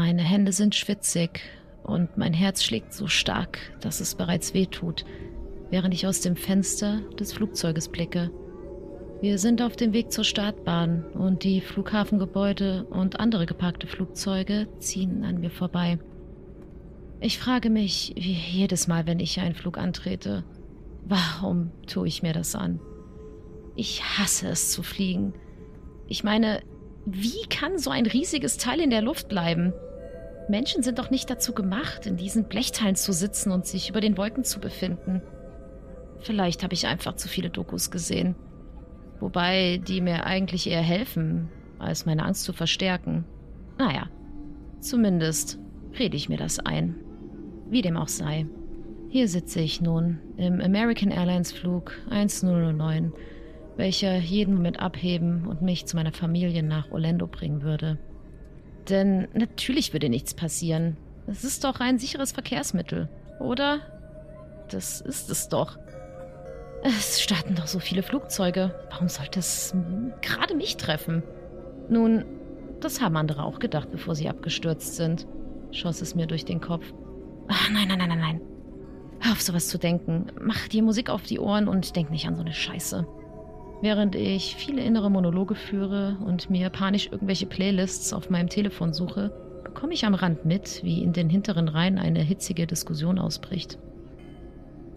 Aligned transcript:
Meine 0.00 0.22
Hände 0.22 0.52
sind 0.52 0.76
schwitzig 0.76 1.40
und 1.82 2.16
mein 2.16 2.32
Herz 2.32 2.62
schlägt 2.62 2.92
so 2.92 3.08
stark, 3.08 3.58
dass 3.80 3.98
es 3.98 4.14
bereits 4.14 4.54
weh 4.54 4.66
tut, 4.66 5.04
während 5.70 5.92
ich 5.92 6.06
aus 6.06 6.20
dem 6.20 6.36
Fenster 6.36 7.00
des 7.18 7.32
Flugzeuges 7.32 7.88
blicke. 7.88 8.30
Wir 9.20 9.38
sind 9.38 9.60
auf 9.60 9.74
dem 9.74 9.92
Weg 9.92 10.12
zur 10.12 10.22
Startbahn 10.22 11.04
und 11.14 11.42
die 11.42 11.60
Flughafengebäude 11.60 12.84
und 12.84 13.18
andere 13.18 13.44
geparkte 13.44 13.88
Flugzeuge 13.88 14.68
ziehen 14.78 15.24
an 15.24 15.40
mir 15.40 15.50
vorbei. 15.50 15.98
Ich 17.18 17.40
frage 17.40 17.68
mich, 17.68 18.12
wie 18.14 18.34
jedes 18.34 18.86
Mal, 18.86 19.04
wenn 19.04 19.18
ich 19.18 19.40
einen 19.40 19.56
Flug 19.56 19.78
antrete, 19.78 20.44
warum 21.06 21.72
tue 21.88 22.06
ich 22.06 22.22
mir 22.22 22.34
das 22.34 22.54
an? 22.54 22.78
Ich 23.74 24.04
hasse 24.04 24.46
es 24.46 24.70
zu 24.70 24.84
fliegen. 24.84 25.34
Ich 26.06 26.22
meine, 26.22 26.60
wie 27.04 27.48
kann 27.50 27.78
so 27.78 27.90
ein 27.90 28.06
riesiges 28.06 28.58
Teil 28.58 28.78
in 28.78 28.90
der 28.90 29.02
Luft 29.02 29.28
bleiben? 29.28 29.72
Menschen 30.48 30.82
sind 30.82 30.98
doch 30.98 31.10
nicht 31.10 31.28
dazu 31.28 31.52
gemacht, 31.52 32.06
in 32.06 32.16
diesen 32.16 32.44
Blechteilen 32.44 32.96
zu 32.96 33.12
sitzen 33.12 33.52
und 33.52 33.66
sich 33.66 33.90
über 33.90 34.00
den 34.00 34.16
Wolken 34.16 34.44
zu 34.44 34.60
befinden. 34.60 35.22
Vielleicht 36.20 36.62
habe 36.62 36.74
ich 36.74 36.86
einfach 36.86 37.16
zu 37.16 37.28
viele 37.28 37.50
Dokus 37.50 37.90
gesehen. 37.90 38.34
Wobei 39.20 39.80
die 39.86 40.00
mir 40.00 40.24
eigentlich 40.24 40.68
eher 40.68 40.82
helfen, 40.82 41.48
als 41.78 42.06
meine 42.06 42.24
Angst 42.24 42.44
zu 42.44 42.52
verstärken. 42.52 43.24
Naja, 43.78 44.08
zumindest 44.80 45.58
rede 45.98 46.16
ich 46.16 46.28
mir 46.28 46.38
das 46.38 46.58
ein. 46.58 46.96
Wie 47.68 47.82
dem 47.82 47.96
auch 47.96 48.08
sei. 48.08 48.46
Hier 49.10 49.28
sitze 49.28 49.60
ich 49.60 49.80
nun 49.80 50.18
im 50.36 50.60
American 50.60 51.10
Airlines 51.10 51.52
Flug 51.52 51.92
1009, 52.10 53.12
welcher 53.76 54.16
jeden 54.16 54.54
Moment 54.54 54.80
abheben 54.80 55.46
und 55.46 55.62
mich 55.62 55.86
zu 55.86 55.96
meiner 55.96 56.12
Familie 56.12 56.62
nach 56.62 56.90
Orlando 56.90 57.26
bringen 57.26 57.62
würde. 57.62 57.98
Denn 58.88 59.28
natürlich 59.34 59.92
würde 59.92 60.08
nichts 60.08 60.34
passieren. 60.34 60.96
Es 61.26 61.44
ist 61.44 61.64
doch 61.64 61.80
ein 61.80 61.98
sicheres 61.98 62.32
Verkehrsmittel, 62.32 63.08
oder? 63.38 63.80
Das 64.70 65.00
ist 65.00 65.30
es 65.30 65.48
doch. 65.48 65.78
Es 66.82 67.20
starten 67.20 67.54
doch 67.54 67.66
so 67.66 67.80
viele 67.80 68.02
Flugzeuge. 68.02 68.74
Warum 68.90 69.08
sollte 69.08 69.40
es 69.40 69.74
gerade 70.22 70.54
mich 70.54 70.76
treffen? 70.76 71.22
Nun, 71.88 72.24
das 72.80 73.00
haben 73.00 73.16
andere 73.16 73.42
auch 73.42 73.58
gedacht, 73.58 73.90
bevor 73.90 74.14
sie 74.14 74.28
abgestürzt 74.28 74.96
sind, 74.96 75.26
schoss 75.72 76.00
es 76.00 76.14
mir 76.14 76.26
durch 76.26 76.44
den 76.44 76.60
Kopf. 76.60 76.84
Ach, 77.48 77.70
nein, 77.70 77.88
nein, 77.88 77.98
nein, 77.98 78.08
nein, 78.08 78.20
nein. 78.20 78.40
Hör 79.20 79.32
auf 79.32 79.42
sowas 79.42 79.68
zu 79.68 79.78
denken. 79.78 80.26
Mach 80.40 80.68
dir 80.68 80.82
Musik 80.82 81.10
auf 81.10 81.24
die 81.24 81.40
Ohren 81.40 81.66
und 81.66 81.96
denk 81.96 82.10
nicht 82.10 82.26
an 82.26 82.36
so 82.36 82.42
eine 82.42 82.52
Scheiße. 82.52 83.06
Während 83.80 84.16
ich 84.16 84.56
viele 84.56 84.82
innere 84.82 85.10
Monologe 85.10 85.54
führe 85.54 86.16
und 86.24 86.50
mir 86.50 86.68
panisch 86.68 87.10
irgendwelche 87.12 87.46
Playlists 87.46 88.12
auf 88.12 88.28
meinem 88.28 88.48
Telefon 88.48 88.92
suche, 88.92 89.30
bekomme 89.62 89.94
ich 89.94 90.04
am 90.04 90.14
Rand 90.14 90.44
mit, 90.44 90.82
wie 90.82 91.02
in 91.02 91.12
den 91.12 91.30
hinteren 91.30 91.68
Reihen 91.68 91.98
eine 91.98 92.20
hitzige 92.20 92.66
Diskussion 92.66 93.20
ausbricht. 93.20 93.78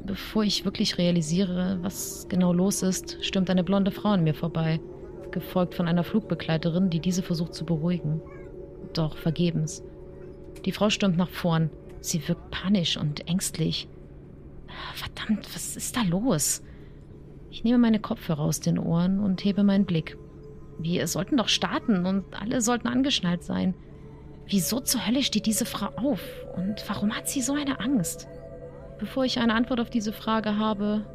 Bevor 0.03 0.43
ich 0.43 0.65
wirklich 0.65 0.97
realisiere, 0.97 1.77
was 1.83 2.25
genau 2.27 2.53
los 2.53 2.81
ist, 2.81 3.23
stürmt 3.23 3.51
eine 3.51 3.63
blonde 3.63 3.91
Frau 3.91 4.09
an 4.09 4.23
mir 4.23 4.33
vorbei, 4.33 4.79
gefolgt 5.29 5.75
von 5.75 5.87
einer 5.87 6.03
Flugbegleiterin, 6.03 6.89
die 6.89 6.99
diese 6.99 7.21
versucht 7.21 7.53
zu 7.53 7.65
beruhigen. 7.65 8.19
Doch 8.93 9.15
vergebens. 9.15 9.83
Die 10.65 10.71
Frau 10.71 10.89
stürmt 10.89 11.17
nach 11.17 11.29
vorn. 11.29 11.69
Sie 11.99 12.27
wirkt 12.27 12.49
panisch 12.49 12.97
und 12.97 13.27
ängstlich. 13.27 13.87
Verdammt, 14.95 15.47
was 15.53 15.75
ist 15.77 15.95
da 15.95 16.01
los? 16.01 16.63
Ich 17.51 17.65
nehme 17.65 17.77
meine 17.77 17.99
Kopfhörer 17.99 18.39
aus 18.39 18.61
den 18.61 18.79
Ohren 18.79 19.19
und 19.19 19.43
hebe 19.43 19.63
meinen 19.63 19.85
Blick. 19.85 20.17
Wir 20.79 21.05
sollten 21.05 21.35
doch 21.35 21.49
starten 21.49 22.05
und 22.05 22.23
alle 22.39 22.61
sollten 22.61 22.87
angeschnallt 22.87 23.43
sein. 23.43 23.75
Wieso 24.47 24.79
zur 24.79 25.05
Hölle 25.05 25.21
steht 25.21 25.45
diese 25.45 25.65
Frau 25.65 25.87
auf? 25.97 26.21
Und 26.55 26.81
warum 26.87 27.15
hat 27.15 27.27
sie 27.27 27.41
so 27.41 27.53
eine 27.53 27.81
Angst? 27.81 28.29
Bevor 28.99 29.25
ich 29.25 29.37
eine 29.37 29.53
Antwort 29.53 29.81
auf 29.81 29.89
diese 29.89 30.13
Frage 30.13 30.57
habe, 30.57 31.05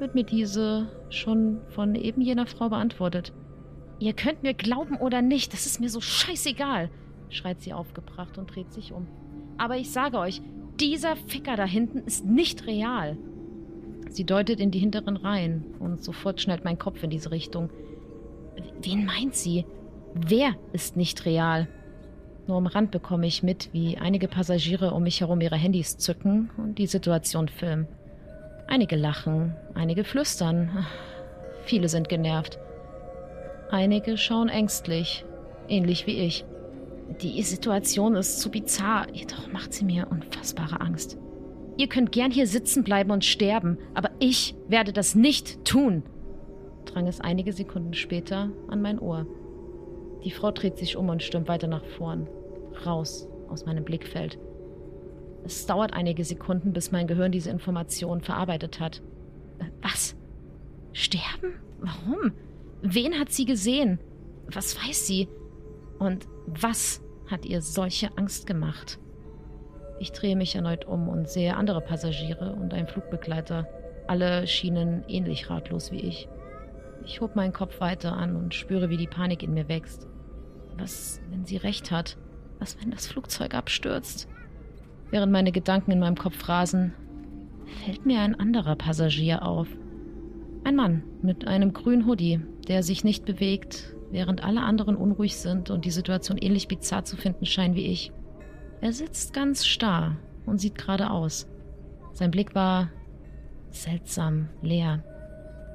wird 0.00 0.16
mir 0.16 0.24
diese 0.24 0.88
schon 1.10 1.60
von 1.68 1.94
eben 1.94 2.20
jener 2.20 2.46
Frau 2.46 2.70
beantwortet. 2.70 3.32
Ihr 4.00 4.14
könnt 4.14 4.42
mir 4.42 4.54
glauben 4.54 4.96
oder 4.96 5.22
nicht, 5.22 5.52
das 5.52 5.64
ist 5.64 5.80
mir 5.80 5.88
so 5.88 6.00
scheißegal, 6.00 6.90
schreit 7.28 7.60
sie 7.60 7.72
aufgebracht 7.72 8.36
und 8.36 8.52
dreht 8.52 8.72
sich 8.72 8.92
um. 8.92 9.06
Aber 9.58 9.76
ich 9.76 9.92
sage 9.92 10.18
euch, 10.18 10.42
dieser 10.80 11.14
Ficker 11.14 11.54
da 11.54 11.64
hinten 11.64 11.98
ist 11.98 12.24
nicht 12.24 12.66
real. 12.66 13.16
Sie 14.14 14.22
deutet 14.22 14.60
in 14.60 14.70
die 14.70 14.78
hinteren 14.78 15.16
Reihen 15.16 15.74
und 15.80 16.04
sofort 16.04 16.40
schnellt 16.40 16.64
mein 16.64 16.78
Kopf 16.78 17.02
in 17.02 17.10
diese 17.10 17.32
Richtung. 17.32 17.70
Wen 18.80 19.06
meint 19.06 19.34
sie? 19.34 19.66
Wer 20.14 20.54
ist 20.72 20.96
nicht 20.96 21.26
real? 21.26 21.66
Nur 22.46 22.58
am 22.58 22.68
Rand 22.68 22.92
bekomme 22.92 23.26
ich 23.26 23.42
mit, 23.42 23.70
wie 23.72 23.98
einige 23.98 24.28
Passagiere 24.28 24.92
um 24.92 25.02
mich 25.02 25.20
herum 25.20 25.40
ihre 25.40 25.56
Handys 25.56 25.98
zücken 25.98 26.50
und 26.56 26.78
die 26.78 26.86
Situation 26.86 27.48
filmen. 27.48 27.88
Einige 28.68 28.94
lachen, 28.94 29.56
einige 29.74 30.04
flüstern. 30.04 30.86
Viele 31.64 31.88
sind 31.88 32.08
genervt. 32.08 32.60
Einige 33.72 34.16
schauen 34.16 34.48
ängstlich, 34.48 35.24
ähnlich 35.68 36.06
wie 36.06 36.20
ich. 36.20 36.44
Die 37.20 37.42
Situation 37.42 38.14
ist 38.14 38.38
zu 38.38 38.48
bizarr, 38.48 39.08
jedoch 39.12 39.50
macht 39.50 39.72
sie 39.72 39.84
mir 39.84 40.06
unfassbare 40.08 40.80
Angst. 40.80 41.18
Ihr 41.76 41.88
könnt 41.88 42.12
gern 42.12 42.30
hier 42.30 42.46
sitzen 42.46 42.84
bleiben 42.84 43.10
und 43.10 43.24
sterben, 43.24 43.78
aber 43.94 44.10
ich 44.20 44.54
werde 44.68 44.92
das 44.92 45.14
nicht 45.14 45.64
tun, 45.64 46.02
drang 46.84 47.06
es 47.06 47.20
einige 47.20 47.52
Sekunden 47.52 47.94
später 47.94 48.50
an 48.68 48.80
mein 48.80 48.98
Ohr. 48.98 49.26
Die 50.24 50.30
Frau 50.30 50.50
dreht 50.52 50.78
sich 50.78 50.96
um 50.96 51.08
und 51.08 51.22
stürmt 51.22 51.48
weiter 51.48 51.66
nach 51.66 51.84
vorn, 51.84 52.28
raus 52.86 53.28
aus 53.48 53.66
meinem 53.66 53.84
Blickfeld. 53.84 54.38
Es 55.44 55.66
dauert 55.66 55.92
einige 55.92 56.24
Sekunden, 56.24 56.72
bis 56.72 56.92
mein 56.92 57.06
Gehirn 57.06 57.32
diese 57.32 57.50
Information 57.50 58.22
verarbeitet 58.22 58.80
hat. 58.80 59.02
Äh, 59.58 59.64
Was? 59.82 60.16
Sterben? 60.92 61.54
Warum? 61.80 62.32
Wen 62.82 63.18
hat 63.18 63.30
sie 63.30 63.44
gesehen? 63.44 63.98
Was 64.50 64.76
weiß 64.76 65.06
sie? 65.06 65.28
Und 65.98 66.26
was 66.46 67.02
hat 67.26 67.44
ihr 67.44 67.60
solche 67.60 68.16
Angst 68.16 68.46
gemacht? 68.46 68.98
Ich 69.98 70.12
drehe 70.12 70.36
mich 70.36 70.54
erneut 70.54 70.84
um 70.86 71.08
und 71.08 71.28
sehe 71.28 71.56
andere 71.56 71.80
Passagiere 71.80 72.52
und 72.52 72.74
einen 72.74 72.88
Flugbegleiter. 72.88 73.68
Alle 74.06 74.46
schienen 74.46 75.04
ähnlich 75.08 75.48
ratlos 75.50 75.92
wie 75.92 76.00
ich. 76.00 76.28
Ich 77.04 77.20
hob 77.20 77.36
meinen 77.36 77.52
Kopf 77.52 77.80
weiter 77.80 78.14
an 78.14 78.36
und 78.36 78.54
spüre, 78.54 78.90
wie 78.90 78.96
die 78.96 79.06
Panik 79.06 79.42
in 79.42 79.54
mir 79.54 79.68
wächst. 79.68 80.06
Was, 80.78 81.20
wenn 81.30 81.44
sie 81.44 81.56
recht 81.56 81.90
hat? 81.90 82.16
Was, 82.58 82.80
wenn 82.80 82.90
das 82.90 83.06
Flugzeug 83.06 83.54
abstürzt? 83.54 84.28
Während 85.10 85.32
meine 85.32 85.52
Gedanken 85.52 85.92
in 85.92 86.00
meinem 86.00 86.16
Kopf 86.16 86.48
rasen, 86.48 86.94
fällt 87.84 88.06
mir 88.06 88.20
ein 88.20 88.38
anderer 88.38 88.74
Passagier 88.74 89.42
auf. 89.42 89.68
Ein 90.64 90.76
Mann 90.76 91.02
mit 91.22 91.46
einem 91.46 91.72
grünen 91.72 92.06
Hoodie, 92.06 92.40
der 92.68 92.82
sich 92.82 93.04
nicht 93.04 93.24
bewegt, 93.24 93.94
während 94.10 94.42
alle 94.42 94.62
anderen 94.62 94.96
unruhig 94.96 95.36
sind 95.36 95.70
und 95.70 95.84
die 95.84 95.90
Situation 95.90 96.38
ähnlich 96.38 96.68
bizarr 96.68 97.04
zu 97.04 97.16
finden 97.16 97.46
scheinen 97.46 97.74
wie 97.74 97.86
ich. 97.86 98.12
Er 98.84 98.92
sitzt 98.92 99.32
ganz 99.32 99.64
starr 99.64 100.18
und 100.44 100.58
sieht 100.58 100.76
geradeaus. 100.76 101.48
Sein 102.12 102.30
Blick 102.30 102.54
war 102.54 102.90
seltsam, 103.70 104.50
leer. 104.60 105.02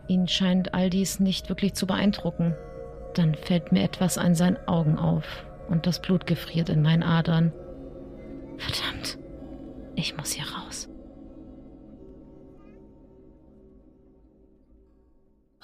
Ihn 0.07 0.27
scheint 0.27 0.75
all 0.75 0.91
dies 0.91 1.19
nicht 1.19 1.49
wirklich 1.49 1.73
zu 1.73 1.87
beeindrucken. 1.87 2.53
Dann 3.15 3.33
fällt 3.33 3.71
mir 3.71 3.81
etwas 3.81 4.19
an 4.19 4.35
seinen 4.35 4.57
Augen 4.67 4.99
auf 4.99 5.25
und 5.69 5.87
das 5.87 6.03
Blut 6.03 6.27
gefriert 6.27 6.69
in 6.69 6.83
meinen 6.83 7.01
Adern. 7.01 7.51
Verdammt, 8.59 9.17
ich 9.95 10.15
muss 10.15 10.33
hier 10.33 10.45
raus. 10.45 10.87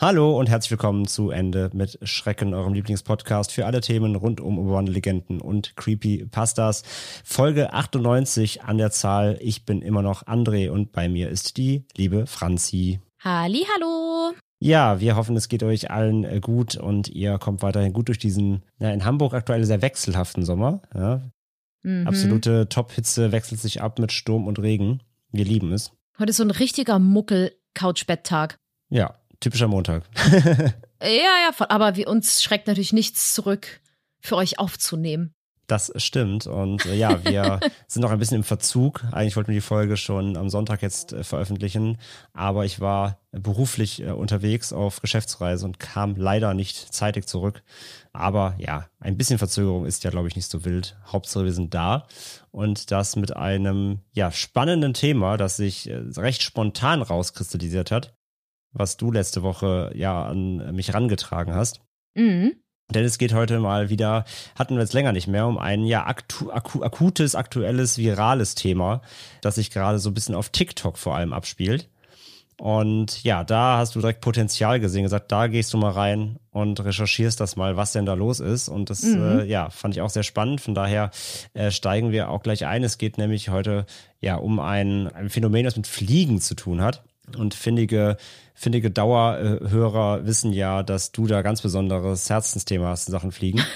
Hallo 0.06 0.38
und 0.38 0.50
herzlich 0.50 0.70
willkommen 0.70 1.08
zu 1.08 1.32
Ende 1.32 1.72
mit 1.74 1.98
Schrecken, 2.04 2.54
eurem 2.54 2.76
Lieblingspodcast 2.76 3.52
für 3.52 3.66
alle 3.66 3.82
Themen 3.82 4.16
rund 4.16 4.40
um 4.40 4.60
urbane 4.60 4.92
Legenden 4.92 5.42
und 5.42 5.76
Creepypastas. 5.78 6.84
Folge 7.24 7.74
98 7.74 8.62
an 8.62 8.78
der 8.78 8.92
Zahl. 8.92 9.36
Ich 9.42 9.66
bin 9.66 9.82
immer 9.82 10.04
noch 10.04 10.22
André 10.28 10.70
und 10.70 10.92
bei 10.92 11.10
mir 11.10 11.30
ist 11.30 11.58
die 11.58 11.86
liebe 11.98 12.28
Franzi. 12.28 13.00
Halli, 13.20 13.66
hallo. 13.74 14.36
Ja, 14.60 15.00
wir 15.00 15.16
hoffen, 15.16 15.36
es 15.38 15.50
geht 15.50 15.64
euch 15.64 15.90
allen 15.90 16.24
äh, 16.24 16.40
gut 16.40 16.76
und 16.76 17.08
ihr 17.08 17.40
kommt 17.40 17.64
weiterhin 17.64 17.92
gut 17.92 18.10
durch 18.10 18.20
diesen 18.20 18.62
ja, 18.78 18.92
in 18.92 19.06
Hamburg 19.06 19.34
aktuell 19.34 19.66
sehr 19.66 19.82
wechselhaften 19.82 20.46
Sommer. 20.46 20.84
Ja. 20.94 21.22
Mhm. 21.82 22.06
Absolute 22.06 22.70
Top-Hitze 22.70 23.32
wechselt 23.32 23.60
sich 23.60 23.82
ab 23.82 23.98
mit 23.98 24.12
Sturm 24.12 24.46
und 24.46 24.60
Regen. 24.60 25.02
Wir 25.32 25.46
lieben 25.46 25.74
es. 25.74 25.94
Heute 26.20 26.30
ist 26.30 26.38
so 26.38 26.44
ein 26.44 26.52
richtiger 26.52 27.00
Muckel-Couch-Bett-Tag. 27.00 28.60
Ja, 28.90 29.16
typischer 29.46 29.68
Montag. 29.68 30.04
Ja, 31.02 31.10
ja, 31.10 31.52
voll. 31.54 31.68
aber 31.70 31.98
wir, 31.98 32.08
uns 32.08 32.42
schreckt 32.42 32.66
natürlich 32.66 32.94
nichts 32.94 33.36
zurück, 33.36 33.82
für 34.22 34.38
euch 34.38 34.58
aufzunehmen. 34.58 35.36
Das 35.68 35.92
stimmt. 35.98 36.48
Und 36.48 36.86
äh, 36.86 36.96
ja, 36.96 37.24
wir 37.24 37.60
sind 37.88 38.02
noch 38.02 38.12
ein 38.12 38.18
bisschen 38.18 38.38
im 38.38 38.44
Verzug. 38.44 39.04
Eigentlich 39.12 39.36
wollten 39.36 39.50
wir 39.50 39.56
die 39.56 39.62
Folge 39.62 39.98
schon 39.98 40.36
am 40.36 40.50
Sonntag 40.50 40.82
jetzt 40.82 41.14
äh, 41.14 41.24
veröffentlichen, 41.24 41.98
aber 42.34 42.66
ich 42.66 42.80
war 42.80 43.20
beruflich 43.32 44.02
äh, 44.02 44.12
unterwegs 44.12 44.74
auf 44.74 45.02
Geschäftsreise 45.02 45.66
und 45.66 45.80
kam 45.80 46.16
leider 46.16 46.56
nicht 46.56 46.94
zeitig 46.94 47.28
zurück. 47.28 47.62
Aber 48.14 48.56
ja, 48.58 48.88
ein 49.00 49.18
bisschen 49.18 49.38
Verzögerung 49.38 49.86
ist 49.86 50.04
ja, 50.04 50.10
glaube 50.10 50.28
ich, 50.28 50.36
nicht 50.36 50.50
so 50.50 50.66
wild. 50.66 50.98
Hauptsache, 51.06 51.46
wir 51.46 51.54
sind 51.54 51.74
da. 51.74 52.08
Und 52.52 52.90
das 52.90 53.16
mit 53.16 53.36
einem 53.36 54.00
ja, 54.14 54.32
spannenden 54.32 54.94
Thema, 54.94 55.38
das 55.38 55.58
sich 55.58 55.90
äh, 55.90 56.02
recht 56.18 56.42
spontan 56.42 57.04
rauskristallisiert 57.04 57.92
hat, 57.92 58.16
was 58.76 58.98
du 58.98 59.12
letzte 59.12 59.42
Woche 59.42 59.92
ja 59.96 60.26
an 60.26 60.76
mich 60.76 60.94
rangetragen 60.94 61.54
hast. 61.56 61.82
Mhm. 62.16 62.54
Denn 62.94 63.04
es 63.04 63.18
geht 63.18 63.34
heute 63.34 63.60
mal 63.60 63.90
wieder, 63.90 64.26
hatten 64.56 64.76
wir 64.76 64.82
jetzt 64.82 64.94
länger 64.94 65.12
nicht 65.12 65.28
mehr, 65.28 65.48
um 65.48 65.58
ein 65.58 65.86
ja 65.86 66.06
aktu, 66.06 66.52
aku, 66.52 66.84
akutes, 66.84 67.34
aktuelles, 67.34 67.98
virales 67.98 68.54
Thema, 68.54 69.02
das 69.42 69.56
sich 69.56 69.72
gerade 69.72 69.98
so 69.98 70.12
ein 70.12 70.14
bisschen 70.14 70.36
auf 70.36 70.50
TikTok 70.50 71.00
vor 71.00 71.16
allem 71.16 71.34
abspielt. 71.34 71.90
Und 72.58 73.22
ja, 73.24 73.44
da 73.44 73.80
hast 73.80 73.96
du 73.96 74.00
direkt 74.00 74.22
Potenzial 74.22 74.80
gesehen, 74.80 75.04
gesagt, 75.04 75.30
da 75.32 75.48
gehst 75.48 75.74
du 75.74 75.78
mal 75.78 75.92
rein 75.92 76.38
und 76.52 76.80
recherchierst 76.80 77.40
das 77.42 77.58
mal, 77.58 77.76
was 77.76 77.92
denn 77.92 78.06
da 78.06 78.14
los 78.14 78.40
ist. 78.40 78.70
Und 78.70 78.90
das, 78.90 79.04
Mhm. 79.04 79.40
äh, 79.40 79.44
ja, 79.46 79.70
fand 79.70 79.94
ich 79.96 80.02
auch 80.02 80.10
sehr 80.10 80.24
spannend. 80.24 80.62
Von 80.62 80.74
daher 80.74 81.12
äh, 81.54 81.70
steigen 81.72 82.12
wir 82.12 82.30
auch 82.30 82.44
gleich 82.44 82.66
ein. 82.66 82.84
Es 82.84 82.98
geht 82.98 83.18
nämlich 83.18 83.50
heute 83.50 83.86
ja 84.22 84.36
um 84.36 84.60
ein, 84.62 85.10
ein 85.10 85.30
Phänomen, 85.30 85.66
das 85.66 85.76
mit 85.76 85.88
Fliegen 85.88 86.40
zu 86.40 86.56
tun 86.56 86.82
hat. 86.82 87.04
Und 87.38 87.54
findige, 87.54 88.18
findige 88.54 88.92
Dauerhörer 88.92 90.26
wissen 90.26 90.54
ja, 90.54 90.84
dass 90.84 91.12
du 91.12 91.28
da 91.28 91.42
ganz 91.42 91.62
besonderes 91.62 92.30
Herzensthema 92.30 92.88
hast 92.90 93.08
in 93.08 93.12
Sachen 93.12 93.32
Fliegen. 93.32 93.62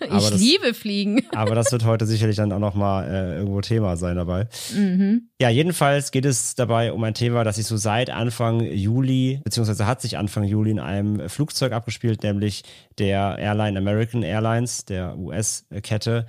Ich 0.00 0.10
das- 0.10 0.38
liebe 0.38 0.74
Fliegen. 0.74 1.26
Aber 1.34 1.56
das 1.56 1.72
wird 1.72 1.84
heute 1.84 2.06
sicherlich 2.06 2.36
dann 2.36 2.52
auch 2.52 2.60
nochmal 2.60 3.08
äh, 3.08 3.36
irgendwo 3.38 3.60
Thema 3.60 3.96
sein 3.96 4.14
dabei. 4.14 4.46
Mhm. 4.72 5.28
Ja, 5.40 5.48
jedenfalls 5.48 6.12
geht 6.12 6.24
es 6.24 6.54
dabei 6.54 6.92
um 6.92 7.02
ein 7.02 7.14
Thema, 7.14 7.42
das 7.42 7.56
sich 7.56 7.66
so 7.66 7.76
seit 7.76 8.08
Anfang 8.08 8.60
Juli, 8.60 9.40
beziehungsweise 9.42 9.86
hat 9.88 10.00
sich 10.00 10.16
Anfang 10.16 10.44
Juli 10.44 10.70
in 10.70 10.78
einem 10.78 11.28
Flugzeug 11.28 11.72
abgespielt, 11.72 12.22
nämlich 12.22 12.62
der 12.98 13.38
Airline 13.38 13.76
American 13.76 14.22
Airlines, 14.22 14.84
der 14.84 15.18
US-Kette. 15.18 16.26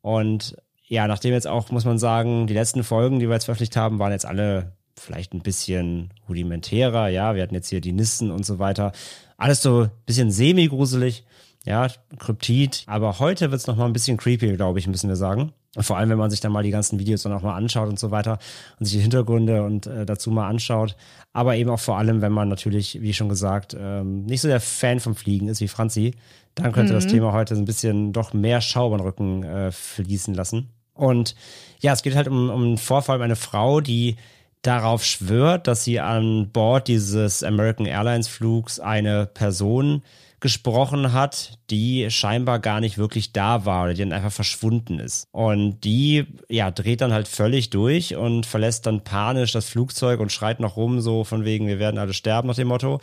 Und 0.00 0.56
ja, 0.88 1.06
nachdem 1.06 1.32
jetzt 1.32 1.46
auch, 1.46 1.70
muss 1.70 1.84
man 1.84 1.98
sagen, 1.98 2.48
die 2.48 2.54
letzten 2.54 2.82
Folgen, 2.82 3.20
die 3.20 3.28
wir 3.28 3.34
jetzt 3.34 3.44
veröffentlicht 3.44 3.76
haben, 3.76 4.00
waren 4.00 4.10
jetzt 4.10 4.26
alle 4.26 4.72
vielleicht 5.02 5.34
ein 5.34 5.42
bisschen 5.42 6.10
rudimentärer. 6.28 7.08
Ja, 7.08 7.34
wir 7.34 7.42
hatten 7.42 7.54
jetzt 7.54 7.68
hier 7.68 7.80
die 7.80 7.92
Nissen 7.92 8.30
und 8.30 8.46
so 8.46 8.58
weiter. 8.58 8.92
Alles 9.36 9.62
so 9.62 9.82
ein 9.82 9.90
bisschen 10.06 10.30
semi-gruselig. 10.30 11.24
Ja, 11.64 11.88
Kryptid. 12.18 12.84
Aber 12.86 13.18
heute 13.18 13.50
wird's 13.50 13.66
noch 13.66 13.76
mal 13.76 13.86
ein 13.86 13.92
bisschen 13.92 14.16
creepy, 14.16 14.56
glaube 14.56 14.78
ich, 14.78 14.86
müssen 14.86 15.08
wir 15.08 15.16
sagen. 15.16 15.52
Vor 15.78 15.96
allem, 15.96 16.10
wenn 16.10 16.18
man 16.18 16.30
sich 16.30 16.40
dann 16.40 16.52
mal 16.52 16.62
die 16.62 16.70
ganzen 16.70 16.98
Videos 16.98 17.22
dann 17.22 17.32
auch 17.32 17.42
mal 17.42 17.54
anschaut 17.54 17.88
und 17.88 17.98
so 17.98 18.10
weiter 18.10 18.38
und 18.78 18.84
sich 18.84 18.96
die 18.96 19.00
Hintergründe 19.00 19.62
und 19.62 19.86
äh, 19.86 20.04
dazu 20.04 20.30
mal 20.30 20.48
anschaut. 20.48 20.96
Aber 21.32 21.56
eben 21.56 21.70
auch 21.70 21.80
vor 21.80 21.96
allem, 21.96 22.20
wenn 22.20 22.32
man 22.32 22.48
natürlich, 22.48 23.00
wie 23.00 23.14
schon 23.14 23.30
gesagt, 23.30 23.74
ähm, 23.78 24.24
nicht 24.26 24.42
so 24.42 24.48
der 24.48 24.60
Fan 24.60 25.00
vom 25.00 25.14
Fliegen 25.14 25.48
ist 25.48 25.62
wie 25.62 25.68
Franzi, 25.68 26.14
dann 26.54 26.72
könnte 26.72 26.92
das 26.92 27.06
Thema 27.06 27.32
heute 27.32 27.54
so 27.54 27.62
ein 27.62 27.64
bisschen 27.64 28.12
doch 28.12 28.34
mehr 28.34 28.60
Schaum 28.60 28.92
an 28.92 28.98
den 28.98 29.06
Rücken 29.06 29.42
äh, 29.44 29.72
fließen 29.72 30.34
lassen. 30.34 30.68
Und 30.92 31.34
ja, 31.80 31.94
es 31.94 32.02
geht 32.02 32.14
halt 32.14 32.28
um, 32.28 32.50
um 32.50 32.62
einen 32.62 32.78
Vorfall 32.78 33.16
um 33.16 33.22
eine 33.22 33.36
Frau, 33.36 33.80
die 33.80 34.16
darauf 34.62 35.04
schwört, 35.04 35.66
dass 35.66 35.84
sie 35.84 36.00
an 36.00 36.50
Bord 36.50 36.88
dieses 36.88 37.42
American 37.42 37.86
Airlines 37.86 38.28
Flugs 38.28 38.80
eine 38.80 39.26
Person 39.26 40.02
gesprochen 40.42 41.12
hat, 41.12 41.58
die 41.70 42.10
scheinbar 42.10 42.58
gar 42.58 42.80
nicht 42.80 42.98
wirklich 42.98 43.32
da 43.32 43.64
war 43.64 43.84
oder 43.84 43.94
die 43.94 44.00
dann 44.00 44.12
einfach 44.12 44.32
verschwunden 44.32 44.98
ist. 44.98 45.26
Und 45.30 45.80
die, 45.84 46.26
ja, 46.48 46.70
dreht 46.70 47.00
dann 47.00 47.12
halt 47.12 47.28
völlig 47.28 47.70
durch 47.70 48.16
und 48.16 48.44
verlässt 48.44 48.86
dann 48.86 49.04
panisch 49.04 49.52
das 49.52 49.68
Flugzeug 49.68 50.18
und 50.18 50.32
schreit 50.32 50.58
noch 50.58 50.76
rum, 50.76 51.00
so 51.00 51.22
von 51.22 51.44
wegen, 51.44 51.68
wir 51.68 51.78
werden 51.78 51.98
alle 51.98 52.12
sterben 52.12 52.48
nach 52.48 52.56
dem 52.56 52.68
Motto. 52.68 53.00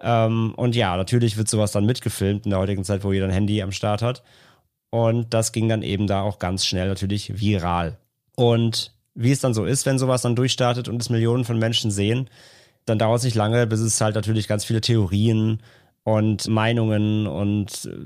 Ähm, 0.00 0.54
und 0.56 0.74
ja, 0.74 0.96
natürlich 0.96 1.36
wird 1.36 1.48
sowas 1.48 1.72
dann 1.72 1.84
mitgefilmt 1.84 2.46
in 2.46 2.50
der 2.50 2.58
heutigen 2.58 2.84
Zeit, 2.84 3.04
wo 3.04 3.12
jeder 3.12 3.26
ein 3.26 3.32
Handy 3.32 3.60
am 3.60 3.72
Start 3.72 4.00
hat. 4.00 4.22
Und 4.90 5.34
das 5.34 5.52
ging 5.52 5.68
dann 5.68 5.82
eben 5.82 6.06
da 6.06 6.22
auch 6.22 6.38
ganz 6.38 6.64
schnell 6.64 6.88
natürlich 6.88 7.38
viral. 7.38 7.98
Und 8.34 8.94
wie 9.18 9.32
es 9.32 9.40
dann 9.40 9.52
so 9.52 9.64
ist, 9.64 9.84
wenn 9.84 9.98
sowas 9.98 10.22
dann 10.22 10.36
durchstartet 10.36 10.88
und 10.88 11.02
es 11.02 11.10
Millionen 11.10 11.44
von 11.44 11.58
Menschen 11.58 11.90
sehen, 11.90 12.30
dann 12.84 12.98
dauert 12.98 13.18
es 13.18 13.24
nicht 13.24 13.34
lange, 13.34 13.66
bis 13.66 13.80
es 13.80 14.00
halt 14.00 14.14
natürlich 14.14 14.46
ganz 14.46 14.64
viele 14.64 14.80
Theorien 14.80 15.60
und 16.04 16.46
Meinungen 16.46 17.26
und 17.26 17.84
äh, 17.84 17.96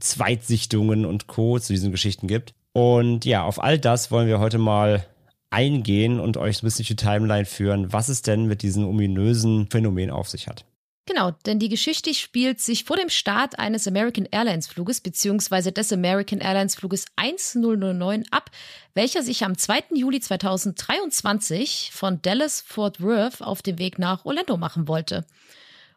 Zweitsichtungen 0.00 1.06
und 1.06 1.26
Co. 1.26 1.58
zu 1.58 1.72
diesen 1.72 1.90
Geschichten 1.90 2.28
gibt. 2.28 2.52
Und 2.72 3.24
ja, 3.24 3.42
auf 3.42 3.62
all 3.62 3.78
das 3.78 4.10
wollen 4.10 4.28
wir 4.28 4.38
heute 4.38 4.58
mal 4.58 5.04
eingehen 5.48 6.20
und 6.20 6.36
euch 6.36 6.62
ein 6.62 6.66
bisschen 6.66 6.84
die 6.84 6.94
Timeline 6.94 7.46
führen, 7.46 7.92
was 7.92 8.08
es 8.08 8.22
denn 8.22 8.46
mit 8.46 8.62
diesem 8.62 8.86
ominösen 8.86 9.66
Phänomen 9.68 10.10
auf 10.10 10.28
sich 10.28 10.46
hat. 10.46 10.64
Genau, 11.10 11.32
denn 11.44 11.58
die 11.58 11.68
Geschichte 11.68 12.14
spielt 12.14 12.60
sich 12.60 12.84
vor 12.84 12.96
dem 12.96 13.08
Start 13.08 13.58
eines 13.58 13.88
American 13.88 14.28
Airlines 14.30 14.68
Fluges 14.68 15.00
beziehungsweise 15.00 15.72
des 15.72 15.92
American 15.92 16.38
Airlines 16.38 16.76
Fluges 16.76 17.06
1009 17.16 18.26
ab, 18.30 18.52
welcher 18.94 19.24
sich 19.24 19.44
am 19.44 19.58
2. 19.58 19.86
Juli 19.92 20.20
2023 20.20 21.90
von 21.92 22.22
Dallas 22.22 22.60
Fort 22.60 23.02
Worth 23.02 23.42
auf 23.42 23.60
dem 23.60 23.80
Weg 23.80 23.98
nach 23.98 24.24
Orlando 24.24 24.56
machen 24.56 24.86
wollte. 24.86 25.26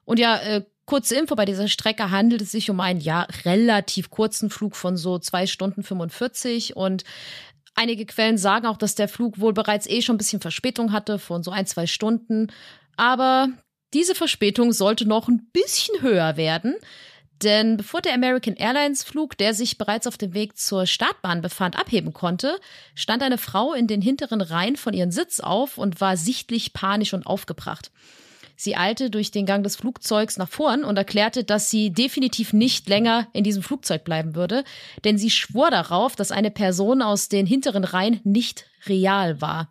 Und 0.04 0.18
ja, 0.18 0.38
äh, 0.38 0.66
kurze 0.86 1.16
Info, 1.16 1.36
bei 1.36 1.46
dieser 1.46 1.68
Strecke 1.68 2.10
handelt 2.10 2.42
es 2.42 2.50
sich 2.50 2.72
um 2.72 2.80
einen 2.80 3.00
ja 3.00 3.28
relativ 3.46 4.10
kurzen 4.10 4.50
Flug 4.50 4.76
von 4.76 4.98
so 4.98 5.20
zwei 5.20 5.46
Stunden 5.46 5.84
45 5.84 6.76
und 6.76 7.04
Einige 7.76 8.06
Quellen 8.06 8.38
sagen 8.38 8.68
auch, 8.68 8.78
dass 8.78 8.94
der 8.94 9.08
Flug 9.08 9.40
wohl 9.40 9.52
bereits 9.52 9.88
eh 9.88 10.04
schon 10.04 10.14
ein 10.14 10.20
bisschen 10.20 10.42
Verspätung 10.42 10.92
hatte 10.92 11.18
von 11.18 11.42
so 11.42 11.50
ein, 11.50 11.66
zwei 11.66 11.88
Stunden. 11.88 12.52
Aber 12.98 13.50
diese 13.94 14.16
Verspätung 14.16 14.74
sollte 14.74 15.06
noch 15.06 15.28
ein 15.28 15.48
bisschen 15.54 16.02
höher 16.02 16.38
werden. 16.38 16.76
Denn 17.42 17.78
bevor 17.78 18.02
der 18.02 18.14
American 18.14 18.56
Airlines 18.56 19.04
Flug, 19.04 19.38
der 19.38 19.54
sich 19.54 19.78
bereits 19.78 20.08
auf 20.08 20.18
dem 20.18 20.34
Weg 20.34 20.58
zur 20.58 20.86
Startbahn 20.86 21.42
befand, 21.42 21.78
abheben 21.78 22.14
konnte, 22.14 22.60
stand 22.96 23.22
eine 23.22 23.38
Frau 23.38 23.74
in 23.74 23.88
den 23.88 24.02
hinteren 24.02 24.42
Reihen 24.42 24.78
von 24.78 24.94
ihrem 24.94 25.12
Sitz 25.12 25.40
auf 25.40 25.78
und 25.78 26.00
war 26.00 26.16
sichtlich 26.16 26.74
panisch 26.74 27.14
und 27.14 27.26
aufgebracht. 27.26 27.92
Sie 28.56 28.78
eilte 28.78 29.10
durch 29.10 29.32
den 29.32 29.46
Gang 29.46 29.64
des 29.64 29.76
Flugzeugs 29.76 30.38
nach 30.38 30.48
vorn 30.48 30.84
und 30.86 30.96
erklärte, 30.96 31.44
dass 31.44 31.70
sie 31.70 31.92
definitiv 31.92 32.54
nicht 32.54 32.88
länger 32.88 33.28
in 33.34 33.44
diesem 33.44 33.64
Flugzeug 33.64 34.04
bleiben 34.04 34.36
würde, 34.36 34.64
denn 35.04 35.18
sie 35.18 35.32
schwor 35.32 35.72
darauf, 35.72 36.16
dass 36.16 36.32
eine 36.32 36.52
Person 36.52 37.02
aus 37.02 37.30
den 37.30 37.46
hinteren 37.46 37.84
Reihen 37.84 38.22
nicht 38.24 38.68
real 38.86 39.42
war. 39.42 39.70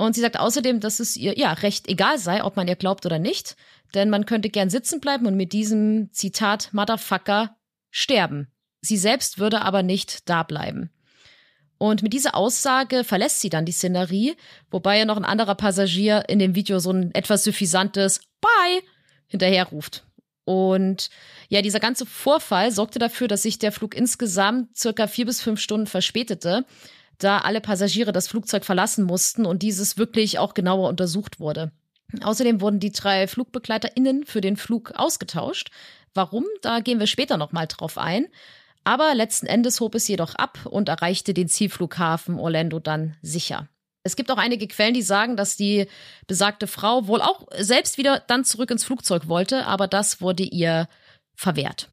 Und 0.00 0.14
sie 0.14 0.22
sagt 0.22 0.40
außerdem, 0.40 0.80
dass 0.80 0.98
es 0.98 1.14
ihr 1.14 1.36
ja 1.36 1.52
recht 1.52 1.86
egal 1.86 2.18
sei, 2.18 2.42
ob 2.42 2.56
man 2.56 2.66
ihr 2.66 2.74
glaubt 2.74 3.04
oder 3.04 3.18
nicht, 3.18 3.54
denn 3.94 4.08
man 4.08 4.24
könnte 4.24 4.48
gern 4.48 4.70
sitzen 4.70 4.98
bleiben 4.98 5.26
und 5.26 5.36
mit 5.36 5.52
diesem 5.52 6.10
Zitat 6.10 6.70
Motherfucker 6.72 7.54
sterben. 7.90 8.50
Sie 8.80 8.96
selbst 8.96 9.38
würde 9.38 9.60
aber 9.60 9.82
nicht 9.82 10.26
da 10.30 10.42
bleiben. 10.42 10.88
Und 11.76 12.02
mit 12.02 12.14
dieser 12.14 12.34
Aussage 12.34 13.04
verlässt 13.04 13.42
sie 13.42 13.50
dann 13.50 13.66
die 13.66 13.72
Szenerie, 13.72 14.36
wobei 14.70 14.96
ja 14.96 15.04
noch 15.04 15.18
ein 15.18 15.24
anderer 15.26 15.54
Passagier 15.54 16.24
in 16.28 16.38
dem 16.38 16.54
Video 16.54 16.78
so 16.78 16.92
ein 16.92 17.14
etwas 17.14 17.44
suffisantes 17.44 18.22
Bye 18.40 18.82
hinterherruft. 19.26 20.06
Und 20.46 21.10
ja, 21.50 21.60
dieser 21.60 21.78
ganze 21.78 22.06
Vorfall 22.06 22.72
sorgte 22.72 22.98
dafür, 22.98 23.28
dass 23.28 23.42
sich 23.42 23.58
der 23.58 23.70
Flug 23.70 23.94
insgesamt 23.94 24.78
circa 24.78 25.06
vier 25.06 25.26
bis 25.26 25.42
fünf 25.42 25.60
Stunden 25.60 25.86
verspätete, 25.86 26.64
da 27.22 27.38
alle 27.38 27.60
Passagiere 27.60 28.12
das 28.12 28.28
Flugzeug 28.28 28.64
verlassen 28.64 29.04
mussten 29.04 29.46
und 29.46 29.62
dieses 29.62 29.96
wirklich 29.96 30.38
auch 30.38 30.54
genauer 30.54 30.88
untersucht 30.88 31.40
wurde. 31.40 31.72
Außerdem 32.22 32.60
wurden 32.60 32.80
die 32.80 32.92
drei 32.92 33.26
FlugbegleiterInnen 33.26 34.24
für 34.24 34.40
den 34.40 34.56
Flug 34.56 34.92
ausgetauscht. 34.96 35.70
Warum? 36.14 36.44
Da 36.62 36.80
gehen 36.80 36.98
wir 36.98 37.06
später 37.06 37.36
nochmal 37.36 37.66
drauf 37.68 37.98
ein. 37.98 38.26
Aber 38.82 39.14
letzten 39.14 39.46
Endes 39.46 39.80
hob 39.80 39.94
es 39.94 40.08
jedoch 40.08 40.34
ab 40.34 40.58
und 40.64 40.88
erreichte 40.88 41.34
den 41.34 41.48
Zielflughafen 41.48 42.38
Orlando 42.38 42.80
dann 42.80 43.16
sicher. 43.22 43.68
Es 44.02 44.16
gibt 44.16 44.30
auch 44.30 44.38
einige 44.38 44.66
Quellen, 44.66 44.94
die 44.94 45.02
sagen, 45.02 45.36
dass 45.36 45.56
die 45.56 45.86
besagte 46.26 46.66
Frau 46.66 47.06
wohl 47.06 47.20
auch 47.20 47.46
selbst 47.58 47.98
wieder 47.98 48.22
dann 48.26 48.44
zurück 48.44 48.70
ins 48.70 48.84
Flugzeug 48.84 49.28
wollte, 49.28 49.66
aber 49.66 49.86
das 49.86 50.22
wurde 50.22 50.42
ihr 50.42 50.88
verwehrt. 51.34 51.90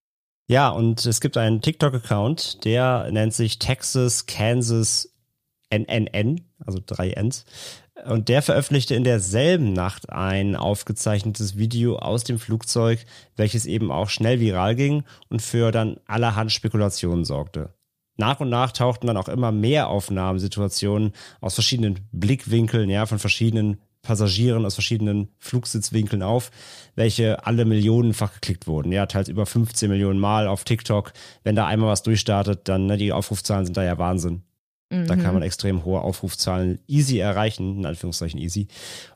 Ja, 0.50 0.70
und 0.70 1.06
es 1.06 1.20
gibt 1.20 1.36
einen 1.36 1.62
TikTok-Account, 1.62 2.64
der 2.64 3.10
nennt 3.12 3.34
sich 3.34 3.60
Texas 3.60 4.26
Kansas 4.26 5.14
NNN, 5.70 6.42
also 6.66 6.80
drei 6.86 7.12
Ns. 7.12 7.46
Und 8.06 8.30
der 8.30 8.42
veröffentlichte 8.42 8.96
in 8.96 9.04
derselben 9.04 9.74
Nacht 9.74 10.10
ein 10.10 10.56
aufgezeichnetes 10.56 11.58
Video 11.58 11.98
aus 11.98 12.24
dem 12.24 12.40
Flugzeug, 12.40 13.06
welches 13.36 13.66
eben 13.66 13.92
auch 13.92 14.10
schnell 14.10 14.40
viral 14.40 14.76
ging 14.76 15.04
und 15.30 15.42
für 15.42 15.72
dann 15.72 16.00
allerhand 16.06 16.52
Spekulationen 16.52 17.26
sorgte. 17.26 17.74
Nach 18.18 18.40
und 18.40 18.50
nach 18.50 18.72
tauchten 18.72 19.08
dann 19.08 19.18
auch 19.18 19.30
immer 19.30 19.52
mehr 19.52 19.90
Aufnahmesituationen 19.90 21.12
aus 21.40 21.54
verschiedenen 21.54 22.08
Blickwinkeln, 22.12 22.90
ja, 22.90 23.06
von 23.06 23.20
verschiedenen 23.20 23.78
Passagieren 24.02 24.66
aus 24.66 24.76
verschiedenen 24.76 25.30
Flugsitzwinkeln 25.38 26.24
auf, 26.24 26.50
welche 26.96 27.46
alle 27.46 27.66
millionenfach 27.66 28.36
geklickt 28.36 28.66
wurden. 28.66 28.92
Ja, 28.92 29.06
teils 29.06 29.28
über 29.28 29.46
15 29.46 29.90
Millionen 29.90 30.20
Mal 30.20 30.48
auf 30.48 30.64
TikTok. 30.64 31.12
Wenn 31.44 31.56
da 31.56 31.68
einmal 31.68 31.90
was 31.90 32.04
durchstartet, 32.04 32.70
dann, 32.70 32.86
ne, 32.86 32.98
die 32.98 33.12
Aufrufzahlen 33.12 33.66
sind 33.66 33.76
da 33.76 33.84
ja 33.84 33.98
Wahnsinn. 33.98 34.44
Da 34.90 35.16
kann 35.18 35.34
man 35.34 35.44
extrem 35.44 35.84
hohe 35.84 36.02
Aufrufzahlen 36.02 36.80
easy 36.88 37.20
erreichen, 37.20 37.80
in 37.80 37.86
Anführungszeichen 37.86 38.40
easy. 38.40 38.68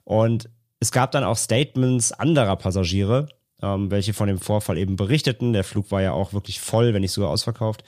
Und 0.03 0.49
es 0.79 0.91
gab 0.91 1.11
dann 1.11 1.23
auch 1.23 1.37
Statements 1.37 2.11
anderer 2.11 2.55
Passagiere, 2.57 3.29
ähm, 3.61 3.91
welche 3.91 4.13
von 4.13 4.27
dem 4.27 4.39
Vorfall 4.39 4.77
eben 4.77 4.95
berichteten. 4.95 5.53
Der 5.53 5.63
Flug 5.63 5.91
war 5.91 6.01
ja 6.01 6.11
auch 6.11 6.33
wirklich 6.33 6.59
voll, 6.59 6.93
wenn 6.93 7.01
nicht 7.01 7.11
sogar 7.11 7.29
ausverkauft. 7.29 7.83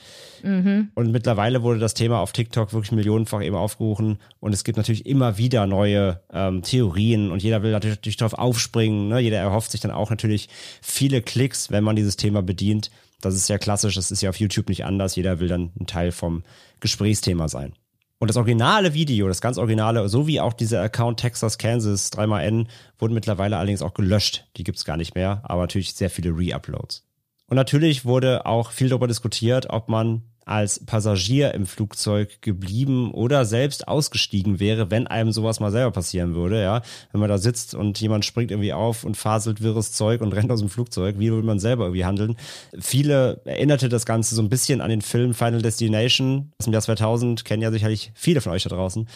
Und 0.96 1.12
mittlerweile 1.12 1.64
wurde 1.64 1.80
das 1.80 1.94
Thema 1.94 2.20
auf 2.20 2.32
TikTok 2.32 2.72
wirklich 2.74 2.92
millionenfach 2.92 3.42
eben 3.42 3.56
aufgerufen. 3.56 4.20
Und 4.40 4.54
es 4.54 4.64
gibt 4.64 4.78
natürlich 4.78 5.06
immer 5.06 5.38
wieder 5.38 5.66
neue 5.66 6.22
ähm, 6.32 6.62
Theorien 6.62 7.32
und 7.32 7.44
jeder 7.44 7.64
will 7.64 7.72
natürlich 7.72 8.18
darauf 8.18 8.34
aufspringen. 8.38 9.10
Ne? 9.10 9.20
Jeder 9.20 9.40
erhofft 9.40 9.72
sich 9.72 9.82
dann 9.82 9.92
auch 9.92 10.10
natürlich 10.10 10.48
viele 10.82 11.22
Klicks, 11.22 11.72
wenn 11.72 11.84
man 11.84 11.96
dieses 11.96 12.16
Thema 12.16 12.42
bedient. 12.42 12.92
Das 13.26 13.36
ist 13.36 13.50
ja 13.50 13.58
klassisch, 13.58 13.96
das 13.96 14.12
ist 14.12 14.22
ja 14.22 14.30
auf 14.30 14.40
YouTube 14.40 14.70
nicht 14.70 14.86
anders. 14.86 15.16
Jeder 15.16 15.40
will 15.40 15.48
dann 15.48 15.72
ein 15.80 15.88
Teil 15.88 16.12
vom 16.12 16.44
Gesprächsthema 16.80 17.48
sein. 17.48 17.74
Und 18.20 18.30
das 18.30 18.38
originale 18.38 18.94
Video, 18.94 19.28
das 19.28 19.42
ganz 19.42 19.58
originale, 19.58 20.08
sowie 20.08 20.40
auch 20.40 20.54
dieser 20.54 20.82
Account 20.82 21.20
Texas, 21.20 21.58
Kansas, 21.58 22.12
3xN, 22.14 22.68
wurden 22.98 23.14
mittlerweile 23.14 23.58
allerdings 23.58 23.82
auch 23.82 23.94
gelöscht. 23.94 24.46
Die 24.56 24.64
gibt's 24.64 24.86
gar 24.86 24.98
nicht 24.98 25.16
mehr, 25.16 25.42
aber 25.44 25.64
natürlich 25.64 25.94
sehr 25.94 26.10
viele 26.10 26.30
Re-Uploads. 26.30 27.06
Und 27.48 27.56
natürlich 27.56 28.06
wurde 28.06 28.46
auch 28.46 28.72
viel 28.72 28.90
darüber 28.90 29.08
diskutiert, 29.08 29.70
ob 29.70 29.90
man 29.90 30.24
als 30.46 30.86
Passagier 30.86 31.54
im 31.54 31.66
Flugzeug 31.66 32.42
geblieben 32.42 33.12
oder 33.12 33.46
selbst 33.46 33.88
ausgestiegen 33.88 34.60
wäre, 34.60 34.92
wenn 34.92 35.08
einem 35.08 35.32
sowas 35.32 35.60
mal 35.60 35.72
selber 35.72 35.92
passieren 35.92 36.36
würde, 36.36 36.62
ja. 36.62 36.82
Wenn 37.12 37.22
man 37.22 37.30
da 37.30 37.38
sitzt 37.38 37.76
und 37.76 38.00
jemand 38.00 38.26
springt 38.26 38.52
irgendwie 38.52 38.74
auf 38.74 39.04
und 39.04 39.18
faselt 39.18 39.62
wirres 39.62 39.92
Zeug 39.94 40.22
und 40.22 40.34
rennt 40.34 40.52
aus 40.52 40.60
dem 40.60 40.70
Flugzeug, 40.70 41.20
wie 41.20 41.32
würde 41.32 41.46
man 41.46 41.60
selber 41.60 41.86
irgendwie 41.86 42.06
handeln? 42.06 42.36
Viele 42.80 43.42
erinnerte 43.46 43.90
das 43.90 44.06
Ganze 44.06 44.36
so 44.36 44.42
ein 44.42 44.50
bisschen 44.50 44.82
an 44.82 44.90
den 44.90 45.02
Film 45.02 45.34
Final 45.34 45.62
Destination 45.62 46.52
aus 46.60 46.66
dem 46.66 46.74
Jahr 46.74 46.82
2000, 46.82 47.46
kennen 47.46 47.62
ja 47.62 47.72
sicherlich 47.72 48.12
viele 48.16 48.42
von 48.42 48.52
euch 48.52 48.64
da 48.64 48.70
draußen. 48.70 49.08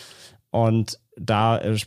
Und 0.51 0.99
da 1.19 1.57
äh, 1.57 1.77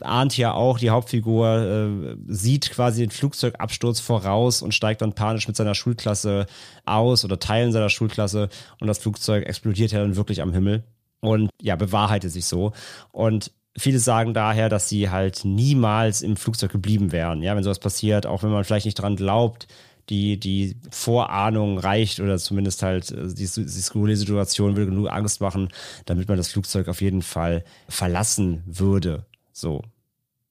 ahnt 0.00 0.36
ja 0.36 0.52
auch 0.54 0.78
die 0.78 0.90
Hauptfigur, 0.90 1.46
äh, 1.46 2.16
sieht 2.26 2.70
quasi 2.70 3.02
den 3.02 3.10
Flugzeugabsturz 3.10 4.00
voraus 4.00 4.62
und 4.62 4.74
steigt 4.74 5.02
dann 5.02 5.12
panisch 5.12 5.46
mit 5.46 5.56
seiner 5.56 5.74
Schulklasse 5.74 6.46
aus 6.84 7.24
oder 7.24 7.38
Teilen 7.38 7.72
seiner 7.72 7.90
Schulklasse 7.90 8.48
und 8.80 8.86
das 8.86 8.98
Flugzeug 8.98 9.46
explodiert 9.46 9.92
ja 9.92 10.00
dann 10.00 10.16
wirklich 10.16 10.42
am 10.42 10.52
Himmel 10.52 10.84
und 11.20 11.50
ja, 11.60 11.76
bewahrheitet 11.76 12.32
sich 12.32 12.46
so. 12.46 12.72
Und 13.12 13.52
viele 13.76 13.98
sagen 13.98 14.34
daher, 14.34 14.68
dass 14.68 14.88
sie 14.88 15.10
halt 15.10 15.44
niemals 15.44 16.22
im 16.22 16.36
Flugzeug 16.36 16.72
geblieben 16.72 17.12
wären. 17.12 17.42
Ja, 17.42 17.54
wenn 17.56 17.62
sowas 17.62 17.78
passiert, 17.78 18.26
auch 18.26 18.42
wenn 18.42 18.50
man 18.50 18.64
vielleicht 18.64 18.86
nicht 18.86 19.00
dran 19.00 19.16
glaubt, 19.16 19.68
die, 20.08 20.38
die 20.38 20.76
Vorahnung 20.90 21.78
reicht 21.78 22.20
oder 22.20 22.38
zumindest 22.38 22.82
halt 22.82 23.10
äh, 23.10 23.28
die, 23.28 23.46
die 23.46 23.80
skurrile 23.80 24.16
Situation 24.16 24.76
würde 24.76 24.90
genug 24.90 25.10
Angst 25.10 25.40
machen, 25.40 25.68
damit 26.04 26.28
man 26.28 26.36
das 26.36 26.48
Flugzeug 26.52 26.88
auf 26.88 27.00
jeden 27.00 27.22
Fall 27.22 27.64
verlassen 27.88 28.62
würde. 28.66 29.26
So. 29.52 29.82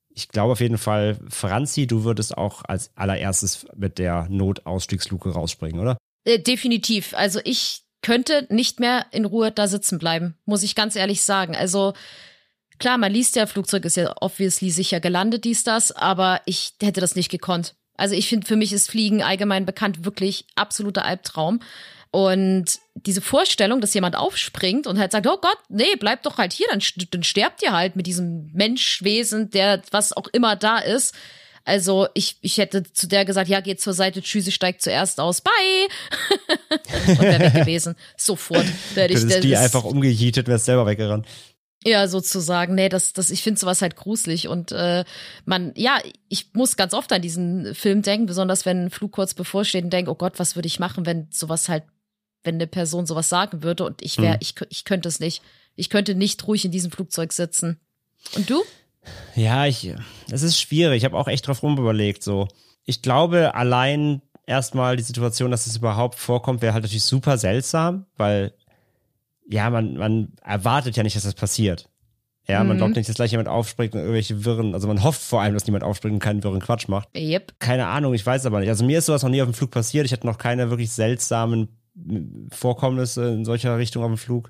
Ich 0.10 0.30
glaube 0.30 0.54
auf 0.54 0.62
jeden 0.62 0.78
Fall, 0.78 1.18
Franzi, 1.30 1.88
du 1.88 2.04
würdest 2.04 2.38
auch 2.38 2.64
als 2.66 2.92
allererstes 2.96 3.66
mit 3.76 3.98
der 3.98 4.28
Notausstiegsluke 4.30 5.30
rausspringen, 5.30 5.80
oder? 5.80 5.98
Äh, 6.24 6.40
definitiv. 6.40 7.14
Also 7.16 7.40
ich 7.44 7.82
könnte 8.02 8.48
nicht 8.50 8.80
mehr 8.80 9.08
in 9.12 9.26
Ruhe 9.26 9.52
da 9.52 9.68
sitzen 9.68 10.00
bleiben, 10.00 10.38
muss 10.46 10.64
ich 10.64 10.76
ganz 10.76 10.96
ehrlich 10.96 11.24
sagen. 11.24 11.56
Also 11.56 11.94
klar, 12.78 12.98
man 12.98 13.12
liest 13.12 13.36
ja, 13.36 13.46
Flugzeug 13.46 13.84
ist 13.86 13.98
ja 13.98 14.14
obviously 14.22 14.70
sicher 14.70 15.00
gelandet, 15.00 15.44
dies, 15.44 15.64
das, 15.64 15.92
aber 15.92 16.42
ich 16.46 16.74
hätte 16.82 17.02
das 17.02 17.16
nicht 17.16 17.30
gekonnt. 17.30 17.76
Also 17.98 18.16
ich 18.16 18.28
finde, 18.28 18.48
für 18.48 18.56
mich 18.56 18.74
ist 18.74 18.90
Fliegen 18.90 19.22
allgemein 19.22 19.66
bekannt 19.66 20.06
wirklich 20.06 20.46
absoluter 20.56 21.06
Albtraum. 21.06 21.60
Und 22.12 22.80
diese 22.96 23.20
Vorstellung, 23.20 23.82
dass 23.82 23.94
jemand 23.94 24.16
aufspringt 24.16 24.88
und 24.88 24.98
halt 24.98 25.12
sagt, 25.12 25.28
oh 25.28 25.38
Gott, 25.42 25.58
nee, 25.68 25.96
bleib 26.00 26.24
doch 26.24 26.38
halt 26.38 26.54
hier, 26.54 26.68
dann, 26.72 26.82
dann 27.12 27.24
sterbt 27.24 27.62
ihr 27.62 27.74
halt 27.74 27.98
mit 27.98 28.08
diesem 28.08 28.52
Menschwesen, 28.54 29.50
der 29.50 29.82
was 29.92 30.14
auch 30.14 30.28
immer 30.28 30.56
da 30.56 30.78
ist. 30.80 31.14
Also 31.66 32.08
ich, 32.14 32.38
ich 32.42 32.58
hätte 32.60 32.84
zu 32.84 33.08
der 33.08 33.26
gesagt, 33.26 33.50
ja, 33.50 33.60
geht 33.60 33.82
zur 33.82 33.94
Seite, 33.94 34.22
tschüss, 34.22 34.48
ich 34.48 34.56
steig 34.56 34.82
zuerst 34.82 35.20
aus, 35.20 35.42
bye. 35.42 35.52
und 37.10 37.20
wäre 37.20 37.40
weg 37.40 37.54
gewesen. 37.54 37.96
Sofort 38.16 38.66
werde 38.94 39.14
ich. 39.16 39.20
Du 39.20 39.26
hättest 39.26 39.44
die 39.44 39.58
einfach 39.58 39.84
umgejietet, 39.84 40.48
wärst 40.48 40.66
selber 40.66 40.86
weggerannt. 40.86 41.26
Ja, 41.86 42.08
sozusagen. 42.08 42.74
Nee, 42.74 42.90
das, 42.90 43.14
das, 43.14 43.30
ich 43.30 43.44
finde 43.44 43.60
sowas 43.60 43.82
halt 43.84 43.96
gruselig. 43.96 44.48
Und 44.48 44.72
äh, 44.72 45.06
man, 45.46 45.72
ja, 45.76 46.00
ich 46.30 46.54
muss 46.54 46.78
ganz 46.78 46.96
oft 46.96 47.14
an 47.14 47.22
diesen 47.22 47.76
Film 47.76 48.02
denken, 48.02 48.26
besonders 48.26 48.66
wenn 48.66 48.86
ein 48.86 48.90
Flug 48.90 49.12
kurz 49.12 49.36
bevorsteht 49.36 49.84
und 49.84 49.94
denke, 49.94 50.10
oh 50.10 50.16
Gott, 50.16 50.40
was 50.40 50.56
würde 50.56 50.68
ich 50.68 50.80
machen, 50.80 51.06
wenn 51.06 51.28
sowas 51.32 51.70
halt, 51.70 51.84
wenn 52.44 52.56
eine 52.56 52.66
Person 52.68 53.06
sowas 53.06 53.30
sagen 53.30 53.62
würde 53.62 53.86
und 53.86 54.02
ich 54.02 54.18
wäre, 54.18 54.34
Hm. 54.34 54.40
ich, 54.42 54.56
ich 54.70 54.84
könnte 54.84 55.08
es 55.10 55.20
nicht. 55.20 55.44
Ich 55.76 55.90
könnte 55.90 56.16
nicht 56.16 56.48
ruhig 56.48 56.66
in 56.66 56.72
diesem 56.72 56.90
Flugzeug 56.92 57.34
sitzen. 57.34 57.80
Und 58.36 58.50
du? 58.50 58.64
Ja, 59.36 59.68
ich, 59.68 59.94
es 60.32 60.42
ist 60.42 60.60
schwierig. 60.60 60.98
Ich 60.98 61.06
habe 61.06 61.18
auch 61.18 61.28
echt 61.28 61.48
drauf 61.48 61.62
rumüberlegt. 61.62 62.24
So, 62.24 62.48
ich 62.86 63.04
glaube, 63.04 63.54
allein 63.54 64.22
erstmal 64.48 64.96
die 64.96 65.04
Situation, 65.04 65.52
dass 65.52 65.68
es 65.68 65.78
überhaupt 65.78 66.18
vorkommt, 66.18 66.62
wäre 66.64 66.74
halt 66.74 66.84
natürlich 66.84 67.04
super 67.04 67.38
seltsam, 67.38 68.08
weil 68.18 68.54
ja, 69.50 69.70
man, 69.70 69.96
man 69.98 70.34
erwartet 70.44 70.96
ja 70.98 71.04
nicht, 71.04 71.16
dass 71.16 71.24
das 71.24 71.34
passiert. 71.36 71.90
Ja, 72.48 72.64
man 72.64 72.76
Mhm. 72.76 72.80
glaubt 72.80 72.96
nicht, 72.96 73.10
dass 73.10 73.16
gleich 73.16 73.32
jemand 73.32 73.50
aufspringt 73.50 73.94
und 73.96 74.00
irgendwelche 74.02 74.46
Wirren, 74.46 74.76
also 74.76 74.88
man 74.88 75.04
hofft 75.04 75.22
vor 75.22 75.42
allem, 75.42 75.56
dass 75.56 75.66
niemand 75.66 75.84
aufspringt 75.84 76.14
und 76.14 76.20
keinen 76.20 76.44
wirren 76.44 76.60
Quatsch 76.60 76.88
macht. 76.88 77.10
Yep. 77.18 77.54
Keine 77.60 77.88
Ahnung, 77.88 78.14
ich 78.14 78.24
weiß 78.26 78.46
aber 78.46 78.60
nicht. 78.60 78.70
Also 78.70 78.86
mir 78.86 79.00
ist 79.00 79.08
sowas 79.08 79.24
noch 79.24 79.30
nie 79.32 79.42
auf 79.42 79.48
dem 79.48 79.56
Flug 79.56 79.72
passiert. 79.72 80.06
Ich 80.06 80.12
hatte 80.14 80.28
noch 80.28 80.38
keine 80.38 80.70
wirklich 80.70 80.92
seltsamen 80.92 81.70
Vorkommnisse 82.52 83.26
in 83.34 83.46
solcher 83.46 83.78
Richtung 83.78 84.04
auf 84.04 84.10
dem 84.10 84.18
Flug. 84.18 84.50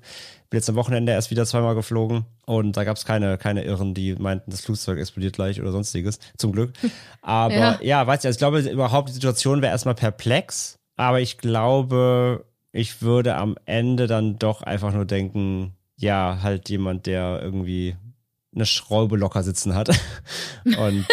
Bin 0.50 0.58
jetzt 0.58 0.68
am 0.68 0.76
Wochenende 0.76 1.12
erst 1.12 1.30
wieder 1.30 1.46
zweimal 1.46 1.74
geflogen 1.74 2.24
und 2.46 2.76
da 2.76 2.84
gab 2.84 2.96
es 2.96 3.04
keine, 3.04 3.38
keine 3.38 3.64
Irren, 3.64 3.94
die 3.94 4.14
meinten, 4.14 4.50
das 4.50 4.60
Flugzeug 4.60 4.98
explodiert 4.98 5.34
gleich 5.34 5.60
oder 5.60 5.72
sonstiges. 5.72 6.18
Zum 6.36 6.52
Glück. 6.52 6.72
Aber 7.22 7.54
Ja. 7.54 7.78
ja, 7.82 8.06
weiß 8.06 8.20
ich, 8.20 8.26
also 8.26 8.36
ich 8.36 8.38
glaube 8.38 8.60
überhaupt, 8.60 9.08
die 9.08 9.12
Situation 9.14 9.62
wäre 9.62 9.72
erstmal 9.72 9.94
perplex. 9.94 10.78
Aber 10.96 11.20
ich 11.20 11.38
glaube, 11.38 12.44
ich 12.76 13.02
würde 13.02 13.36
am 13.36 13.56
Ende 13.64 14.06
dann 14.06 14.38
doch 14.38 14.62
einfach 14.62 14.92
nur 14.92 15.06
denken, 15.06 15.72
ja, 15.96 16.40
halt 16.42 16.68
jemand, 16.68 17.06
der 17.06 17.40
irgendwie 17.42 17.96
eine 18.54 18.66
Schraube 18.66 19.16
locker 19.16 19.42
sitzen 19.42 19.74
hat. 19.74 19.88
Und 20.64 21.06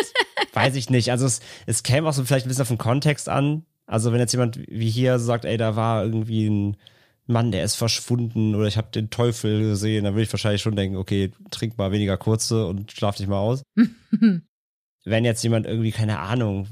weiß 0.53 0.75
ich 0.75 0.89
nicht. 0.89 1.11
Also 1.11 1.25
es, 1.25 1.41
es 1.65 1.83
käme 1.83 2.07
auch 2.07 2.13
so 2.13 2.23
vielleicht 2.23 2.45
ein 2.45 2.49
bisschen 2.49 2.63
auf 2.63 2.67
den 2.67 2.77
Kontext 2.77 3.29
an. 3.29 3.65
Also 3.85 4.11
wenn 4.11 4.19
jetzt 4.19 4.33
jemand 4.33 4.59
wie 4.67 4.89
hier 4.89 5.19
sagt, 5.19 5.45
ey, 5.45 5.57
da 5.57 5.75
war 5.75 6.03
irgendwie 6.03 6.49
ein 6.49 6.77
Mann, 7.25 7.51
der 7.51 7.63
ist 7.63 7.75
verschwunden 7.75 8.55
oder 8.55 8.67
ich 8.67 8.77
habe 8.77 8.91
den 8.91 9.09
Teufel 9.09 9.61
gesehen, 9.61 10.03
dann 10.03 10.13
würde 10.13 10.23
ich 10.23 10.33
wahrscheinlich 10.33 10.61
schon 10.61 10.75
denken, 10.75 10.97
okay, 10.97 11.31
trink 11.51 11.77
mal 11.77 11.91
weniger 11.91 12.17
kurze 12.17 12.65
und 12.67 12.91
schlaf 12.91 13.15
dich 13.15 13.27
mal 13.27 13.39
aus. 13.39 13.63
wenn 15.05 15.25
jetzt 15.25 15.43
jemand 15.43 15.65
irgendwie, 15.65 15.91
keine 15.91 16.19
Ahnung, 16.19 16.67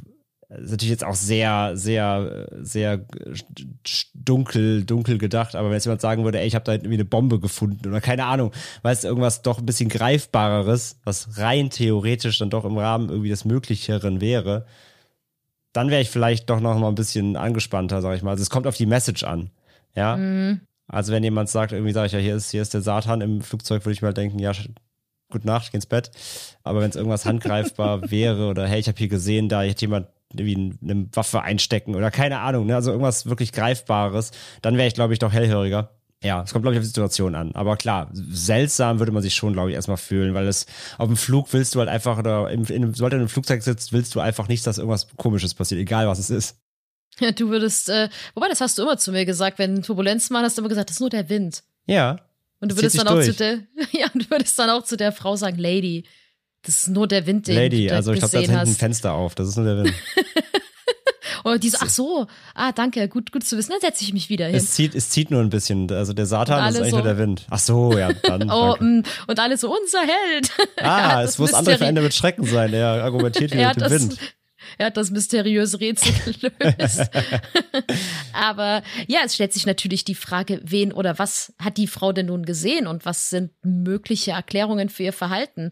das 0.52 0.64
ist 0.64 0.72
natürlich 0.72 0.92
jetzt 0.92 1.06
auch 1.06 1.16
sehr, 1.16 1.72
sehr, 1.76 2.48
sehr 2.62 3.06
dunkel, 4.14 4.84
dunkel 4.84 5.18
gedacht, 5.18 5.56
aber 5.56 5.70
wenn 5.70 5.76
jetzt 5.76 5.86
jemand 5.86 6.02
sagen 6.02 6.26
würde, 6.26 6.40
ey, 6.40 6.48
ich 6.48 6.56
habe 6.56 6.66
da 6.66 6.74
irgendwie 6.74 6.96
eine 6.96 7.06
Bombe 7.06 7.40
gefunden 7.40 7.88
oder 7.88 8.02
keine 8.02 8.26
Ahnung, 8.26 8.52
weißt 8.82 9.04
du, 9.04 9.08
irgendwas 9.08 9.44
doch 9.44 9.60
ein 9.60 9.66
bisschen 9.66 9.88
greifbareres, 9.88 11.00
was 11.06 11.38
rein 11.38 11.70
theoretisch 11.70 12.38
dann 12.38 12.50
doch 12.50 12.66
im 12.66 12.78
Rahmen 12.78 13.10
irgendwie 13.10 13.30
des 13.30 13.46
Möglicheren 13.46 14.20
wäre, 14.20 14.66
dann 15.72 15.90
wäre 15.90 16.02
ich 16.02 16.10
vielleicht 16.10 16.50
doch 16.50 16.60
noch 16.60 16.78
mal 16.78 16.90
ein 16.90 16.96
bisschen 16.96 17.38
angespannter, 17.38 18.02
sag 18.02 18.18
ich 18.18 18.22
mal. 18.22 18.32
Also 18.32 18.42
es 18.42 18.50
kommt 18.50 18.68
auf 18.68 18.76
die 18.76 18.86
Message 18.86 19.24
an, 19.24 19.52
ja. 19.96 20.18
Mhm. 20.18 20.62
Also 20.88 21.14
wenn 21.14 21.24
jemand 21.24 21.48
sagt, 21.48 21.72
irgendwie 21.72 21.94
sage 21.94 22.08
ich 22.08 22.14
ja, 22.14 22.20
hier 22.20 22.36
ist, 22.36 22.52
hier 22.52 22.62
ist 22.62 22.74
der 22.74 22.82
Satan 22.82 23.22
im 23.22 23.40
Flugzeug, 23.40 23.86
würde 23.86 23.94
ich 23.94 24.02
mal 24.02 24.14
denken, 24.14 24.38
ja, 24.38 24.52
gute 25.32 25.48
Nacht, 25.48 25.68
ich 25.68 25.72
geh 25.72 25.78
ins 25.78 25.86
Bett. 25.86 26.12
Aber 26.64 26.82
wenn 26.82 26.90
es 26.90 26.98
irgendwas 26.98 27.26
handgreifbar 27.26 28.12
wäre 28.12 28.50
oder 28.50 28.68
hey, 28.68 28.82
ich 28.82 28.90
habe 28.90 28.98
hier 28.98 29.08
gesehen, 29.08 29.48
da 29.48 29.62
hätte 29.62 29.86
jemand 29.86 30.08
irgendwie 30.40 30.78
eine 30.84 31.08
Waffe 31.14 31.42
einstecken 31.42 31.96
oder 31.96 32.12
keine 32.12 32.40
Ahnung, 32.40 32.66
ne? 32.66 32.76
also 32.76 32.92
irgendwas 32.92 33.26
wirklich 33.26 33.52
Greifbares, 33.52 34.32
dann 34.62 34.78
wäre 34.78 34.88
ich, 34.88 34.94
glaube 34.94 35.14
ich, 35.14 35.20
doch 35.20 35.32
hellhöriger. 35.32 35.92
Ja, 36.24 36.44
es 36.44 36.52
kommt, 36.52 36.64
glaube 36.64 36.76
ich, 36.76 36.80
auf 36.80 36.84
die 36.84 36.90
Situation 36.90 37.34
an. 37.34 37.56
Aber 37.56 37.78
klar, 37.78 38.10
seltsam 38.14 39.00
würde 39.00 39.12
man 39.12 39.24
sich 39.24 39.34
schon, 39.34 39.54
glaube 39.54 39.72
ich, 39.72 39.76
erstmal 39.76 39.98
fühlen, 39.98 40.36
weil 40.36 40.48
es 40.48 40.68
auf 41.00 41.08
dem 41.08 41.18
Flug 41.18 41.52
willst 41.52 41.74
du 41.74 41.80
halt 41.80 41.90
einfach, 41.90 42.20
oder 42.20 42.52
im, 42.52 42.64
in, 42.66 42.94
sobald 42.94 43.14
du 43.14 43.18
in 43.18 43.22
einem 43.22 43.30
Flugzeug 43.30 43.64
sitzt, 43.64 43.92
willst 43.92 44.14
du 44.14 44.20
einfach 44.20 44.48
nicht, 44.48 44.66
dass 44.68 44.78
irgendwas 44.78 45.08
Komisches 45.18 45.56
passiert, 45.56 45.82
egal 45.82 46.08
was 46.08 46.20
es 46.20 46.30
ist. 46.30 46.58
Ja, 47.20 47.32
du 47.32 47.50
würdest, 47.50 47.90
äh, 47.90 48.10
wobei, 48.36 48.48
das 48.50 48.62
hast 48.62 48.78
du 48.78 48.84
immer 48.84 48.98
zu 48.98 49.12
mir 49.12 49.26
gesagt, 49.26 49.58
wenn 49.58 49.82
Turbulenzen 49.82 50.34
waren, 50.36 50.46
hast 50.46 50.58
du 50.58 50.62
immer 50.62 50.70
gesagt, 50.70 50.90
das 50.90 50.98
ist 50.98 51.02
nur 51.02 51.10
der 51.10 51.28
Wind. 51.30 51.64
Ja, 51.88 52.20
Und 52.60 52.72
du 52.72 52.76
würdest 52.78 52.98
dann 53.00 53.08
auch 53.08 53.20
sich 53.20 53.36
zu 53.36 53.44
der, 53.44 53.60
ja, 53.92 54.08
du 54.14 54.30
würdest 54.30 54.58
dann 54.60 54.70
auch 54.70 54.84
zu 54.84 54.98
der 54.98 55.12
Frau 55.12 55.36
sagen, 55.36 55.58
Lady, 55.58 56.06
Das 56.64 56.76
ist 56.84 56.88
nur 56.90 57.08
der 57.08 57.26
Wind, 57.26 57.48
den 57.48 57.56
Lady, 57.56 57.88
du 57.88 57.96
also 57.96 58.12
ich 58.14 58.20
glaube, 58.20 58.34
da 58.34 58.40
ist 58.40 58.50
hinten 58.50 58.60
ein. 58.70 58.76
Fenster 58.76 59.14
auf. 59.14 59.34
Das 59.36 59.48
ist 59.48 59.56
nur 59.58 59.66
der 59.66 59.78
Wind. 59.84 59.94
Und 61.44 61.64
die 61.64 61.70
so, 61.70 61.78
ach 61.82 61.90
so, 61.90 62.28
ah, 62.54 62.72
danke, 62.72 63.08
gut, 63.08 63.32
gut 63.32 63.44
zu 63.44 63.58
wissen, 63.58 63.72
dann 63.72 63.82
setze 63.82 64.04
ich 64.04 64.14
mich 64.14 64.30
wieder 64.30 64.46
hin. 64.46 64.56
es, 64.56 64.72
zieht, 64.72 64.94
es 64.94 65.10
zieht 65.10 65.32
nur 65.32 65.42
ein 65.42 65.50
bisschen. 65.50 65.92
Also 65.92 66.14
der 66.14 66.28
Satan 66.28 66.70
ist 66.70 66.76
eigentlich 66.78 66.92
so- 66.92 66.98
nur 66.98 67.06
der 67.06 67.18
Wind. 67.18 67.48
Ach 67.50 67.58
so, 67.58 67.98
ja, 67.98 68.14
dann. 68.14 68.48
Oh, 68.52 68.76
mm, 68.80 69.04
und 69.28 69.40
alle 69.40 69.58
so, 69.58 69.76
unser 69.76 70.02
Held. 70.02 70.52
Ah, 70.82 71.24
es 71.24 71.40
muss 71.40 71.54
andere 71.56 71.76
Mysteri- 71.78 71.88
Ende 71.88 72.02
mit 72.02 72.14
Schrecken 72.14 72.46
sein. 72.46 72.74
Er 72.74 73.04
argumentiert 73.04 73.52
hier 73.54 73.62
er 73.62 73.70
mit 73.70 73.82
dem 73.82 73.92
Wind. 73.92 74.18
Er 74.78 74.88
hat 74.88 74.98
das 74.98 75.12
mysteriöse 75.12 75.80
Rätsel 75.80 76.34
gelöst. 76.60 77.10
Aber 78.34 78.84
ja, 79.08 79.20
es 79.26 79.36
stellt 79.36 79.54
sich 79.54 79.66
natürlich 79.66 80.06
die 80.06 80.16
Frage, 80.16 80.62
wen 80.64 80.92
oder 80.92 81.20
was 81.20 81.54
hat 81.60 81.78
die 81.78 81.88
Frau 81.88 82.12
denn 82.12 82.28
nun 82.28 82.44
gesehen 82.46 82.88
und 82.88 83.06
was 83.06 83.30
sind 83.30 83.52
mögliche 83.64 84.32
Erklärungen 84.32 84.90
für 84.90 85.04
ihr 85.04 85.14
Verhalten? 85.14 85.70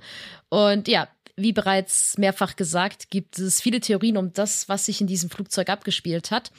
Und 0.50 0.88
ja, 0.88 1.08
wie 1.36 1.54
bereits 1.54 2.18
mehrfach 2.18 2.56
gesagt, 2.56 3.10
gibt 3.10 3.40
es 3.40 3.62
viele 3.62 3.80
Theorien 3.80 4.18
um 4.18 4.34
das, 4.34 4.68
was 4.68 4.86
sich 4.86 5.02
in 5.02 5.08
diesem 5.08 5.30
Flugzeug 5.30 5.70
abgespielt 5.70 6.32
hat. 6.32 6.52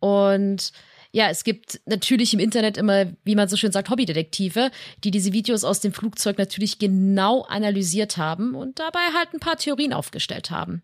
Und 0.00 0.72
ja, 1.10 1.30
es 1.30 1.44
gibt 1.44 1.80
natürlich 1.86 2.34
im 2.34 2.40
Internet 2.40 2.76
immer, 2.76 3.06
wie 3.24 3.34
man 3.34 3.48
so 3.48 3.56
schön 3.56 3.72
sagt, 3.72 3.88
Hobbydetektive, 3.90 4.70
die 5.04 5.10
diese 5.10 5.32
Videos 5.32 5.64
aus 5.64 5.80
dem 5.80 5.92
Flugzeug 5.92 6.38
natürlich 6.38 6.78
genau 6.78 7.42
analysiert 7.42 8.16
haben 8.16 8.54
und 8.54 8.78
dabei 8.78 9.00
halt 9.14 9.32
ein 9.32 9.40
paar 9.40 9.56
Theorien 9.56 9.92
aufgestellt 9.92 10.50
haben. 10.50 10.82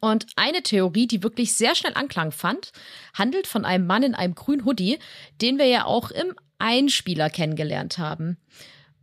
Und 0.00 0.26
eine 0.36 0.62
Theorie, 0.62 1.06
die 1.06 1.22
wirklich 1.22 1.54
sehr 1.54 1.74
schnell 1.74 1.94
Anklang 1.94 2.30
fand, 2.30 2.70
handelt 3.14 3.46
von 3.46 3.64
einem 3.64 3.86
Mann 3.86 4.02
in 4.02 4.14
einem 4.14 4.34
grünen 4.34 4.64
Hoodie, 4.64 4.98
den 5.40 5.58
wir 5.58 5.66
ja 5.66 5.84
auch 5.84 6.10
im 6.10 6.34
Einspieler 6.58 7.30
kennengelernt 7.30 7.98
haben. 7.98 8.36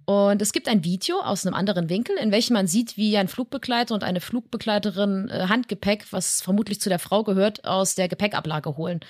Und 0.06 0.42
es 0.42 0.54
gibt 0.54 0.70
ein 0.70 0.86
Video 0.86 1.20
aus 1.20 1.46
einem 1.46 1.54
anderen 1.54 1.90
Winkel, 1.90 2.16
in 2.18 2.32
welchem 2.32 2.54
man 2.54 2.68
sieht, 2.68 2.96
wie 2.96 3.18
ein 3.18 3.28
Flugbegleiter 3.28 3.94
und 3.94 4.06
eine 4.06 4.22
Flugbegleiterin 4.22 5.28
äh, 5.30 5.48
Handgepäck, 5.50 6.06
was 6.12 6.42
vermutlich 6.42 6.80
zu 6.80 6.88
der 6.88 7.00
Frau 7.00 7.26
gehört, 7.26 7.66
aus 7.66 7.96
der 7.96 8.08
Gepäckablage 8.08 8.78
holen. 8.78 9.02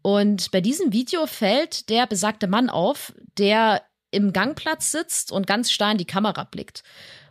Und 0.00 0.50
bei 0.50 0.62
diesem 0.62 0.94
Video 0.94 1.26
fällt 1.26 1.90
der 1.90 2.06
besagte 2.06 2.46
Mann 2.46 2.70
auf, 2.70 3.12
der 3.36 3.82
im 4.10 4.32
Gangplatz 4.32 4.92
sitzt 4.92 5.30
und 5.30 5.46
ganz 5.46 5.70
starr 5.70 5.92
in 5.92 5.98
die 5.98 6.06
Kamera 6.06 6.44
blickt. 6.44 6.82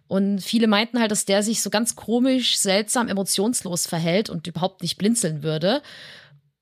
Und 0.09 0.39
viele 0.39 0.65
meinten 0.65 0.99
halt, 0.99 1.11
dass 1.11 1.25
der 1.25 1.43
sich 1.43 1.61
so 1.61 1.69
ganz 1.69 1.95
komisch, 1.95 2.57
seltsam, 2.57 3.07
emotionslos 3.07 3.85
verhält 3.85 4.27
und 4.31 4.47
überhaupt 4.47 4.81
nicht 4.81 4.97
blinzeln 4.97 5.43
würde. 5.43 5.83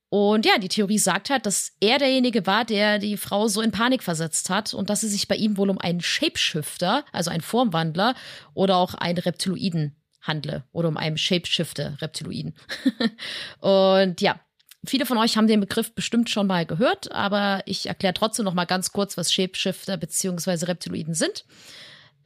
Und 0.09 0.45
ja, 0.45 0.57
die 0.57 0.67
Theorie 0.67 0.97
sagt 0.97 1.29
halt, 1.29 1.45
dass 1.45 1.71
er 1.79 1.97
derjenige 1.97 2.45
war, 2.45 2.65
der 2.65 2.99
die 2.99 3.15
Frau 3.15 3.47
so 3.47 3.61
in 3.61 3.71
Panik 3.71 4.03
versetzt 4.03 4.49
hat 4.49 4.73
und 4.73 4.89
dass 4.89 5.01
es 5.01 5.13
sich 5.13 5.29
bei 5.29 5.35
ihm 5.37 5.55
wohl 5.55 5.69
um 5.69 5.77
einen 5.77 6.01
Shapeshifter, 6.01 7.05
also 7.13 7.31
einen 7.31 7.41
Formwandler 7.41 8.15
oder 8.53 8.75
auch 8.75 8.93
einen 8.95 9.17
Reptiloiden 9.17 9.95
handle 10.21 10.65
oder 10.73 10.89
um 10.89 10.97
einen 10.97 11.17
Shapeshifter-Reptiloiden. 11.17 12.53
und 13.59 14.19
ja, 14.19 14.41
viele 14.85 15.05
von 15.05 15.17
euch 15.17 15.37
haben 15.37 15.47
den 15.47 15.61
Begriff 15.61 15.95
bestimmt 15.95 16.29
schon 16.29 16.47
mal 16.47 16.65
gehört, 16.65 17.13
aber 17.13 17.63
ich 17.65 17.85
erkläre 17.85 18.13
trotzdem 18.13 18.43
noch 18.43 18.53
mal 18.53 18.65
ganz 18.65 18.91
kurz, 18.91 19.15
was 19.15 19.31
Shapeshifter 19.31 19.95
bzw. 19.95 20.65
Reptiloiden 20.65 21.13
sind. 21.13 21.45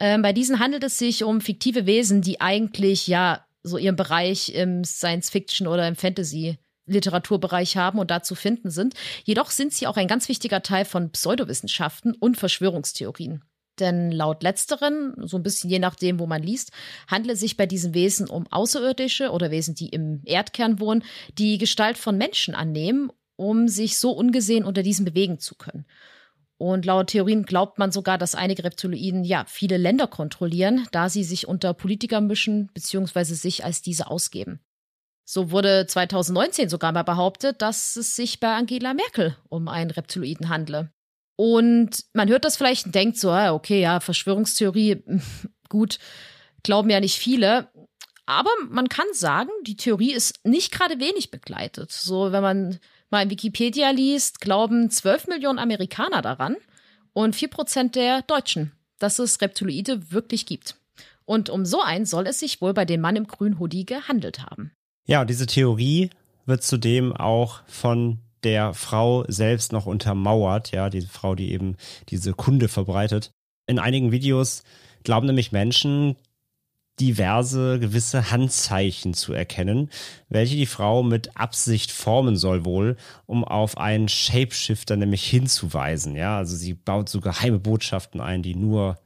Ähm, 0.01 0.23
bei 0.23 0.33
diesen 0.33 0.57
handelt 0.57 0.83
es 0.83 0.97
sich 0.97 1.23
um 1.23 1.41
fiktive 1.41 1.85
Wesen, 1.85 2.23
die 2.23 2.41
eigentlich 2.41 3.05
ja 3.05 3.45
so 3.61 3.77
ihren 3.77 3.95
Bereich 3.95 4.51
im 4.55 4.83
Science-Fiction 4.83 5.67
oder 5.67 5.87
im 5.87 5.95
Fantasy-Literaturbereich 5.95 7.77
haben 7.77 7.99
und 7.99 8.09
da 8.09 8.23
zu 8.23 8.33
finden 8.33 8.71
sind. 8.71 8.95
Jedoch 9.25 9.51
sind 9.51 9.73
sie 9.73 9.85
auch 9.85 9.97
ein 9.97 10.07
ganz 10.07 10.27
wichtiger 10.27 10.63
Teil 10.63 10.85
von 10.85 11.11
Pseudowissenschaften 11.11 12.15
und 12.15 12.35
Verschwörungstheorien. 12.35 13.43
Denn 13.79 14.11
laut 14.11 14.41
letzteren, 14.41 15.13
so 15.17 15.37
ein 15.37 15.43
bisschen 15.43 15.69
je 15.69 15.77
nachdem, 15.77 16.17
wo 16.17 16.25
man 16.25 16.41
liest, 16.41 16.71
handelt 17.07 17.35
es 17.35 17.39
sich 17.39 17.55
bei 17.55 17.67
diesen 17.67 17.93
Wesen 17.93 18.27
um 18.27 18.47
Außerirdische 18.51 19.29
oder 19.29 19.51
Wesen, 19.51 19.75
die 19.75 19.89
im 19.89 20.21
Erdkern 20.25 20.79
wohnen, 20.79 21.03
die 21.37 21.59
Gestalt 21.59 21.99
von 21.99 22.17
Menschen 22.17 22.55
annehmen, 22.55 23.11
um 23.35 23.67
sich 23.67 23.99
so 23.99 24.11
ungesehen 24.13 24.65
unter 24.65 24.81
diesen 24.81 25.05
bewegen 25.05 25.37
zu 25.37 25.53
können. 25.53 25.85
Und 26.61 26.85
laut 26.85 27.07
Theorien 27.07 27.41
glaubt 27.41 27.79
man 27.79 27.91
sogar, 27.91 28.19
dass 28.19 28.35
einige 28.35 28.63
Reptiloiden 28.63 29.23
ja 29.23 29.45
viele 29.47 29.77
Länder 29.77 30.05
kontrollieren, 30.05 30.87
da 30.91 31.09
sie 31.09 31.23
sich 31.23 31.47
unter 31.47 31.73
Politiker 31.73 32.21
mischen 32.21 32.69
bzw. 32.75 33.23
sich 33.33 33.65
als 33.65 33.81
diese 33.81 34.11
ausgeben. 34.11 34.59
So 35.25 35.49
wurde 35.49 35.87
2019 35.87 36.69
sogar 36.69 36.91
mal 36.91 37.01
behauptet, 37.01 37.63
dass 37.63 37.95
es 37.95 38.15
sich 38.15 38.39
bei 38.39 38.53
Angela 38.53 38.93
Merkel 38.93 39.35
um 39.49 39.67
einen 39.67 39.89
Reptiloiden 39.89 40.49
handle. 40.49 40.91
Und 41.35 42.05
man 42.13 42.29
hört 42.29 42.45
das 42.45 42.57
vielleicht 42.57 42.85
und 42.85 42.93
denkt 42.93 43.17
so, 43.17 43.31
ah, 43.31 43.53
okay, 43.53 43.81
ja, 43.81 43.99
Verschwörungstheorie, 43.99 45.03
gut, 45.67 45.97
glauben 46.61 46.91
ja 46.91 46.99
nicht 46.99 47.17
viele. 47.17 47.71
Aber 48.27 48.51
man 48.69 48.87
kann 48.87 49.07
sagen, 49.13 49.49
die 49.65 49.77
Theorie 49.77 50.13
ist 50.13 50.45
nicht 50.45 50.71
gerade 50.71 50.99
wenig 50.99 51.31
begleitet. 51.31 51.91
So, 51.91 52.31
wenn 52.31 52.43
man 52.43 52.79
mal 53.11 53.23
in 53.23 53.29
Wikipedia 53.29 53.89
liest, 53.91 54.41
glauben 54.41 54.89
12 54.89 55.27
Millionen 55.27 55.59
Amerikaner 55.59 56.21
daran 56.21 56.55
und 57.13 57.35
4% 57.35 57.91
der 57.91 58.21
Deutschen, 58.23 58.71
dass 58.99 59.19
es 59.19 59.41
Reptiloide 59.41 60.11
wirklich 60.11 60.45
gibt. 60.45 60.77
Und 61.25 61.49
um 61.49 61.65
so 61.65 61.81
einen 61.81 62.05
soll 62.05 62.27
es 62.27 62.39
sich 62.39 62.61
wohl 62.61 62.73
bei 62.73 62.85
dem 62.85 63.01
Mann 63.01 63.15
im 63.15 63.27
grünen 63.27 63.59
Hoodie 63.59 63.85
gehandelt 63.85 64.43
haben. 64.43 64.71
Ja, 65.07 65.21
und 65.21 65.29
diese 65.29 65.45
Theorie 65.45 66.09
wird 66.45 66.63
zudem 66.63 67.15
auch 67.15 67.61
von 67.67 68.19
der 68.43 68.73
Frau 68.73 69.23
selbst 69.27 69.71
noch 69.71 69.85
untermauert, 69.85 70.71
ja, 70.71 70.89
diese 70.89 71.07
Frau, 71.07 71.35
die 71.35 71.51
eben 71.51 71.75
diese 72.09 72.33
Kunde 72.33 72.67
verbreitet. 72.67 73.31
In 73.67 73.79
einigen 73.79 74.11
Videos 74.11 74.63
glauben 75.03 75.27
nämlich 75.27 75.51
Menschen, 75.51 76.15
diverse 77.01 77.79
gewisse 77.79 78.31
Handzeichen 78.31 79.13
zu 79.13 79.33
erkennen, 79.33 79.89
welche 80.29 80.55
die 80.55 80.65
Frau 80.67 81.03
mit 81.03 81.35
Absicht 81.35 81.91
formen 81.91 82.37
soll 82.37 82.63
wohl, 82.63 82.95
um 83.25 83.43
auf 83.43 83.77
einen 83.77 84.07
Shapeshifter 84.07 84.95
nämlich 84.95 85.25
hinzuweisen. 85.25 86.15
Ja, 86.15 86.37
also 86.37 86.55
sie 86.55 86.73
baut 86.75 87.09
so 87.09 87.19
geheime 87.19 87.59
Botschaften 87.59 88.21
ein, 88.21 88.43
die 88.43 88.55
nur 88.55 88.97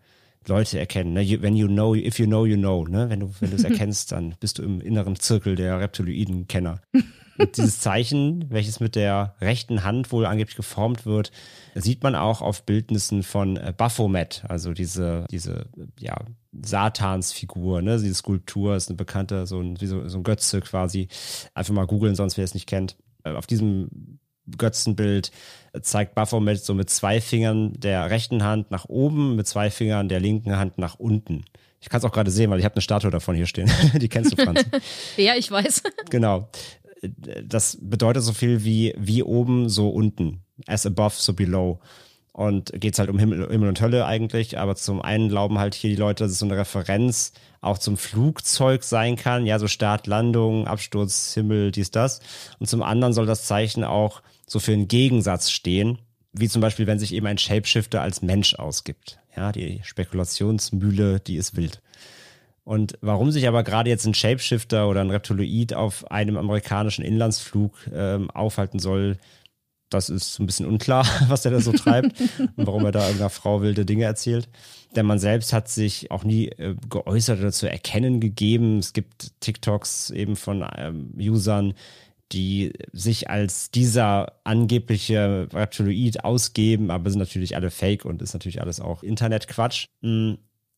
Leute 0.48 0.78
erkennen. 0.78 1.14
Ne? 1.14 1.22
You- 1.22 1.42
When 1.42 1.56
you 1.56 1.68
know, 1.68 1.96
if 1.96 2.20
you 2.20 2.28
know, 2.28 2.46
you 2.46 2.58
know. 2.58 2.86
Ne? 2.86 3.10
Wenn 3.10 3.22
du 3.22 3.32
wenn 3.40 3.50
du 3.50 3.56
es 3.56 3.64
erkennst, 3.72 4.12
dann 4.12 4.36
bist 4.40 4.60
du 4.60 4.64
im 4.64 4.80
inneren 4.82 5.16
Zirkel 5.16 5.56
der 5.56 5.80
Reptiloiden-Kenner. 5.80 6.82
Dieses 7.56 7.80
Zeichen, 7.80 8.46
welches 8.50 8.80
mit 8.80 8.96
der 8.96 9.36
rechten 9.42 9.84
Hand 9.84 10.12
wohl 10.12 10.26
angeblich 10.26 10.56
geformt 10.56 11.06
wird, 11.06 11.32
sieht 11.76 12.04
man 12.04 12.16
auch 12.16 12.42
auf 12.42 12.64
Bildnissen 12.64 13.24
von 13.24 13.58
äh, 13.58 13.74
Baphomet, 13.76 14.44
also 14.48 14.74
diese, 14.74 15.26
diese 15.30 15.68
ja, 16.00 16.18
Satansfigur, 16.54 17.82
ne? 17.82 18.00
diese 18.00 18.16
Skulptur 18.16 18.76
ist 18.76 18.90
eine 18.90 18.98
bekannte, 18.98 19.46
so 19.46 19.60
ein, 19.60 19.80
wie 19.82 19.88
so, 19.88 20.08
so 20.08 20.20
ein 20.20 20.24
Götze 20.24 20.62
quasi. 20.62 21.10
Einfach 21.54 21.74
mal 21.74 21.88
googeln, 21.88 22.16
sonst 22.16 22.38
wer 22.38 22.46
es 22.46 22.54
nicht 22.54 22.68
kennt. 22.68 22.96
Äh, 23.24 23.32
Auf 23.32 23.48
diesem 23.48 24.20
Götzenbild 24.58 25.32
zeigt 25.82 26.16
Baphomet 26.16 26.64
so 26.64 26.74
mit 26.74 26.90
zwei 26.90 27.20
Fingern 27.20 27.74
der 27.74 28.10
rechten 28.10 28.44
Hand 28.44 28.72
nach 28.72 28.86
oben, 28.86 29.36
mit 29.36 29.48
zwei 29.48 29.70
Fingern 29.70 30.08
der 30.08 30.20
linken 30.20 30.56
Hand 30.56 30.78
nach 30.78 30.96
unten. 30.96 31.46
Ich 31.82 31.90
kann 31.90 32.00
es 32.00 32.06
auch 32.06 32.12
gerade 32.12 32.32
sehen, 32.32 32.50
weil 32.50 32.60
ich 32.60 32.66
habe 32.66 32.76
eine 32.76 32.82
Statue 32.82 33.12
davon 33.12 33.36
hier 33.36 33.46
stehen. 33.46 33.70
Die 33.94 34.10
kennst 34.10 34.32
du, 34.32 34.44
Franz. 34.44 34.64
Ja, 35.18 35.36
ich 35.36 35.50
weiß. 35.52 35.84
Genau. 36.10 36.50
Das 37.02 37.78
bedeutet 37.82 38.24
so 38.24 38.34
viel 38.34 38.64
wie 38.64 38.94
wie 38.98 39.24
oben, 39.24 39.70
so 39.70 39.90
unten. 39.90 40.42
As 40.68 40.86
above, 40.86 41.16
so 41.18 41.34
below. 41.34 41.80
Und 42.32 42.74
geht's 42.82 43.00
halt 43.00 43.10
um 43.10 43.18
Himmel, 43.18 43.50
Himmel 43.50 43.70
und 43.70 43.80
Hölle 43.80 44.06
eigentlich, 44.06 44.58
aber 44.58 44.76
zum 44.76 45.02
einen 45.02 45.30
glauben 45.30 45.58
halt 45.58 45.74
hier 45.74 45.90
die 45.90 45.96
Leute, 45.96 46.26
dass 46.26 46.34
es 46.34 46.40
so 46.40 46.46
eine 46.46 46.58
Referenz 46.58 47.32
auch 47.62 47.78
zum 47.78 47.96
Flugzeug 47.96 48.84
sein 48.84 49.16
kann, 49.16 49.46
ja, 49.46 49.58
so 49.58 49.70
Start, 49.70 50.06
Landung, 50.06 50.68
Absturz, 50.68 51.34
Himmel, 51.34 51.72
dies, 51.72 51.92
das. 51.92 52.20
Und 52.60 52.68
zum 52.68 52.84
anderen 52.84 53.14
soll 53.14 53.26
das 53.26 53.46
Zeichen 53.46 53.86
auch 53.86 54.22
so 54.48 54.60
für 54.60 54.74
einen 54.74 54.90
Gegensatz 54.90 55.50
stehen, 55.50 56.00
wie 56.34 56.50
zum 56.50 56.62
Beispiel, 56.62 56.88
wenn 56.88 57.00
sich 57.00 57.14
eben 57.14 57.26
ein 57.26 57.38
Shapeshifter 57.38 58.02
als 58.02 58.22
Mensch 58.22 58.56
ausgibt. 58.56 59.18
Ja, 59.36 59.54
die 59.54 59.80
Spekulationsmühle, 59.84 61.22
die 61.22 61.38
ist 61.38 61.56
wild. 61.56 61.82
Und 62.66 62.98
warum 63.02 63.32
sich 63.32 63.48
aber 63.48 63.64
gerade 63.64 63.92
jetzt 63.92 64.06
ein 64.06 64.16
Shapeshifter 64.16 64.90
oder 64.90 65.02
ein 65.02 65.12
Reptiloid 65.12 65.74
auf 65.74 66.10
einem 66.12 66.36
amerikanischen 66.36 67.06
Inlandsflug 67.06 67.72
ähm, 67.94 68.30
aufhalten 68.32 68.80
soll, 68.80 69.18
das 69.90 70.10
ist 70.10 70.34
so 70.34 70.44
ein 70.44 70.48
bisschen 70.48 70.66
unklar, 70.66 71.06
was 71.28 71.46
er 71.46 71.52
da 71.52 71.62
so 71.62 71.72
treibt 71.72 72.20
und 72.56 72.66
warum 72.68 72.84
er 72.84 72.92
da 72.92 73.02
irgendeiner 73.02 73.30
Frau 73.30 73.62
wilde 73.62 73.86
Dinge 73.86 74.06
erzählt. 74.06 74.50
Denn 74.96 75.06
man 75.06 75.20
selbst 75.20 75.54
hat 75.54 75.70
sich 75.70 76.10
auch 76.10 76.24
nie 76.24 76.48
äh, 76.48 76.76
geäußert 76.90 77.40
oder 77.40 77.52
zu 77.52 77.70
erkennen 77.70 78.20
gegeben. 78.20 78.80
Es 78.80 78.94
gibt 78.94 79.40
TikToks 79.42 80.10
eben 80.10 80.36
von 80.36 80.66
ähm, 80.76 81.14
Usern, 81.20 81.76
die 82.32 82.74
sich 82.92 83.30
als 83.30 83.70
dieser 83.70 84.40
angebliche 84.44 85.48
Reptiloid 85.54 86.24
ausgeben, 86.24 86.90
aber 86.90 87.12
sind 87.12 87.20
natürlich 87.20 87.56
alle 87.56 87.70
fake 87.70 88.06
und 88.06 88.24
ist 88.24 88.34
natürlich 88.34 88.62
alles 88.62 88.80
auch 88.80 89.04
Internetquatsch. 89.04 89.86
Mm. 90.02 90.34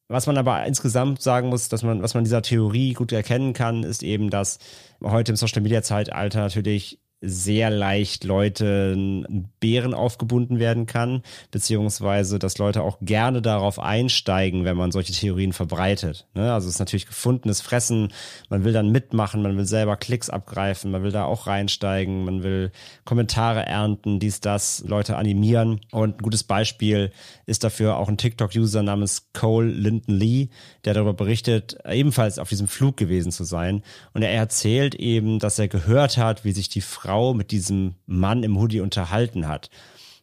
Was 0.09 0.25
man 0.25 0.37
aber 0.37 0.65
insgesamt 0.65 1.21
sagen 1.21 1.49
muss, 1.49 1.67
dass 1.67 1.83
man, 1.83 2.01
was 2.01 2.13
man 2.13 2.23
dieser 2.23 2.41
Theorie 2.41 2.93
gut 2.93 3.11
erkennen 3.11 3.51
kann, 3.53 3.83
ist 3.83 4.03
eben, 4.03 4.29
dass 4.29 4.57
heute 5.03 5.33
im 5.33 5.35
Social 5.35 5.61
Media 5.61 5.83
Zeitalter 5.83 6.39
natürlich 6.39 6.99
sehr 7.19 7.71
leicht 7.71 8.23
Leute 8.25 9.25
Bären 9.59 9.95
aufgebunden 9.95 10.59
werden 10.59 10.85
kann, 10.85 11.23
beziehungsweise 11.49 12.37
dass 12.37 12.59
Leute 12.59 12.83
auch 12.83 12.99
gerne 13.01 13.41
darauf 13.41 13.79
einsteigen, 13.79 14.65
wenn 14.65 14.77
man 14.77 14.91
solche 14.91 15.13
Theorien 15.13 15.51
verbreitet. 15.51 16.27
Ne? 16.35 16.53
Also 16.53 16.67
es 16.67 16.75
ist 16.75 16.79
natürlich 16.79 17.07
gefundenes 17.07 17.61
Fressen, 17.61 18.13
man 18.49 18.63
will 18.63 18.73
dann 18.73 18.91
mitmachen, 18.91 19.41
man 19.41 19.57
will 19.57 19.65
selber 19.65 19.97
Klicks 19.97 20.29
abgreifen, 20.29 20.91
man 20.91 21.01
will 21.01 21.11
da 21.11 21.25
auch 21.25 21.47
reinsteigen, 21.47 22.23
man 22.23 22.43
will 22.43 22.71
Kommentare 23.03 23.65
ernten, 23.65 24.19
dies, 24.19 24.39
das, 24.39 24.83
Leute 24.85 25.17
animieren. 25.17 25.81
Und 25.91 26.17
ein 26.17 26.23
gutes 26.23 26.43
Beispiel 26.43 27.11
ist 27.47 27.63
dafür 27.63 27.97
auch 27.97 28.09
ein 28.09 28.17
TikTok-User 28.17 28.83
namens 28.83 29.29
Cole 29.33 29.71
Linden 29.71 30.13
Lee, 30.13 30.49
der 30.85 30.93
darüber 30.93 31.13
berichtet, 31.13 31.77
ebenfalls 31.89 32.37
auf 32.37 32.49
diesem 32.49 32.67
Flug 32.67 32.95
gewesen 32.95 33.31
zu 33.31 33.43
sein. 33.43 33.81
Und 34.13 34.21
er 34.21 34.31
erzählt 34.31 34.93
eben, 34.93 35.39
dass 35.39 35.57
er 35.57 35.67
gehört 35.67 36.17
hat, 36.17 36.45
wie 36.45 36.51
sich 36.51 36.69
die 36.69 36.81
Frau 37.07 37.33
mit 37.33 37.51
diesem 37.51 37.95
Mann 38.05 38.43
im 38.43 38.59
Hoodie 38.59 38.81
unterhalten 38.81 39.47
hat. 39.47 39.69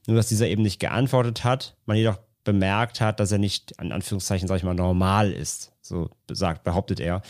Nur, 0.06 0.16
dass 0.16 0.28
dieser 0.28 0.48
eben 0.48 0.62
nicht 0.62 0.80
geantwortet 0.80 1.42
hat, 1.42 1.76
man 1.86 1.96
jedoch 1.96 2.18
bemerkt 2.44 3.00
hat, 3.00 3.20
dass 3.20 3.32
er 3.32 3.38
nicht, 3.38 3.72
in 3.80 3.90
Anführungszeichen, 3.90 4.46
sag 4.46 4.58
ich 4.58 4.64
mal, 4.64 4.74
normal 4.74 5.32
ist. 5.32 5.72
So 5.80 6.10
sagt, 6.30 6.62
behauptet 6.62 7.00
er. 7.00 7.22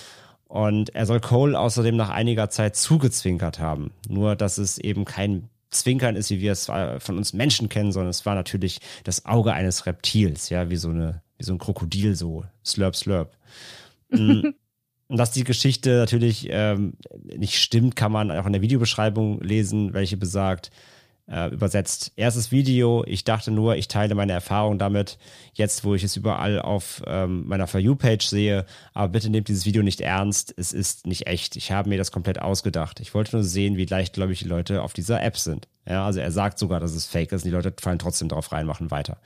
Und 0.49 0.93
er 0.97 1.07
soll 1.07 1.21
Cole 1.21 1.59
außerdem 1.59 1.95
nach 1.95 2.11
einiger 2.11 2.51
Zeit 2.51 2.75
zugezwinkert 2.75 3.61
haben. 3.61 3.93
Nur, 4.09 4.35
dass 4.35 4.59
es 4.59 4.79
eben 4.79 5.05
kein 5.05 5.49
Zwinkern 5.71 6.17
ist, 6.17 6.31
wie 6.31 6.41
wir 6.41 6.51
es 6.51 6.67
von 6.67 7.17
uns 7.17 7.33
Menschen 7.33 7.69
kennen, 7.69 7.93
sondern 7.93 8.11
es 8.11 8.27
war 8.27 8.35
natürlich 8.35 8.81
das 9.05 9.25
Auge 9.25 9.53
eines 9.53 9.87
Reptils, 9.87 10.49
ja, 10.49 10.69
wie 10.69 10.77
so 10.77 10.89
eine, 10.89 11.23
wie 11.39 11.45
so 11.45 11.53
ein 11.53 11.59
Krokodil, 11.59 12.17
so 12.17 12.45
slurp, 12.65 12.97
slurp. 12.97 13.37
Und 15.15 15.19
dass 15.19 15.31
die 15.31 15.45
Geschichte 15.45 15.91
natürlich 15.99 16.49
ähm, 16.51 16.95
nicht 17.23 17.61
stimmt, 17.61 17.95
kann 17.95 18.11
man 18.11 18.33
auch 18.33 18.47
in 18.47 18.53
der 18.53 18.63
Videobeschreibung 18.63 19.41
lesen, 19.43 19.95
welche 19.95 20.17
besagt, 20.17 20.73
äh, 21.31 21.51
übersetzt, 21.51 22.11
erstes 22.17 22.51
Video, 22.51 23.05
ich 23.07 23.23
dachte 23.23 23.53
nur, 23.53 23.77
ich 23.77 23.87
teile 23.87 24.17
meine 24.17 24.33
Erfahrung 24.33 24.77
damit, 24.77 25.19
jetzt 25.53 25.85
wo 25.85 25.95
ich 25.95 26.03
es 26.03 26.17
überall 26.17 26.61
auf 26.61 27.01
ähm, 27.07 27.47
meiner 27.47 27.69
For 27.69 27.79
You-Page 27.79 28.27
sehe, 28.27 28.67
aber 28.93 29.11
bitte 29.11 29.31
nehmt 29.31 29.47
dieses 29.47 29.67
Video 29.67 29.85
nicht 29.85 30.01
ernst, 30.01 30.53
es 30.57 30.73
ist 30.73 31.07
nicht 31.07 31.29
echt, 31.29 31.55
ich 31.55 31.71
habe 31.71 31.91
mir 31.91 31.99
das 31.99 32.11
komplett 32.11 32.43
ausgedacht. 32.43 32.99
Ich 32.99 33.15
wollte 33.15 33.37
nur 33.37 33.45
sehen, 33.45 33.77
wie 33.77 33.87
leichtgläubig 33.87 34.41
die 34.41 34.49
Leute 34.49 34.83
auf 34.83 34.95
dieser 34.95 35.23
App 35.23 35.39
sind. 35.39 35.69
Ja, 35.89 36.05
also 36.05 36.19
er 36.19 36.33
sagt 36.33 36.59
sogar, 36.59 36.81
dass 36.81 36.93
es 36.93 37.07
fake 37.07 37.31
ist 37.31 37.45
und 37.45 37.51
die 37.51 37.55
Leute 37.55 37.73
fallen 37.81 38.01
trotzdem 38.01 38.29
drauf 38.29 38.51
rein, 38.51 38.67
machen 38.67 38.91
weiter. 38.91 39.19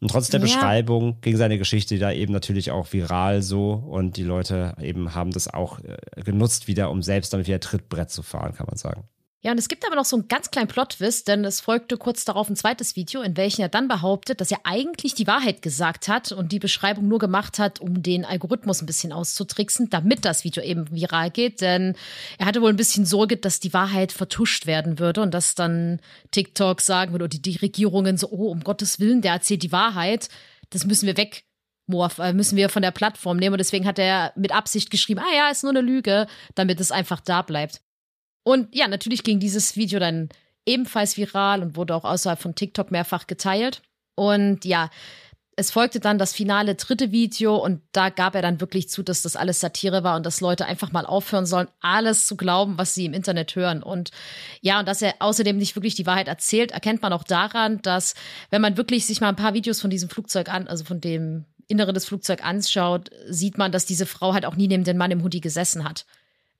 Und 0.00 0.10
trotz 0.10 0.28
der 0.28 0.40
ja. 0.40 0.46
Beschreibung 0.46 1.20
ging 1.20 1.36
seine 1.36 1.58
Geschichte 1.58 1.98
da 1.98 2.10
eben 2.10 2.32
natürlich 2.32 2.70
auch 2.70 2.90
viral 2.92 3.42
so 3.42 3.72
und 3.72 4.16
die 4.16 4.22
Leute 4.22 4.74
eben 4.80 5.14
haben 5.14 5.30
das 5.30 5.46
auch 5.52 5.78
äh, 5.80 6.22
genutzt 6.22 6.68
wieder, 6.68 6.90
um 6.90 7.02
selbst 7.02 7.32
damit 7.32 7.46
wieder 7.46 7.60
Trittbrett 7.60 8.10
zu 8.10 8.22
fahren, 8.22 8.54
kann 8.54 8.66
man 8.66 8.78
sagen. 8.78 9.04
Ja, 9.42 9.52
und 9.52 9.58
es 9.58 9.68
gibt 9.68 9.86
aber 9.86 9.96
noch 9.96 10.04
so 10.04 10.16
einen 10.16 10.28
ganz 10.28 10.50
kleinen 10.50 10.68
Plot-Twist, 10.68 11.26
denn 11.26 11.46
es 11.46 11.62
folgte 11.62 11.96
kurz 11.96 12.26
darauf 12.26 12.50
ein 12.50 12.56
zweites 12.56 12.94
Video, 12.94 13.22
in 13.22 13.38
welchem 13.38 13.62
er 13.62 13.70
dann 13.70 13.88
behauptet, 13.88 14.38
dass 14.42 14.50
er 14.50 14.60
eigentlich 14.64 15.14
die 15.14 15.26
Wahrheit 15.26 15.62
gesagt 15.62 16.08
hat 16.08 16.30
und 16.30 16.52
die 16.52 16.58
Beschreibung 16.58 17.08
nur 17.08 17.18
gemacht 17.18 17.58
hat, 17.58 17.80
um 17.80 18.02
den 18.02 18.26
Algorithmus 18.26 18.82
ein 18.82 18.86
bisschen 18.86 19.14
auszutricksen, 19.14 19.88
damit 19.88 20.26
das 20.26 20.44
Video 20.44 20.62
eben 20.62 20.90
viral 20.90 21.30
geht. 21.30 21.62
Denn 21.62 21.96
er 22.36 22.44
hatte 22.44 22.60
wohl 22.60 22.68
ein 22.68 22.76
bisschen 22.76 23.06
Sorge, 23.06 23.38
dass 23.38 23.60
die 23.60 23.72
Wahrheit 23.72 24.12
vertuscht 24.12 24.66
werden 24.66 24.98
würde 24.98 25.22
und 25.22 25.32
dass 25.32 25.54
dann 25.54 26.00
TikTok 26.32 26.82
sagen 26.82 27.12
würde 27.12 27.24
oder 27.24 27.30
die, 27.30 27.40
die 27.40 27.56
Regierungen 27.56 28.18
so, 28.18 28.28
oh, 28.30 28.50
um 28.50 28.60
Gottes 28.60 29.00
Willen, 29.00 29.22
der 29.22 29.32
erzählt 29.32 29.62
die 29.62 29.72
Wahrheit, 29.72 30.28
das 30.68 30.84
müssen 30.84 31.06
wir 31.06 31.16
weg 31.16 31.44
äh, 32.18 32.32
müssen 32.34 32.56
wir 32.56 32.68
von 32.68 32.82
der 32.82 32.90
Plattform 32.90 33.38
nehmen. 33.38 33.54
Und 33.54 33.58
deswegen 33.58 33.86
hat 33.86 33.98
er 33.98 34.34
mit 34.36 34.52
Absicht 34.52 34.90
geschrieben, 34.90 35.20
ah 35.20 35.34
ja, 35.34 35.48
ist 35.48 35.62
nur 35.62 35.72
eine 35.72 35.80
Lüge, 35.80 36.26
damit 36.54 36.78
es 36.78 36.92
einfach 36.92 37.20
da 37.20 37.40
bleibt. 37.40 37.80
Und 38.42 38.74
ja, 38.74 38.88
natürlich 38.88 39.22
ging 39.22 39.40
dieses 39.40 39.76
Video 39.76 39.98
dann 39.98 40.28
ebenfalls 40.66 41.16
viral 41.16 41.62
und 41.62 41.76
wurde 41.76 41.94
auch 41.94 42.04
außerhalb 42.04 42.40
von 42.40 42.54
TikTok 42.54 42.90
mehrfach 42.90 43.26
geteilt. 43.26 43.82
Und 44.14 44.64
ja, 44.64 44.90
es 45.56 45.70
folgte 45.70 46.00
dann 46.00 46.16
das 46.16 46.32
finale 46.32 46.74
dritte 46.74 47.12
Video 47.12 47.56
und 47.56 47.82
da 47.92 48.08
gab 48.08 48.34
er 48.34 48.40
dann 48.40 48.62
wirklich 48.62 48.88
zu, 48.88 49.02
dass 49.02 49.20
das 49.20 49.36
alles 49.36 49.60
Satire 49.60 50.02
war 50.02 50.16
und 50.16 50.24
dass 50.24 50.40
Leute 50.40 50.64
einfach 50.64 50.90
mal 50.90 51.04
aufhören 51.04 51.44
sollen, 51.44 51.68
alles 51.80 52.26
zu 52.26 52.36
glauben, 52.36 52.78
was 52.78 52.94
sie 52.94 53.04
im 53.04 53.12
Internet 53.12 53.54
hören. 53.56 53.82
Und 53.82 54.10
ja, 54.62 54.80
und 54.80 54.88
dass 54.88 55.02
er 55.02 55.16
außerdem 55.18 55.58
nicht 55.58 55.76
wirklich 55.76 55.94
die 55.94 56.06
Wahrheit 56.06 56.28
erzählt, 56.28 56.70
erkennt 56.70 57.02
man 57.02 57.12
auch 57.12 57.24
daran, 57.24 57.82
dass 57.82 58.14
wenn 58.48 58.62
man 58.62 58.78
wirklich 58.78 59.04
sich 59.04 59.20
mal 59.20 59.28
ein 59.28 59.36
paar 59.36 59.52
Videos 59.52 59.82
von 59.82 59.90
diesem 59.90 60.08
Flugzeug 60.08 60.48
an, 60.48 60.66
also 60.66 60.84
von 60.84 61.00
dem 61.00 61.44
Innere 61.68 61.92
des 61.92 62.06
Flugzeugs 62.06 62.42
anschaut, 62.42 63.10
sieht 63.28 63.58
man, 63.58 63.70
dass 63.70 63.84
diese 63.84 64.06
Frau 64.06 64.32
halt 64.32 64.46
auch 64.46 64.56
nie 64.56 64.66
neben 64.66 64.84
den 64.84 64.96
Mann 64.96 65.10
im 65.10 65.22
Hoodie 65.22 65.42
gesessen 65.42 65.84
hat 65.84 66.06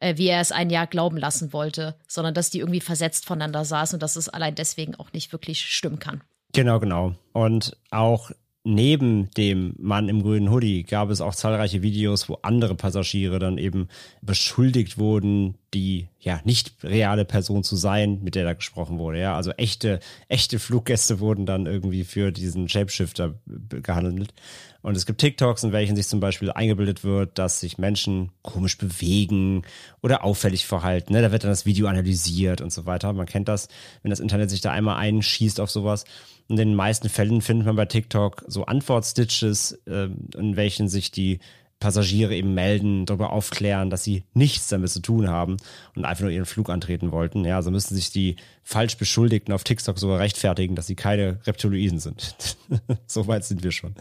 äh, 0.01 0.17
wie 0.17 0.27
er 0.27 0.41
es 0.41 0.53
ein 0.53 0.71
Jahr 0.71 0.87
glauben 0.87 1.17
lassen 1.17 1.53
wollte, 1.53 1.95
sondern 2.09 2.35
dass 2.35 2.51
die 2.51 2.59
irgendwie 2.59 2.81
versetzt 2.81 3.27
voneinander 3.27 3.65
saßen 3.65 3.97
und 3.97 4.03
dass 4.03 4.17
es 4.17 4.29
allein 4.29 4.55
deswegen 4.55 4.97
auch 4.97 5.13
nicht 5.13 5.33
wirklich 5.33 5.61
stimmen 5.61 5.99
kann. 5.99 6.23
Genau, 6.53 6.81
genau. 6.81 7.15
Und 7.33 7.77
auch 7.91 8.33
neben 8.65 9.31
dem 9.33 9.75
Mann 9.79 10.09
im 10.09 10.23
grünen 10.23 10.51
Hoodie 10.51 10.83
gab 10.83 11.11
es 11.11 11.21
auch 11.21 11.35
zahlreiche 11.35 11.83
Videos, 11.83 12.29
wo 12.29 12.39
andere 12.43 12.75
Passagiere 12.75 13.39
dann 13.39 13.57
eben 13.57 13.89
beschuldigt 14.21 14.99
wurden, 14.99 15.55
die 15.75 16.09
ja 16.19 16.41
nicht 16.45 16.75
reale 16.83 17.25
Person 17.25 17.63
zu 17.63 17.77
sein, 17.77 18.21
mit 18.23 18.35
der 18.35 18.45
da 18.45 18.55
gesprochen 18.55 18.99
wurde. 18.99 19.21
Ja, 19.21 19.37
also 19.37 19.53
echte, 19.53 20.01
echte 20.29 20.59
Fluggäste 20.59 21.21
wurden 21.21 21.47
dann 21.47 21.67
irgendwie 21.67 22.05
für 22.05 22.33
diesen 22.33 22.69
Shapeshifter 22.69 23.35
gehandelt. 23.47 24.35
Und 24.83 24.97
es 24.97 25.07
gibt 25.07 25.21
TikToks, 25.21 25.63
in 25.63 25.73
welchen 25.73 25.95
sich 25.95 26.09
zum 26.09 26.21
Beispiel 26.21 26.51
eingebildet 26.51 27.05
wird, 27.05 27.39
dass 27.39 27.61
sich 27.61 27.79
Menschen 27.79 28.31
komisch 28.43 28.79
bewegen 28.79 29.63
oder 30.03 30.25
auffällig 30.25 30.67
verhalten. 30.67 31.13
Ne? 31.13 31.23
Da 31.23 31.33
wird 31.33 31.45
dann 31.45 31.51
das 31.51 31.67
Video 31.67 31.87
analysiert 31.87 32.61
und 32.63 32.73
so 32.73 32.87
weiter. 32.87 33.13
Man 33.13 33.27
kennt 33.27 33.49
das, 33.49 33.69
wenn 34.03 34.11
das 34.11 34.21
Internet 34.21 34.51
sich 34.51 34.63
da 34.63 34.73
einmal 34.73 34.97
einschießt 34.97 35.61
auf 35.61 35.71
sowas. 35.71 36.05
In 36.49 36.57
den 36.57 36.75
meisten 36.75 37.09
Fällen 37.09 37.43
findet 37.43 37.67
man 37.67 37.77
bei 37.77 37.85
TikTok 37.85 38.45
so 38.49 38.65
Antwortstitches, 38.65 39.73
äh, 39.87 40.09
in 40.37 40.57
welchen 40.57 40.89
sich 40.89 41.11
die 41.11 41.41
Passagiere 41.81 42.37
eben 42.37 42.53
melden, 42.53 43.07
darüber 43.07 43.33
aufklären, 43.33 43.89
dass 43.89 44.05
sie 44.05 44.25
nichts 44.35 44.69
damit 44.69 44.91
zu 44.91 45.01
tun 45.01 45.29
haben 45.29 45.57
und 45.97 46.05
einfach 46.05 46.23
nur 46.23 46.31
ihren 46.31 46.45
Flug 46.45 46.69
antreten 46.69 47.11
wollten. 47.11 47.45
Ja, 47.45 47.57
also 47.57 47.71
müssen 47.71 47.95
sich 47.95 48.11
die 48.11 48.37
falsch 48.63 48.99
Beschuldigten 48.99 49.55
auf 49.55 49.65
TikTok 49.65 49.99
sogar 49.99 50.19
rechtfertigen, 50.19 50.77
dass 50.77 50.87
sie 50.87 50.95
keine 50.95 51.41
Reptiloiden 51.47 51.99
sind. 51.99 52.37
so 53.07 53.27
weit 53.27 53.45
sind 53.45 53.65
wir 53.65 53.73
schon. 53.73 53.95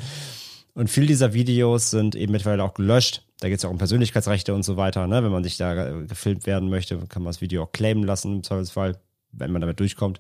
Und 0.74 0.90
viele 0.90 1.08
dieser 1.08 1.34
Videos 1.34 1.90
sind 1.90 2.16
eben 2.16 2.34
mittlerweile 2.34 2.64
auch 2.64 2.74
gelöscht. 2.74 3.24
Da 3.40 3.48
geht 3.48 3.58
es 3.58 3.64
ja 3.64 3.70
auch 3.70 3.74
um 3.74 3.80
Persönlichkeitsrechte 3.80 4.54
und 4.54 4.64
so 4.64 4.76
weiter. 4.76 5.08
Ne? 5.08 5.24
Wenn 5.24 5.32
man 5.32 5.44
sich 5.44 5.58
da 5.58 6.02
gefilmt 6.02 6.46
werden 6.46 6.70
möchte, 6.70 6.98
kann 7.08 7.24
man 7.24 7.32
das 7.32 7.42
Video 7.42 7.64
auch 7.64 7.72
claimen 7.72 8.04
lassen 8.04 8.36
im 8.36 8.44
Zweifelsfall 8.44 8.98
wenn 9.32 9.52
man 9.52 9.62
damit 9.62 9.80
durchkommt. 9.80 10.20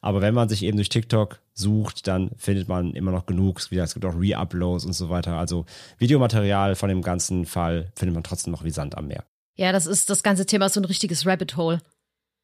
Aber 0.00 0.20
wenn 0.20 0.34
man 0.34 0.48
sich 0.48 0.62
eben 0.62 0.76
durch 0.76 0.88
TikTok 0.88 1.40
sucht, 1.54 2.06
dann 2.06 2.30
findet 2.36 2.68
man 2.68 2.94
immer 2.94 3.10
noch 3.10 3.26
genug. 3.26 3.60
Es 3.60 3.94
gibt 3.94 4.06
auch 4.06 4.14
Re-Uploads 4.14 4.84
und 4.84 4.92
so 4.92 5.10
weiter. 5.10 5.38
Also 5.38 5.66
Videomaterial 5.98 6.74
von 6.74 6.88
dem 6.88 7.02
ganzen 7.02 7.46
Fall 7.46 7.92
findet 7.94 8.14
man 8.14 8.24
trotzdem 8.24 8.52
noch 8.52 8.64
wie 8.64 8.70
Sand 8.70 8.96
am 8.96 9.08
Meer. 9.08 9.24
Ja, 9.56 9.72
das 9.72 9.86
ist 9.86 10.10
das 10.10 10.22
ganze 10.22 10.46
Thema 10.46 10.68
so 10.68 10.80
ein 10.80 10.84
richtiges 10.84 11.26
Rabbit 11.26 11.56
Hole. 11.56 11.80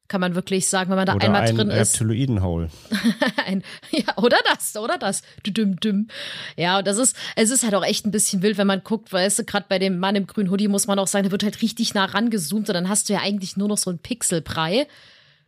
Kann 0.07 0.21
man 0.21 0.35
wirklich 0.35 0.69
sagen, 0.69 0.89
wenn 0.89 0.95
man 0.95 1.05
da 1.05 1.15
oder 1.15 1.25
einmal 1.25 1.41
ein 1.41 1.55
drin 1.55 1.69
ist. 1.69 1.95
Reptiloiden-Hole. 1.95 2.69
ja, 3.91 4.17
oder 4.17 4.37
das, 4.45 4.77
oder 4.77 4.97
das. 4.97 5.21
Düm, 5.45 5.77
düm. 5.81 6.07
Ja, 6.55 6.77
und 6.77 6.87
das 6.87 6.97
ist, 6.97 7.17
es 7.35 7.49
ist 7.49 7.63
halt 7.63 7.75
auch 7.75 7.83
echt 7.83 8.05
ein 8.05 8.11
bisschen 8.11 8.41
wild, 8.41 8.57
wenn 8.57 8.67
man 8.67 8.83
guckt, 8.85 9.11
weißt 9.11 9.39
du, 9.39 9.43
gerade 9.43 9.65
bei 9.67 9.79
dem 9.79 9.99
Mann 9.99 10.15
im 10.15 10.25
grünen 10.25 10.49
Hoodie 10.49 10.69
muss 10.69 10.87
man 10.87 10.97
auch 10.97 11.07
sagen, 11.07 11.23
der 11.23 11.31
wird 11.31 11.43
halt 11.43 11.61
richtig 11.61 11.93
nah 11.93 12.05
rangezoomt 12.05 12.69
und 12.69 12.73
dann 12.73 12.87
hast 12.87 13.09
du 13.09 13.13
ja 13.13 13.19
eigentlich 13.19 13.57
nur 13.57 13.67
noch 13.67 13.77
so 13.77 13.89
einen 13.89 13.99
Pixelbrei. 13.99 14.87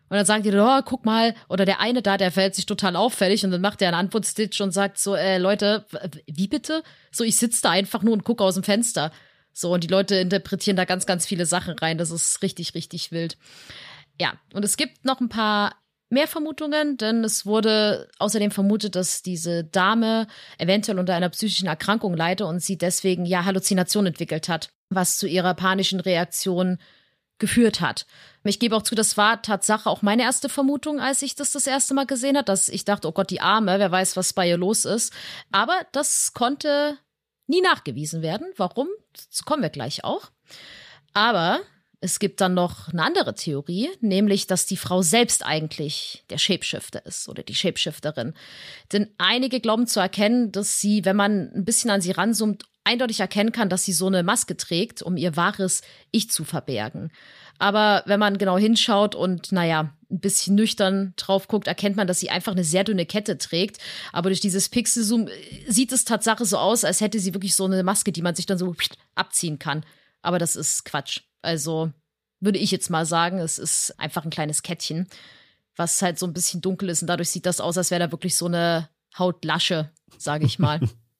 Und 0.09 0.17
dann 0.17 0.25
sagen 0.25 0.43
die, 0.43 0.51
oh, 0.53 0.81
guck 0.83 1.05
mal, 1.05 1.35
oder 1.49 1.65
der 1.65 1.79
eine 1.79 2.01
da, 2.01 2.17
der 2.17 2.31
verhält 2.31 2.55
sich 2.55 2.65
total 2.65 2.95
auffällig 2.95 3.45
und 3.45 3.51
dann 3.51 3.61
macht 3.61 3.81
er 3.81 3.89
einen 3.89 3.97
Antwortstitch 3.97 4.59
und 4.61 4.71
sagt 4.71 4.97
so, 4.97 5.15
äh, 5.15 5.37
Leute, 5.37 5.85
wie 6.25 6.47
bitte? 6.47 6.83
So, 7.11 7.23
ich 7.23 7.37
sitze 7.37 7.61
da 7.61 7.69
einfach 7.69 8.01
nur 8.01 8.13
und 8.13 8.23
gucke 8.23 8.43
aus 8.43 8.55
dem 8.55 8.63
Fenster. 8.63 9.11
So, 9.53 9.73
und 9.73 9.83
die 9.83 9.87
Leute 9.87 10.15
interpretieren 10.15 10.77
da 10.77 10.85
ganz, 10.85 11.05
ganz 11.05 11.25
viele 11.25 11.45
Sachen 11.45 11.77
rein. 11.77 11.97
Das 11.97 12.11
ist 12.11 12.41
richtig, 12.41 12.73
richtig 12.73 13.11
wild. 13.11 13.37
Ja, 14.19 14.33
und 14.53 14.65
es 14.65 14.77
gibt 14.77 15.05
noch 15.05 15.19
ein 15.21 15.29
paar 15.29 15.75
mehr 16.09 16.27
Vermutungen, 16.27 16.97
denn 16.97 17.23
es 17.23 17.45
wurde 17.45 18.09
außerdem 18.17 18.51
vermutet, 18.51 18.95
dass 18.95 19.21
diese 19.21 19.63
Dame 19.63 20.27
eventuell 20.57 20.99
unter 20.99 21.13
einer 21.13 21.29
psychischen 21.29 21.67
Erkrankung 21.67 22.15
leide 22.15 22.45
und 22.45 22.61
sie 22.61 22.77
deswegen 22.77 23.25
ja 23.25 23.45
Halluzination 23.45 24.07
entwickelt 24.07 24.49
hat, 24.49 24.71
was 24.89 25.17
zu 25.17 25.27
ihrer 25.27 25.53
panischen 25.53 25.99
Reaktion 25.99 26.79
geführt 27.39 27.82
hat. 27.82 28.06
Ich 28.43 28.60
gebe 28.60 28.75
auch 28.75 28.84
zu, 28.84 28.95
das 28.95 29.17
war 29.17 29.41
Tatsache 29.41 29.89
auch 29.89 30.02
meine 30.02 30.23
erste 30.23 30.49
Vermutung, 30.49 30.99
als 30.99 31.21
ich 31.21 31.36
das 31.36 31.52
das 31.52 31.67
erste 31.67 31.93
Mal 31.93 32.06
gesehen 32.06 32.38
habe, 32.38 32.45
dass 32.45 32.69
ich 32.69 32.86
dachte, 32.86 33.08
oh 33.08 33.12
Gott, 33.12 33.30
die 33.30 33.41
Arme, 33.41 33.80
wer 33.80 33.91
weiß, 33.91 34.15
was 34.15 34.34
bei 34.34 34.47
ihr 34.47 34.58
los 34.58 34.86
ist. 34.86 35.13
Aber 35.52 35.80
das 35.91 36.34
konnte 36.34 36.97
nie 37.47 37.62
nachgewiesen 37.62 38.21
werden. 38.21 38.47
Warum? 38.56 38.88
Dazu 39.13 39.43
kommen 39.43 39.63
wir 39.63 39.69
gleich 39.69 40.04
auch. 40.04 40.32
Aber 41.13 41.60
es 42.02 42.19
gibt 42.19 42.39
dann 42.39 42.54
noch 42.54 42.88
eine 42.89 43.04
andere 43.04 43.36
Theorie, 43.36 43.89
nämlich, 43.99 44.47
dass 44.47 44.65
die 44.65 44.78
Frau 44.78 45.02
selbst 45.02 45.45
eigentlich 45.45 46.23
der 46.30 46.38
Shapeshifter 46.38 47.06
ist 47.06 47.28
oder 47.28 47.43
die 47.43 47.56
Shapeshifterin. 47.56 48.34
Denn 48.93 49.13
einige 49.17 49.60
glauben 49.60 49.86
zu 49.86 49.99
erkennen, 49.99 50.52
dass 50.54 50.80
sie, 50.80 51.04
wenn 51.04 51.17
man 51.17 51.52
ein 51.54 51.65
bisschen 51.65 51.89
an 51.89 52.02
sie 52.02 52.12
ranzoomt, 52.12 52.63
eindeutig 52.83 53.19
erkennen 53.19 53.51
kann, 53.51 53.69
dass 53.69 53.85
sie 53.85 53.93
so 53.93 54.07
eine 54.07 54.23
Maske 54.23 54.57
trägt, 54.57 55.01
um 55.01 55.17
ihr 55.17 55.35
wahres 55.35 55.81
Ich 56.11 56.29
zu 56.29 56.43
verbergen. 56.43 57.11
Aber 57.59 58.03
wenn 58.05 58.19
man 58.19 58.37
genau 58.37 58.57
hinschaut 58.57 59.15
und 59.15 59.51
naja, 59.51 59.93
ein 60.09 60.19
bisschen 60.19 60.55
nüchtern 60.55 61.13
drauf 61.17 61.47
guckt, 61.47 61.67
erkennt 61.67 61.97
man, 61.97 62.07
dass 62.07 62.19
sie 62.19 62.29
einfach 62.29 62.53
eine 62.53 62.63
sehr 62.63 62.83
dünne 62.83 63.05
Kette 63.05 63.37
trägt. 63.37 63.77
Aber 64.13 64.29
durch 64.29 64.39
dieses 64.39 64.69
Pixelzoom 64.69 65.27
äh, 65.27 65.31
sieht 65.71 65.91
es 65.91 66.05
Tatsache 66.05 66.45
so 66.45 66.57
aus, 66.57 66.83
als 66.83 67.01
hätte 67.01 67.19
sie 67.19 67.33
wirklich 67.33 67.55
so 67.55 67.65
eine 67.65 67.83
Maske, 67.83 68.11
die 68.11 68.21
man 68.21 68.33
sich 68.33 68.45
dann 68.45 68.57
so 68.57 68.73
abziehen 69.13 69.59
kann. 69.59 69.85
Aber 70.21 70.39
das 70.39 70.55
ist 70.55 70.85
Quatsch. 70.85 71.21
Also 71.41 71.91
würde 72.39 72.59
ich 72.59 72.71
jetzt 72.71 72.89
mal 72.89 73.05
sagen, 73.05 73.39
es 73.39 73.59
ist 73.59 73.99
einfach 73.99 74.23
ein 74.23 74.29
kleines 74.31 74.63
Kettchen, 74.63 75.07
was 75.75 76.01
halt 76.01 76.17
so 76.17 76.25
ein 76.25 76.33
bisschen 76.33 76.61
dunkel 76.61 76.89
ist 76.89 77.01
und 77.01 77.07
dadurch 77.07 77.29
sieht 77.29 77.45
das 77.45 77.59
aus, 77.59 77.77
als 77.77 77.91
wäre 77.91 78.05
da 78.05 78.11
wirklich 78.11 78.35
so 78.35 78.45
eine 78.45 78.89
Hautlasche, 79.17 79.91
sage 80.17 80.45
ich 80.45 80.59
mal. 80.59 80.79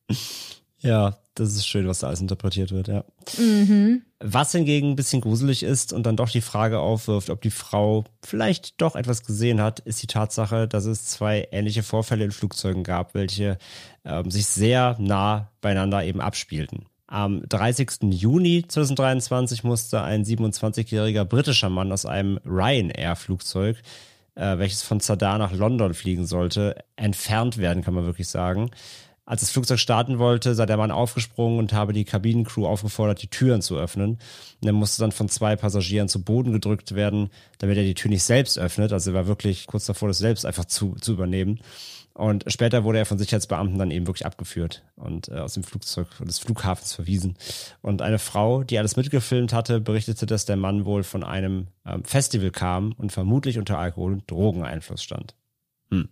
Ja, 0.82 1.18
das 1.36 1.56
ist 1.56 1.68
schön, 1.68 1.88
was 1.88 2.00
da 2.00 2.08
alles 2.08 2.22
interpretiert 2.22 2.72
wird, 2.72 2.88
ja. 2.88 3.04
mhm. 3.38 4.02
Was 4.20 4.52
hingegen 4.52 4.92
ein 4.92 4.96
bisschen 4.96 5.22
gruselig 5.22 5.64
ist 5.64 5.94
und 5.94 6.06
dann 6.06 6.18
doch 6.18 6.30
die 6.30 6.42
Frage 6.42 6.80
aufwirft, 6.80 7.30
ob 7.30 7.42
die 7.42 7.52
Frau 7.52 8.04
vielleicht 8.24 8.82
doch 8.82 8.96
etwas 8.96 9.26
gesehen 9.26 9.62
hat, 9.62 9.80
ist 9.80 10.02
die 10.04 10.08
Tatsache, 10.08 10.68
dass 10.68 10.86
es 10.86 11.06
zwei 11.06 11.48
ähnliche 11.52 11.84
Vorfälle 11.84 12.26
in 12.26 12.32
Flugzeugen 12.32 12.84
gab, 12.84 13.14
welche 13.14 13.58
ähm, 14.04 14.30
sich 14.30 14.48
sehr 14.48 14.98
nah 15.00 15.50
beieinander 15.62 16.04
eben 16.04 16.20
abspielten. 16.20 16.86
Am 17.08 17.42
30. 17.48 18.12
Juni 18.12 18.66
2023 18.68 19.64
musste 19.64 20.02
ein 20.04 20.26
27-jähriger 20.26 21.24
britischer 21.24 21.70
Mann 21.70 21.92
aus 21.92 22.06
einem 22.06 22.40
Ryanair-Flugzeug, 22.46 23.78
äh, 24.36 24.58
welches 24.58 24.84
von 24.84 25.00
Zadar 25.00 25.38
nach 25.38 25.52
London 25.52 25.94
fliegen 25.94 26.28
sollte, 26.28 26.76
entfernt 26.98 27.58
werden, 27.58 27.84
kann 27.84 27.96
man 27.96 28.06
wirklich 28.06 28.28
sagen. 28.28 28.70
Als 29.30 29.42
das 29.42 29.52
Flugzeug 29.52 29.78
starten 29.78 30.18
wollte, 30.18 30.56
sei 30.56 30.66
der 30.66 30.78
Mann 30.78 30.90
aufgesprungen 30.90 31.60
und 31.60 31.72
habe 31.72 31.94
die 31.94 32.04
Kabinencrew 32.04 32.66
aufgefordert, 32.66 33.22
die 33.22 33.28
Türen 33.28 33.62
zu 33.62 33.78
öffnen. 33.78 34.18
Und 34.60 34.68
er 34.68 34.74
musste 34.74 35.04
dann 35.04 35.12
von 35.12 35.30
zwei 35.30 35.56
Passagieren 35.56 36.10
zu 36.10 36.24
Boden 36.24 36.52
gedrückt 36.52 36.96
werden, 36.96 37.30
damit 37.60 37.78
er 37.78 37.84
die 37.84 37.94
Tür 37.94 38.10
nicht 38.10 38.24
selbst 38.24 38.58
öffnet. 38.58 38.92
Also 38.92 39.12
er 39.12 39.14
war 39.14 39.28
wirklich 39.28 39.68
kurz 39.68 39.86
davor, 39.86 40.08
das 40.08 40.18
selbst 40.18 40.48
einfach 40.48 40.66
zu, 40.66 40.96
zu 40.96 41.12
übernehmen. 41.14 41.60
Und 42.16 42.46
später 42.48 42.84
wurde 42.84 42.98
er 42.98 43.06
von 43.06 43.20
Sicherheitsbeamten 43.20 43.78
dann 43.78 43.92
eben 43.92 44.08
wirklich 44.08 44.26
abgeführt 44.26 44.84
und 44.96 45.28
äh, 45.28 45.36
aus 45.36 45.54
dem 45.54 45.64
Flugzeug 45.64 46.08
des 46.22 46.40
Flughafens 46.40 46.94
verwiesen. 46.94 47.38
Und 47.84 48.02
eine 48.02 48.18
Frau, 48.18 48.64
die 48.64 48.80
alles 48.80 48.98
mitgefilmt 48.98 49.54
hatte, 49.54 49.80
berichtete, 49.80 50.26
dass 50.26 50.46
der 50.46 50.58
Mann 50.58 50.86
wohl 50.86 51.04
von 51.04 51.24
einem 51.24 51.68
ähm, 51.86 52.04
Festival 52.04 52.50
kam 52.50 52.94
und 52.94 53.12
vermutlich 53.12 53.60
unter 53.60 53.78
Alkohol- 53.78 54.14
und 54.14 54.32
Drogeneinfluss 54.32 55.04
stand. 55.04 55.36
Hm. 55.92 56.10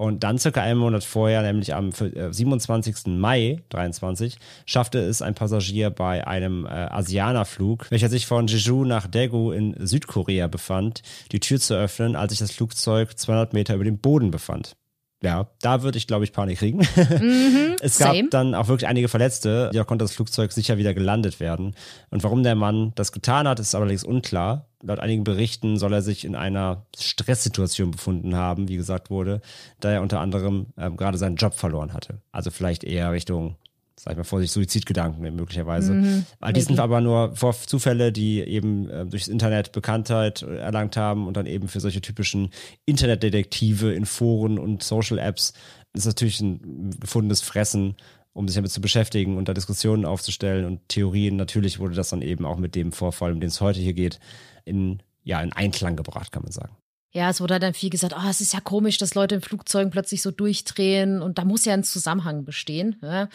Und 0.00 0.24
dann 0.24 0.38
circa 0.38 0.62
einen 0.62 0.78
Monat 0.78 1.04
vorher, 1.04 1.42
nämlich 1.42 1.74
am 1.74 1.92
27. 1.92 3.06
Äh, 3.06 3.10
Mai 3.10 3.60
23, 3.68 4.38
schaffte 4.64 4.98
es 4.98 5.20
ein 5.20 5.34
Passagier 5.34 5.90
bei 5.90 6.26
einem 6.26 6.64
äh, 6.64 6.70
Asianerflug, 6.70 7.90
welcher 7.90 8.08
sich 8.08 8.24
von 8.24 8.46
Jeju 8.46 8.86
nach 8.86 9.06
Daegu 9.06 9.52
in 9.52 9.76
Südkorea 9.78 10.46
befand, 10.46 11.02
die 11.32 11.40
Tür 11.40 11.60
zu 11.60 11.74
öffnen, 11.74 12.16
als 12.16 12.32
sich 12.32 12.38
das 12.38 12.50
Flugzeug 12.50 13.18
200 13.18 13.52
Meter 13.52 13.74
über 13.74 13.84
dem 13.84 13.98
Boden 13.98 14.30
befand 14.30 14.74
ja, 15.22 15.48
da 15.60 15.82
würde 15.82 15.98
ich, 15.98 16.06
glaube 16.06 16.24
ich, 16.24 16.32
Panik 16.32 16.58
kriegen. 16.58 16.78
Mhm, 17.20 17.76
es 17.82 17.98
gab 17.98 18.14
same. 18.14 18.28
dann 18.30 18.54
auch 18.54 18.68
wirklich 18.68 18.88
einige 18.88 19.08
Verletzte, 19.08 19.70
ja 19.72 19.84
konnte 19.84 20.04
das 20.04 20.12
Flugzeug 20.12 20.52
sicher 20.52 20.78
wieder 20.78 20.94
gelandet 20.94 21.40
werden. 21.40 21.74
Und 22.10 22.22
warum 22.22 22.42
der 22.42 22.54
Mann 22.54 22.92
das 22.94 23.12
getan 23.12 23.46
hat, 23.48 23.58
ist 23.60 23.74
allerdings 23.74 24.04
unklar. 24.04 24.66
Laut 24.82 25.00
einigen 25.00 25.24
Berichten 25.24 25.76
soll 25.76 25.92
er 25.92 26.02
sich 26.02 26.24
in 26.24 26.34
einer 26.34 26.86
Stresssituation 26.98 27.90
befunden 27.90 28.36
haben, 28.36 28.68
wie 28.68 28.76
gesagt 28.76 29.10
wurde, 29.10 29.40
da 29.80 29.90
er 29.90 30.02
unter 30.02 30.20
anderem 30.20 30.66
ähm, 30.78 30.96
gerade 30.96 31.18
seinen 31.18 31.36
Job 31.36 31.54
verloren 31.54 31.92
hatte. 31.92 32.20
Also 32.32 32.50
vielleicht 32.50 32.84
eher 32.84 33.12
Richtung 33.12 33.56
sag 34.02 34.12
ich 34.12 34.16
mal 34.16 34.24
vorsichtig, 34.24 34.54
Suizidgedanken 34.54 35.22
möglicherweise. 35.34 35.92
Mhm, 35.92 36.24
All 36.40 36.54
dies 36.54 36.66
sind 36.66 36.80
aber 36.80 37.02
nur 37.02 37.34
Zufälle, 37.34 38.12
die 38.12 38.40
eben 38.40 38.88
äh, 38.88 39.04
durchs 39.04 39.28
Internet 39.28 39.72
Bekanntheit 39.72 40.40
erlangt 40.40 40.96
haben 40.96 41.26
und 41.26 41.36
dann 41.36 41.44
eben 41.44 41.68
für 41.68 41.80
solche 41.80 42.00
typischen 42.00 42.50
Internetdetektive 42.86 43.92
in 43.92 44.06
Foren 44.06 44.58
und 44.58 44.82
Social 44.82 45.18
Apps 45.18 45.52
ist 45.92 46.06
natürlich 46.06 46.40
ein 46.40 46.90
gefundenes 46.98 47.42
Fressen, 47.42 47.96
um 48.32 48.48
sich 48.48 48.54
damit 48.54 48.70
zu 48.70 48.80
beschäftigen 48.80 49.36
und 49.36 49.48
da 49.48 49.54
Diskussionen 49.54 50.06
aufzustellen 50.06 50.64
und 50.64 50.88
Theorien. 50.88 51.36
Natürlich 51.36 51.78
wurde 51.78 51.94
das 51.94 52.08
dann 52.08 52.22
eben 52.22 52.46
auch 52.46 52.56
mit 52.56 52.74
dem 52.74 52.92
Vorfall, 52.92 53.32
um 53.32 53.40
den 53.40 53.48
es 53.48 53.60
heute 53.60 53.80
hier 53.80 53.92
geht, 53.92 54.18
in, 54.64 55.02
ja, 55.24 55.42
in 55.42 55.52
Einklang 55.52 55.96
gebracht, 55.96 56.32
kann 56.32 56.42
man 56.44 56.52
sagen. 56.52 56.74
Ja, 57.12 57.28
es 57.28 57.40
wurde 57.40 57.58
dann 57.58 57.74
viel 57.74 57.90
gesagt, 57.90 58.14
oh, 58.16 58.28
es 58.28 58.40
ist 58.40 58.52
ja 58.52 58.60
komisch, 58.60 58.96
dass 58.98 59.14
Leute 59.14 59.34
in 59.36 59.40
Flugzeugen 59.40 59.90
plötzlich 59.90 60.22
so 60.22 60.30
durchdrehen 60.30 61.22
und 61.22 61.38
da 61.38 61.44
muss 61.44 61.64
ja 61.64 61.74
ein 61.74 61.82
Zusammenhang 61.82 62.44
bestehen. 62.44 62.96
Ja. 63.02 63.28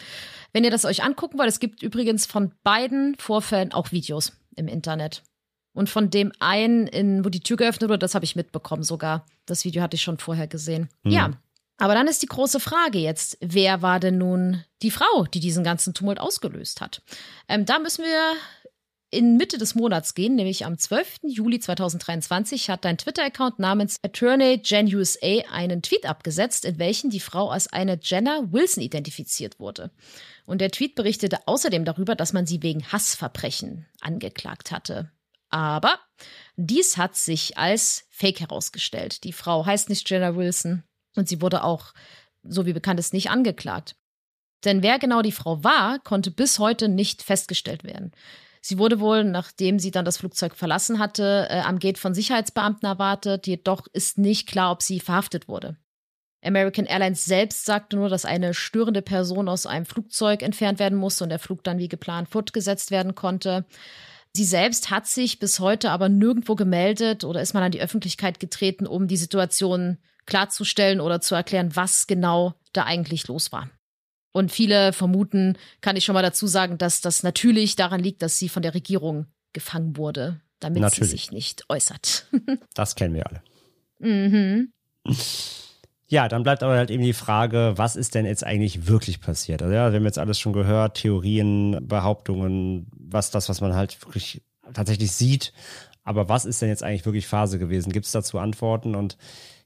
Wenn 0.52 0.64
ihr 0.64 0.70
das 0.70 0.86
euch 0.86 1.04
angucken 1.04 1.38
wollt, 1.38 1.50
es 1.50 1.60
gibt 1.60 1.82
übrigens 1.82 2.24
von 2.24 2.52
beiden 2.62 3.16
Vorfällen 3.18 3.72
auch 3.72 3.92
Videos 3.92 4.32
im 4.56 4.66
Internet. 4.66 5.22
Und 5.74 5.90
von 5.90 6.08
dem 6.08 6.32
einen, 6.38 6.86
in, 6.86 7.22
wo 7.22 7.28
die 7.28 7.40
Tür 7.40 7.58
geöffnet 7.58 7.90
wurde, 7.90 7.98
das 7.98 8.14
habe 8.14 8.24
ich 8.24 8.34
mitbekommen 8.34 8.82
sogar. 8.82 9.26
Das 9.44 9.66
Video 9.66 9.82
hatte 9.82 9.96
ich 9.96 10.02
schon 10.02 10.16
vorher 10.16 10.46
gesehen. 10.46 10.88
Mhm. 11.02 11.10
Ja. 11.10 11.30
Aber 11.76 11.92
dann 11.92 12.08
ist 12.08 12.22
die 12.22 12.26
große 12.26 12.60
Frage 12.60 12.98
jetzt, 12.98 13.36
wer 13.40 13.82
war 13.82 14.00
denn 14.00 14.16
nun 14.16 14.64
die 14.80 14.90
Frau, 14.90 15.26
die 15.34 15.40
diesen 15.40 15.62
ganzen 15.62 15.92
Tumult 15.92 16.18
ausgelöst 16.18 16.80
hat? 16.80 17.02
Ähm, 17.48 17.66
da 17.66 17.78
müssen 17.78 18.04
wir 18.04 18.32
in 19.10 19.36
Mitte 19.36 19.58
des 19.58 19.74
Monats 19.74 20.14
gehen, 20.14 20.34
nämlich 20.34 20.64
am 20.66 20.78
12. 20.78 21.20
Juli 21.28 21.60
2023 21.60 22.70
hat 22.70 22.84
ein 22.84 22.98
Twitter-Account 22.98 23.58
namens 23.58 23.98
Attorney 24.02 24.60
Jen 24.64 24.92
USA 24.94 25.42
einen 25.50 25.82
Tweet 25.82 26.06
abgesetzt, 26.06 26.64
in 26.64 26.78
welchem 26.78 27.10
die 27.10 27.20
Frau 27.20 27.50
als 27.50 27.72
eine 27.72 27.98
Jenna 28.02 28.52
Wilson 28.52 28.82
identifiziert 28.82 29.60
wurde. 29.60 29.90
Und 30.44 30.60
der 30.60 30.70
Tweet 30.70 30.96
berichtete 30.96 31.46
außerdem 31.46 31.84
darüber, 31.84 32.16
dass 32.16 32.32
man 32.32 32.46
sie 32.46 32.62
wegen 32.62 32.90
Hassverbrechen 32.90 33.86
angeklagt 34.00 34.72
hatte. 34.72 35.10
Aber 35.50 35.98
dies 36.56 36.96
hat 36.96 37.16
sich 37.16 37.56
als 37.56 38.04
Fake 38.10 38.40
herausgestellt. 38.40 39.22
Die 39.24 39.32
Frau 39.32 39.64
heißt 39.64 39.88
nicht 39.88 40.08
Jenna 40.10 40.34
Wilson 40.34 40.82
und 41.14 41.28
sie 41.28 41.40
wurde 41.40 41.62
auch, 41.62 41.94
so 42.42 42.66
wie 42.66 42.72
bekannt 42.72 42.98
ist, 42.98 43.12
nicht 43.12 43.30
angeklagt. 43.30 43.94
Denn 44.64 44.82
wer 44.82 44.98
genau 44.98 45.22
die 45.22 45.32
Frau 45.32 45.62
war, 45.62 46.00
konnte 46.00 46.30
bis 46.30 46.58
heute 46.58 46.88
nicht 46.88 47.22
festgestellt 47.22 47.84
werden. 47.84 48.12
Sie 48.68 48.78
wurde 48.78 48.98
wohl, 48.98 49.22
nachdem 49.22 49.78
sie 49.78 49.92
dann 49.92 50.04
das 50.04 50.16
Flugzeug 50.16 50.56
verlassen 50.56 50.98
hatte, 50.98 51.46
äh, 51.48 51.60
am 51.60 51.78
Gate 51.78 51.98
von 51.98 52.14
Sicherheitsbeamten 52.14 52.88
erwartet, 52.88 53.46
jedoch 53.46 53.86
ist 53.92 54.18
nicht 54.18 54.48
klar, 54.48 54.72
ob 54.72 54.82
sie 54.82 54.98
verhaftet 54.98 55.46
wurde. 55.46 55.76
American 56.44 56.84
Airlines 56.84 57.24
selbst 57.24 57.64
sagte 57.64 57.94
nur, 57.94 58.08
dass 58.08 58.24
eine 58.24 58.54
störende 58.54 59.02
Person 59.02 59.48
aus 59.48 59.66
einem 59.66 59.86
Flugzeug 59.86 60.42
entfernt 60.42 60.80
werden 60.80 60.98
musste 60.98 61.22
und 61.22 61.30
der 61.30 61.38
Flug 61.38 61.62
dann 61.62 61.78
wie 61.78 61.86
geplant 61.86 62.28
fortgesetzt 62.28 62.90
werden 62.90 63.14
konnte. 63.14 63.66
Sie 64.34 64.44
selbst 64.44 64.90
hat 64.90 65.06
sich 65.06 65.38
bis 65.38 65.60
heute 65.60 65.92
aber 65.92 66.08
nirgendwo 66.08 66.56
gemeldet 66.56 67.22
oder 67.22 67.42
ist 67.42 67.54
mal 67.54 67.62
an 67.62 67.70
die 67.70 67.80
Öffentlichkeit 67.80 68.40
getreten, 68.40 68.88
um 68.88 69.06
die 69.06 69.16
Situation 69.16 69.98
klarzustellen 70.26 71.00
oder 71.00 71.20
zu 71.20 71.36
erklären, 71.36 71.76
was 71.76 72.08
genau 72.08 72.54
da 72.72 72.82
eigentlich 72.82 73.28
los 73.28 73.52
war. 73.52 73.70
Und 74.36 74.52
viele 74.52 74.92
vermuten, 74.92 75.56
kann 75.80 75.96
ich 75.96 76.04
schon 76.04 76.12
mal 76.12 76.20
dazu 76.20 76.46
sagen, 76.46 76.76
dass 76.76 77.00
das 77.00 77.22
natürlich 77.22 77.74
daran 77.74 78.00
liegt, 78.00 78.20
dass 78.20 78.38
sie 78.38 78.50
von 78.50 78.62
der 78.62 78.74
Regierung 78.74 79.24
gefangen 79.54 79.96
wurde, 79.96 80.42
damit 80.60 80.82
Natürlich. 80.82 81.10
sie 81.10 81.16
sich 81.16 81.32
nicht 81.32 81.64
äußert. 81.70 82.26
Das 82.74 82.96
kennen 82.96 83.14
wir 83.14 83.26
alle. 83.26 83.42
mhm. 83.98 84.72
Ja, 86.08 86.28
dann 86.28 86.42
bleibt 86.42 86.62
aber 86.62 86.76
halt 86.76 86.90
eben 86.90 87.02
die 87.02 87.14
Frage, 87.14 87.72
was 87.76 87.96
ist 87.96 88.14
denn 88.14 88.26
jetzt 88.26 88.44
eigentlich 88.44 88.86
wirklich 88.86 89.22
passiert? 89.22 89.62
Also 89.62 89.74
ja, 89.74 89.90
wir 89.90 89.98
haben 89.98 90.04
jetzt 90.04 90.18
alles 90.18 90.38
schon 90.38 90.52
gehört, 90.52 90.98
Theorien, 90.98 91.78
Behauptungen, 91.88 92.88
was 92.92 93.30
das, 93.30 93.48
was 93.48 93.62
man 93.62 93.74
halt 93.74 94.00
wirklich 94.04 94.42
tatsächlich 94.74 95.12
sieht. 95.12 95.54
Aber 96.04 96.28
was 96.28 96.44
ist 96.44 96.60
denn 96.60 96.68
jetzt 96.68 96.82
eigentlich 96.84 97.06
wirklich 97.06 97.26
Phase 97.26 97.58
gewesen? 97.58 97.90
Gibt 97.90 98.04
es 98.04 98.12
dazu 98.12 98.38
Antworten? 98.38 98.94
Und 98.94 99.16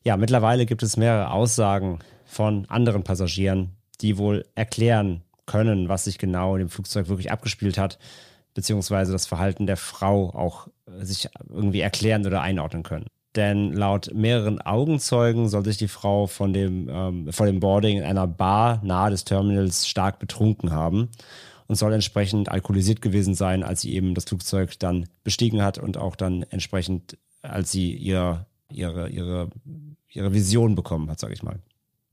ja, 0.04 0.16
mittlerweile 0.16 0.64
gibt 0.64 0.84
es 0.84 0.96
mehrere 0.96 1.32
Aussagen 1.32 1.98
von 2.24 2.64
anderen 2.70 3.02
Passagieren, 3.02 3.76
die 4.00 4.18
wohl 4.18 4.44
erklären 4.54 5.22
können, 5.46 5.88
was 5.88 6.04
sich 6.04 6.18
genau 6.18 6.54
in 6.54 6.60
dem 6.60 6.68
Flugzeug 6.68 7.08
wirklich 7.08 7.30
abgespielt 7.32 7.78
hat, 7.78 7.98
beziehungsweise 8.54 9.12
das 9.12 9.26
Verhalten 9.26 9.66
der 9.66 9.76
Frau 9.76 10.30
auch 10.30 10.68
äh, 10.86 11.04
sich 11.04 11.28
irgendwie 11.48 11.80
erklären 11.80 12.26
oder 12.26 12.40
einordnen 12.40 12.82
können. 12.82 13.06
Denn 13.36 13.72
laut 13.72 14.10
mehreren 14.12 14.60
Augenzeugen 14.60 15.48
soll 15.48 15.64
sich 15.64 15.76
die 15.76 15.88
Frau 15.88 16.26
von 16.26 16.52
dem, 16.52 16.88
ähm, 16.88 17.32
vor 17.32 17.46
dem 17.46 17.60
Boarding 17.60 17.98
in 17.98 18.04
einer 18.04 18.26
Bar 18.26 18.80
nahe 18.82 19.10
des 19.10 19.24
Terminals 19.24 19.86
stark 19.86 20.18
betrunken 20.18 20.72
haben 20.72 21.10
und 21.68 21.76
soll 21.76 21.92
entsprechend 21.92 22.48
alkoholisiert 22.48 23.00
gewesen 23.00 23.34
sein, 23.34 23.62
als 23.62 23.82
sie 23.82 23.94
eben 23.94 24.14
das 24.14 24.24
Flugzeug 24.24 24.76
dann 24.80 25.06
bestiegen 25.22 25.62
hat 25.62 25.78
und 25.78 25.96
auch 25.96 26.16
dann 26.16 26.42
entsprechend, 26.42 27.18
als 27.42 27.70
sie 27.70 27.94
ihr, 27.94 28.46
ihre, 28.72 29.08
ihre, 29.08 29.50
ihre 30.08 30.34
Vision 30.34 30.74
bekommen 30.74 31.08
hat, 31.08 31.20
sage 31.20 31.34
ich 31.34 31.44
mal. 31.44 31.60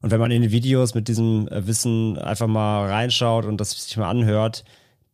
Und 0.02 0.12
wenn 0.12 0.20
man 0.20 0.32
in 0.32 0.42
die 0.42 0.52
Videos 0.52 0.94
mit 0.94 1.08
diesem 1.08 1.48
äh, 1.48 1.66
Wissen 1.68 2.18
einfach 2.18 2.48
mal 2.48 2.90
reinschaut 2.90 3.46
und 3.46 3.58
das 3.58 3.72
sich 3.72 3.98
mal 3.98 4.10
anhört, 4.10 4.64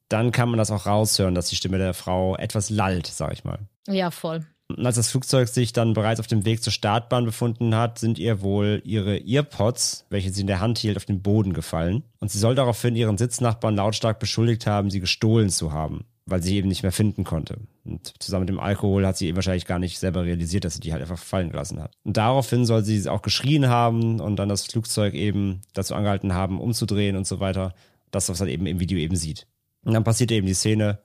dann 0.09 0.31
kann 0.31 0.49
man 0.49 0.57
das 0.57 0.71
auch 0.71 0.85
raushören, 0.85 1.35
dass 1.35 1.47
die 1.47 1.55
Stimme 1.55 1.77
der 1.77 1.93
Frau 1.93 2.35
etwas 2.35 2.69
lallt, 2.69 3.07
sag 3.07 3.33
ich 3.33 3.43
mal. 3.43 3.59
Ja, 3.87 4.11
voll. 4.11 4.45
Und 4.69 4.85
als 4.85 4.95
das 4.95 5.09
Flugzeug 5.09 5.47
sich 5.47 5.73
dann 5.73 5.93
bereits 5.93 6.19
auf 6.19 6.27
dem 6.27 6.45
Weg 6.45 6.63
zur 6.63 6.73
Startbahn 6.73 7.25
befunden 7.25 7.75
hat, 7.75 7.99
sind 7.99 8.17
ihr 8.17 8.41
wohl 8.41 8.81
ihre 8.85 9.17
Earpods, 9.17 10.05
welche 10.09 10.31
sie 10.31 10.41
in 10.41 10.47
der 10.47 10.59
Hand 10.59 10.77
hielt, 10.77 10.97
auf 10.97 11.05
den 11.05 11.21
Boden 11.21 11.53
gefallen. 11.53 12.03
Und 12.19 12.31
sie 12.31 12.39
soll 12.39 12.55
daraufhin 12.55 12.95
ihren 12.95 13.17
Sitznachbarn 13.17 13.75
lautstark 13.75 14.19
beschuldigt 14.19 14.65
haben, 14.65 14.89
sie 14.89 14.99
gestohlen 14.99 15.49
zu 15.49 15.73
haben. 15.73 16.05
Weil 16.25 16.41
sie 16.41 16.55
eben 16.55 16.69
nicht 16.69 16.83
mehr 16.83 16.91
finden 16.91 17.23
konnte. 17.23 17.57
Und 17.83 18.13
zusammen 18.19 18.43
mit 18.43 18.49
dem 18.49 18.59
Alkohol 18.59 19.05
hat 19.05 19.17
sie 19.17 19.27
eben 19.27 19.35
wahrscheinlich 19.35 19.65
gar 19.65 19.79
nicht 19.79 19.99
selber 19.99 20.23
realisiert, 20.23 20.63
dass 20.63 20.75
sie 20.75 20.79
die 20.79 20.93
halt 20.93 21.01
einfach 21.01 21.17
fallen 21.17 21.49
gelassen 21.49 21.81
hat. 21.81 21.97
Und 22.03 22.17
daraufhin 22.17 22.65
soll 22.65 22.83
sie 22.83 23.09
auch 23.09 23.21
geschrien 23.21 23.67
haben 23.67 24.19
und 24.19 24.37
dann 24.37 24.49
das 24.49 24.65
Flugzeug 24.65 25.13
eben 25.13 25.61
dazu 25.73 25.95
angehalten 25.95 26.33
haben, 26.33 26.59
umzudrehen 26.59 27.17
und 27.17 27.27
so 27.27 27.39
weiter. 27.39 27.73
Das, 28.11 28.29
was 28.29 28.39
man 28.39 28.49
eben 28.49 28.67
im 28.67 28.79
Video 28.79 28.99
eben 28.99 29.15
sieht. 29.15 29.47
Und 29.83 29.93
dann 29.93 30.03
passiert 30.03 30.31
eben 30.31 30.47
die 30.47 30.53
Szene, 30.53 30.99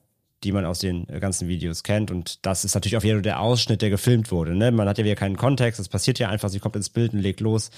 die 0.44 0.52
man 0.52 0.64
aus 0.64 0.78
den 0.78 1.06
ganzen 1.06 1.48
Videos 1.48 1.82
kennt. 1.82 2.10
Und 2.10 2.44
das 2.46 2.64
ist 2.64 2.74
natürlich 2.74 2.96
auch 2.96 3.02
wieder 3.02 3.20
der 3.20 3.40
Ausschnitt, 3.40 3.82
der 3.82 3.90
gefilmt 3.90 4.30
wurde. 4.30 4.54
Ne? 4.54 4.70
Man 4.70 4.88
hat 4.88 4.98
ja 4.98 5.04
wieder 5.04 5.16
keinen 5.16 5.36
Kontext. 5.36 5.80
Es 5.80 5.88
passiert 5.88 6.18
ja 6.18 6.28
einfach, 6.28 6.48
sie 6.48 6.60
kommt 6.60 6.76
ins 6.76 6.90
Bild 6.90 7.12
und 7.12 7.20
legt 7.20 7.40
los 7.40 7.70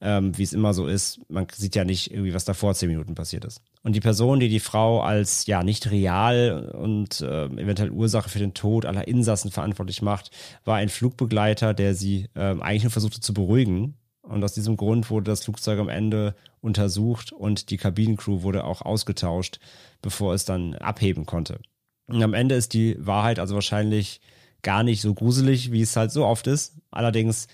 ähm, 0.00 0.36
wie 0.36 0.42
es 0.42 0.52
immer 0.52 0.74
so 0.74 0.86
ist. 0.86 1.20
Man 1.28 1.46
sieht 1.54 1.74
ja 1.74 1.84
nicht 1.84 2.10
irgendwie, 2.10 2.34
was 2.34 2.44
davor 2.44 2.74
zehn 2.74 2.88
Minuten 2.88 3.14
passiert 3.14 3.44
ist. 3.44 3.60
Und 3.82 3.94
die 3.94 4.00
Person, 4.00 4.40
die 4.40 4.48
die 4.48 4.60
Frau 4.60 5.02
als 5.02 5.46
ja 5.46 5.62
nicht 5.62 5.90
real 5.90 6.70
und 6.74 7.20
äh, 7.20 7.46
eventuell 7.46 7.90
Ursache 7.90 8.30
für 8.30 8.38
den 8.38 8.54
Tod 8.54 8.86
aller 8.86 9.06
Insassen 9.08 9.50
verantwortlich 9.50 10.02
macht, 10.02 10.30
war 10.64 10.76
ein 10.76 10.88
Flugbegleiter, 10.88 11.74
der 11.74 11.94
sie 11.94 12.26
äh, 12.34 12.56
eigentlich 12.60 12.84
nur 12.84 12.92
versuchte 12.92 13.20
zu 13.20 13.34
beruhigen. 13.34 13.94
Und 14.22 14.44
aus 14.44 14.52
diesem 14.52 14.76
Grund 14.76 15.10
wurde 15.10 15.30
das 15.30 15.44
Flugzeug 15.44 15.80
am 15.80 15.88
Ende 15.88 16.34
untersucht 16.60 17.32
und 17.32 17.70
die 17.70 17.78
Kabinencrew 17.78 18.42
wurde 18.42 18.64
auch 18.64 18.82
ausgetauscht, 18.82 19.58
bevor 20.02 20.34
es 20.34 20.44
dann 20.44 20.74
abheben 20.76 21.26
konnte. 21.26 21.58
Und 22.06 22.22
am 22.22 22.34
Ende 22.34 22.54
ist 22.54 22.74
die 22.74 22.96
Wahrheit 22.98 23.38
also 23.38 23.54
wahrscheinlich 23.54 24.20
gar 24.62 24.82
nicht 24.82 25.00
so 25.00 25.14
gruselig, 25.14 25.72
wie 25.72 25.82
es 25.82 25.96
halt 25.96 26.10
so 26.10 26.26
oft 26.26 26.46
ist. 26.46 26.74
Allerdings 26.90 27.46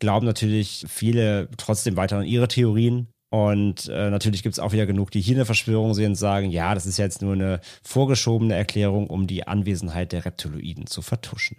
glauben 0.00 0.26
natürlich 0.26 0.84
viele 0.88 1.48
trotzdem 1.56 1.96
weiter 1.96 2.18
an 2.18 2.26
ihre 2.26 2.48
Theorien. 2.48 3.08
Und 3.30 3.88
äh, 3.88 4.10
natürlich 4.10 4.42
gibt 4.42 4.54
es 4.54 4.58
auch 4.58 4.72
wieder 4.72 4.86
genug, 4.86 5.12
die 5.12 5.20
hier 5.20 5.36
eine 5.36 5.46
Verschwörung 5.46 5.94
sehen 5.94 6.10
und 6.10 6.16
sagen, 6.16 6.50
ja, 6.50 6.74
das 6.74 6.84
ist 6.84 6.98
jetzt 6.98 7.22
nur 7.22 7.34
eine 7.34 7.60
vorgeschobene 7.84 8.56
Erklärung, 8.56 9.06
um 9.06 9.28
die 9.28 9.46
Anwesenheit 9.46 10.10
der 10.10 10.24
Reptiloiden 10.24 10.88
zu 10.88 11.00
vertuschen. 11.00 11.56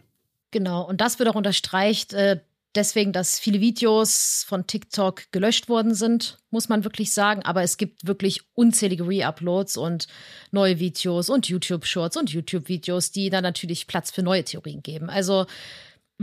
Genau, 0.52 0.86
und 0.86 1.00
das 1.00 1.18
wird 1.18 1.30
auch 1.30 1.36
unterstreicht, 1.36 2.12
äh, 2.12 2.42
deswegen, 2.76 3.14
dass 3.14 3.40
viele 3.40 3.62
Videos 3.62 4.46
von 4.48 4.68
TikTok 4.68 5.32
gelöscht 5.32 5.70
worden 5.70 5.94
sind, 5.94 6.40
muss 6.50 6.68
man 6.70 6.84
wirklich 6.84 7.14
sagen. 7.14 7.44
Aber 7.44 7.64
es 7.64 7.78
gibt 7.78 8.06
wirklich 8.06 8.42
unzählige 8.54 9.08
Re-Uploads 9.08 9.78
und 9.78 10.08
neue 10.52 10.80
Videos 10.80 11.30
und 11.30 11.48
YouTube-Shorts 11.48 12.18
und 12.18 12.32
YouTube-Videos, 12.32 13.12
die 13.12 13.30
dann 13.30 13.44
natürlich 13.44 13.88
Platz 13.88 14.12
für 14.12 14.24
neue 14.24 14.44
Theorien 14.44 14.84
geben. 14.84 15.10
Also 15.10 15.46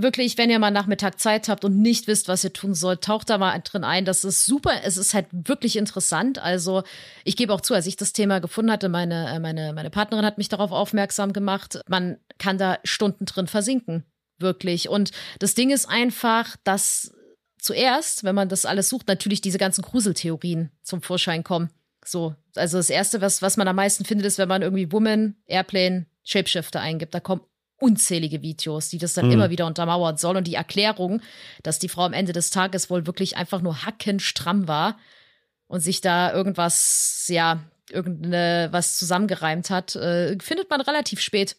wirklich, 0.02 0.38
wenn 0.38 0.50
ihr 0.50 0.58
mal 0.58 0.70
Nachmittag 0.70 1.20
Zeit 1.20 1.48
habt 1.48 1.64
und 1.64 1.78
nicht 1.78 2.06
wisst, 2.06 2.28
was 2.28 2.44
ihr 2.44 2.52
tun 2.52 2.74
sollt, 2.74 3.02
taucht 3.02 3.30
da 3.30 3.38
mal 3.38 3.58
drin 3.58 3.84
ein. 3.84 4.04
Das 4.04 4.24
ist 4.24 4.46
super. 4.46 4.72
Es 4.84 4.96
ist 4.96 5.14
halt 5.14 5.26
wirklich 5.32 5.76
interessant. 5.76 6.38
Also 6.38 6.82
ich 7.24 7.36
gebe 7.36 7.52
auch 7.52 7.60
zu, 7.60 7.74
als 7.74 7.86
ich 7.86 7.96
das 7.96 8.12
Thema 8.12 8.40
gefunden 8.40 8.70
hatte, 8.70 8.88
meine, 8.88 9.28
äh, 9.28 9.38
meine, 9.38 9.72
meine 9.72 9.90
Partnerin 9.90 10.24
hat 10.24 10.38
mich 10.38 10.48
darauf 10.48 10.72
aufmerksam 10.72 11.32
gemacht. 11.32 11.80
Man 11.88 12.18
kann 12.38 12.58
da 12.58 12.78
Stunden 12.84 13.24
drin 13.24 13.46
versinken. 13.46 14.04
Wirklich. 14.38 14.88
Und 14.88 15.10
das 15.40 15.54
Ding 15.54 15.70
ist 15.70 15.88
einfach, 15.88 16.56
dass 16.64 17.12
zuerst, 17.58 18.24
wenn 18.24 18.34
man 18.34 18.48
das 18.48 18.64
alles 18.64 18.88
sucht, 18.88 19.08
natürlich 19.08 19.40
diese 19.40 19.58
ganzen 19.58 19.82
Gruseltheorien 19.82 20.70
zum 20.82 21.02
Vorschein 21.02 21.42
kommen. 21.42 21.70
So, 22.04 22.34
also 22.54 22.78
das 22.78 22.88
erste, 22.88 23.20
was, 23.20 23.42
was 23.42 23.56
man 23.56 23.68
am 23.68 23.76
meisten 23.76 24.04
findet, 24.04 24.26
ist, 24.26 24.38
wenn 24.38 24.48
man 24.48 24.62
irgendwie 24.62 24.92
Woman, 24.92 25.34
Airplane, 25.46 26.06
Shapeshifter 26.22 26.80
eingibt. 26.80 27.14
Da 27.14 27.20
kommen 27.20 27.42
unzählige 27.78 28.42
Videos, 28.42 28.88
die 28.88 28.98
das 28.98 29.14
dann 29.14 29.26
mhm. 29.26 29.32
immer 29.32 29.50
wieder 29.50 29.66
untermauern 29.66 30.16
soll. 30.16 30.36
Und 30.36 30.46
die 30.46 30.54
Erklärung, 30.54 31.22
dass 31.62 31.78
die 31.78 31.88
Frau 31.88 32.04
am 32.04 32.12
Ende 32.12 32.32
des 32.32 32.50
Tages 32.50 32.90
wohl 32.90 33.06
wirklich 33.06 33.36
einfach 33.36 33.60
nur 33.60 33.84
hackenstramm 33.84 34.68
war 34.68 34.98
und 35.68 35.80
sich 35.80 36.00
da 36.00 36.32
irgendwas, 36.32 37.26
ja, 37.28 37.60
irgendeine 37.90 38.68
was 38.70 38.98
zusammengereimt 38.98 39.70
hat, 39.70 39.96
äh, 39.96 40.36
findet 40.40 40.68
man 40.70 40.80
relativ 40.80 41.20
spät, 41.20 41.56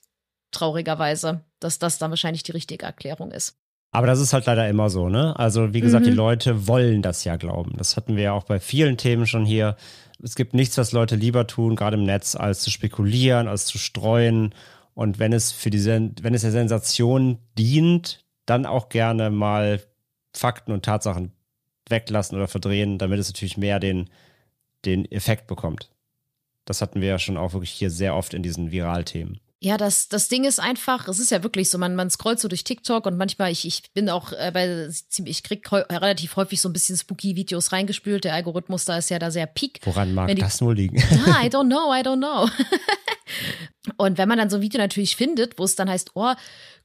traurigerweise, 0.52 1.42
dass 1.60 1.80
das 1.80 1.98
dann 1.98 2.12
wahrscheinlich 2.12 2.44
die 2.44 2.52
richtige 2.52 2.86
Erklärung 2.86 3.32
ist. 3.32 3.56
Aber 3.92 4.08
das 4.08 4.20
ist 4.20 4.34
halt 4.34 4.46
leider 4.46 4.68
immer 4.70 4.90
so, 4.90 5.10
ne? 5.10 5.38
Also, 5.40 5.74
wie 5.74 5.82
gesagt, 5.82 6.06
mhm. 6.06 6.12
die 6.12 6.16
Leute 6.16 6.68
wollen 6.68 7.02
das 7.02 7.24
ja 7.24 7.38
glauben. 7.38 7.74
Das 7.78 7.98
hatten 7.98 8.16
wir 8.16 8.24
ja 8.24 8.34
auch 8.34 8.44
bei 8.44 8.60
vielen 8.60 8.98
Themen 8.98 9.26
schon 9.26 9.46
hier. 9.46 9.78
Es 10.22 10.36
gibt 10.36 10.54
nichts, 10.54 10.78
was 10.78 10.92
Leute 10.92 11.16
lieber 11.16 11.48
tun, 11.48 11.76
gerade 11.76 11.98
im 11.98 12.04
Netz, 12.04 12.36
als 12.36 12.60
zu 12.60 12.70
spekulieren, 12.70 13.48
als 13.48 13.66
zu 13.66 13.78
streuen 13.78 14.54
und 15.00 15.18
wenn 15.18 15.32
es 15.32 15.54
für 15.54 15.70
die, 15.70 15.86
wenn 15.86 16.34
es 16.34 16.42
der 16.42 16.52
Sensation 16.52 17.38
dient, 17.58 18.26
dann 18.46 18.66
auch 18.66 18.90
gerne 18.90 19.30
mal 19.30 19.82
Fakten 20.36 20.74
und 20.74 20.84
Tatsachen 20.84 21.32
weglassen 21.88 22.38
oder 22.38 22.50
verdrehen, 22.50 22.98
damit 22.98 23.18
es 23.18 23.30
natürlich 23.30 23.56
mehr 23.56 23.80
den, 23.80 24.10
den 24.84 25.10
Effekt 25.10 25.48
bekommt. 25.48 25.90
Das 26.66 26.82
hatten 26.82 27.00
wir 27.00 27.08
ja 27.08 27.18
schon 27.18 27.38
auch 27.38 27.54
wirklich 27.54 27.72
hier 27.72 27.92
sehr 27.92 28.14
oft 28.14 28.34
in 28.34 28.44
diesen 28.44 28.72
Viralthemen. 28.72 29.40
Ja, 29.62 29.78
das, 29.78 30.10
das 30.10 30.28
Ding 30.28 30.44
ist 30.44 30.60
einfach, 30.60 31.08
es 31.08 31.20
ist 31.20 31.32
ja 31.32 31.44
wirklich 31.44 31.70
so, 31.70 31.78
man, 31.78 31.96
man 31.96 32.10
scrollt 32.10 32.42
so 32.42 32.50
durch 32.50 32.66
TikTok 32.66 33.06
und 33.06 33.16
manchmal, 33.16 33.54
ich, 33.54 33.66
ich 33.66 33.94
bin 33.94 34.10
auch 34.10 34.34
äh, 34.34 34.52
bei, 34.54 34.90
ich 35.24 35.44
krieg 35.44 35.72
relativ 35.72 36.36
häufig 36.36 36.60
so 36.60 36.68
ein 36.68 36.74
bisschen 36.74 36.98
spooky 36.98 37.38
Videos 37.38 37.72
reingespült. 37.72 38.26
Der 38.26 38.34
Algorithmus 38.34 38.84
da 38.84 38.98
ist 38.98 39.10
ja 39.10 39.20
da 39.20 39.32
sehr 39.32 39.48
peak. 39.48 39.80
Woran 39.84 40.14
mag 40.14 40.28
die, 40.28 40.36
das 40.36 40.60
nur 40.60 40.76
liegen? 40.76 41.02
Ah, 41.26 41.46
I 41.46 41.48
don't 41.50 41.68
know, 41.68 41.94
I 41.94 42.02
don't 42.02 42.18
know. 42.18 42.50
Und 43.98 44.18
wenn 44.18 44.30
man 44.30 44.38
dann 44.38 44.50
so 44.50 44.58
ein 44.58 44.62
Video 44.62 44.80
natürlich 44.80 45.16
findet, 45.16 45.58
wo 45.60 45.64
es 45.64 45.76
dann 45.76 45.90
heißt, 45.90 46.12
oh, 46.16 46.34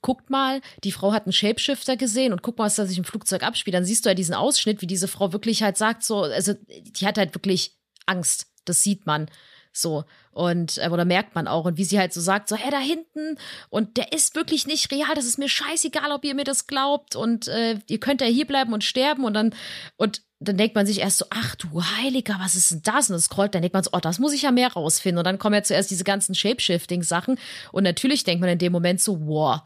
guckt 0.02 0.30
mal, 0.30 0.60
die 0.84 0.92
Frau 0.92 1.12
hat 1.12 1.24
einen 1.24 1.32
Shapeshifter 1.32 1.96
gesehen 1.96 2.32
und 2.32 2.42
guck 2.42 2.58
mal, 2.58 2.64
was 2.64 2.76
da 2.76 2.86
sich 2.86 2.98
im 2.98 3.04
Flugzeug 3.04 3.42
abspielt, 3.42 3.74
dann 3.74 3.84
siehst 3.84 4.04
du 4.04 4.10
ja 4.10 4.14
diesen 4.14 4.34
Ausschnitt, 4.34 4.82
wie 4.82 4.86
diese 4.86 5.08
Frau 5.08 5.32
wirklich 5.32 5.62
halt 5.62 5.76
sagt, 5.76 6.04
so, 6.04 6.22
also 6.22 6.54
die 6.68 7.06
hat 7.06 7.18
halt 7.18 7.34
wirklich 7.34 7.76
Angst. 8.06 8.46
Das 8.64 8.82
sieht 8.82 9.06
man. 9.06 9.28
So. 9.72 10.04
Und, 10.30 10.78
äh, 10.78 10.88
oder 10.88 11.04
merkt 11.04 11.34
man 11.34 11.48
auch. 11.48 11.64
Und 11.64 11.76
wie 11.78 11.84
sie 11.84 11.98
halt 11.98 12.12
so 12.12 12.20
sagt, 12.20 12.48
so, 12.48 12.56
hey, 12.56 12.70
da 12.70 12.78
hinten, 12.78 13.38
und 13.70 13.96
der 13.96 14.12
ist 14.12 14.34
wirklich 14.34 14.66
nicht 14.66 14.90
real, 14.92 15.14
das 15.14 15.26
ist 15.26 15.38
mir 15.38 15.48
scheißegal, 15.48 16.12
ob 16.12 16.24
ihr 16.24 16.34
mir 16.34 16.44
das 16.44 16.66
glaubt. 16.66 17.16
Und 17.16 17.48
äh, 17.48 17.78
ihr 17.88 18.00
könnt 18.00 18.20
ja 18.20 18.26
hier 18.26 18.46
bleiben 18.46 18.72
und 18.72 18.84
sterben. 18.84 19.24
Und 19.24 19.34
dann, 19.34 19.54
und 19.96 20.22
dann 20.48 20.56
denkt 20.56 20.74
man 20.74 20.86
sich 20.86 21.00
erst 21.00 21.18
so, 21.18 21.26
ach 21.30 21.54
du 21.56 21.82
Heiliger, 21.82 22.36
was 22.38 22.56
ist 22.56 22.70
denn 22.70 22.82
das? 22.82 23.08
Und 23.08 23.14
das 23.14 23.24
scrollt, 23.24 23.54
dann 23.54 23.62
denkt 23.62 23.74
man 23.74 23.82
so, 23.82 23.90
oh, 23.92 24.00
das 24.00 24.18
muss 24.18 24.32
ich 24.32 24.42
ja 24.42 24.50
mehr 24.50 24.72
rausfinden. 24.72 25.18
Und 25.18 25.24
dann 25.24 25.38
kommen 25.38 25.54
ja 25.54 25.62
zuerst 25.62 25.90
diese 25.90 26.04
ganzen 26.04 26.34
Shapeshifting-Sachen. 26.34 27.38
Und 27.72 27.84
natürlich 27.84 28.24
denkt 28.24 28.40
man 28.40 28.50
in 28.50 28.58
dem 28.58 28.72
Moment 28.72 29.00
so, 29.00 29.26
wow, 29.26 29.60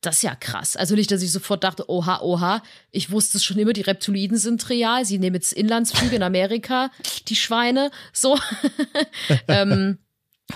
das 0.00 0.16
ist 0.16 0.22
ja 0.22 0.34
krass. 0.34 0.76
Also 0.76 0.94
nicht, 0.94 1.10
dass 1.10 1.22
ich 1.22 1.32
sofort 1.32 1.64
dachte, 1.64 1.90
oha, 1.90 2.20
oha, 2.20 2.62
ich 2.90 3.10
wusste 3.10 3.38
es 3.38 3.44
schon 3.44 3.58
immer, 3.58 3.72
die 3.72 3.80
Reptiloiden 3.80 4.36
sind 4.36 4.68
real. 4.70 5.04
Sie 5.04 5.18
nehmen 5.18 5.34
jetzt 5.34 5.52
Inlandsflüge 5.52 6.16
in 6.16 6.22
Amerika, 6.22 6.90
die 7.26 7.36
Schweine, 7.36 7.90
so. 8.12 8.38
ähm, 9.48 9.98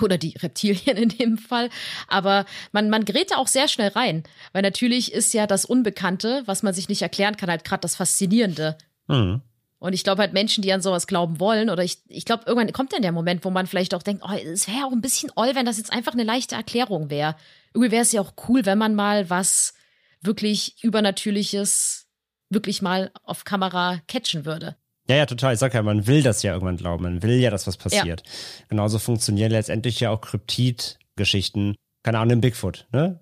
oder 0.00 0.16
die 0.16 0.34
Reptilien 0.38 0.96
in 0.96 1.08
dem 1.10 1.38
Fall. 1.38 1.68
Aber 2.08 2.46
man, 2.72 2.88
man 2.88 3.04
gerät 3.04 3.30
da 3.30 3.36
auch 3.36 3.48
sehr 3.48 3.68
schnell 3.68 3.88
rein. 3.88 4.22
Weil 4.52 4.62
natürlich 4.62 5.12
ist 5.12 5.34
ja 5.34 5.46
das 5.46 5.64
Unbekannte, 5.64 6.42
was 6.46 6.62
man 6.62 6.72
sich 6.72 6.88
nicht 6.88 7.02
erklären 7.02 7.36
kann, 7.36 7.50
halt 7.50 7.64
gerade 7.64 7.82
das 7.82 7.96
Faszinierende. 7.96 8.78
Mhm. 9.08 9.42
Und 9.82 9.94
ich 9.94 10.04
glaube 10.04 10.22
halt 10.22 10.32
Menschen, 10.32 10.62
die 10.62 10.72
an 10.72 10.80
sowas 10.80 11.08
glauben 11.08 11.40
wollen, 11.40 11.68
oder 11.68 11.82
ich, 11.82 11.98
ich 12.06 12.24
glaube, 12.24 12.44
irgendwann 12.46 12.72
kommt 12.72 12.92
dann 12.92 13.02
der 13.02 13.10
Moment, 13.10 13.44
wo 13.44 13.50
man 13.50 13.66
vielleicht 13.66 13.94
auch 13.94 14.04
denkt, 14.04 14.22
oh, 14.24 14.32
es 14.32 14.68
wäre 14.68 14.86
auch 14.86 14.92
ein 14.92 15.00
bisschen 15.00 15.32
oll, 15.34 15.56
wenn 15.56 15.66
das 15.66 15.76
jetzt 15.76 15.92
einfach 15.92 16.12
eine 16.12 16.22
leichte 16.22 16.54
Erklärung 16.54 17.10
wäre. 17.10 17.34
Irgendwie 17.74 17.90
wäre 17.90 18.02
es 18.02 18.12
ja 18.12 18.20
auch 18.20 18.32
cool, 18.48 18.64
wenn 18.64 18.78
man 18.78 18.94
mal 18.94 19.28
was 19.28 19.74
wirklich 20.20 20.76
Übernatürliches 20.84 22.06
wirklich 22.48 22.80
mal 22.80 23.10
auf 23.24 23.42
Kamera 23.42 24.00
catchen 24.06 24.44
würde. 24.44 24.76
Ja, 25.08 25.16
ja, 25.16 25.26
total. 25.26 25.54
Ich 25.54 25.58
sag 25.58 25.74
ja, 25.74 25.82
man 25.82 26.06
will 26.06 26.22
das 26.22 26.44
ja 26.44 26.52
irgendwann 26.52 26.76
glauben. 26.76 27.02
Man 27.02 27.24
will 27.24 27.40
ja, 27.40 27.50
dass 27.50 27.66
was 27.66 27.76
passiert. 27.76 28.22
Ja. 28.24 28.32
Genauso 28.68 29.00
funktionieren 29.00 29.50
letztendlich 29.50 29.98
ja 29.98 30.10
auch 30.10 30.20
Kryptid-Geschichten. 30.20 31.74
Keine 32.04 32.20
Ahnung, 32.20 32.40
Bigfoot, 32.40 32.86
ne? 32.92 33.18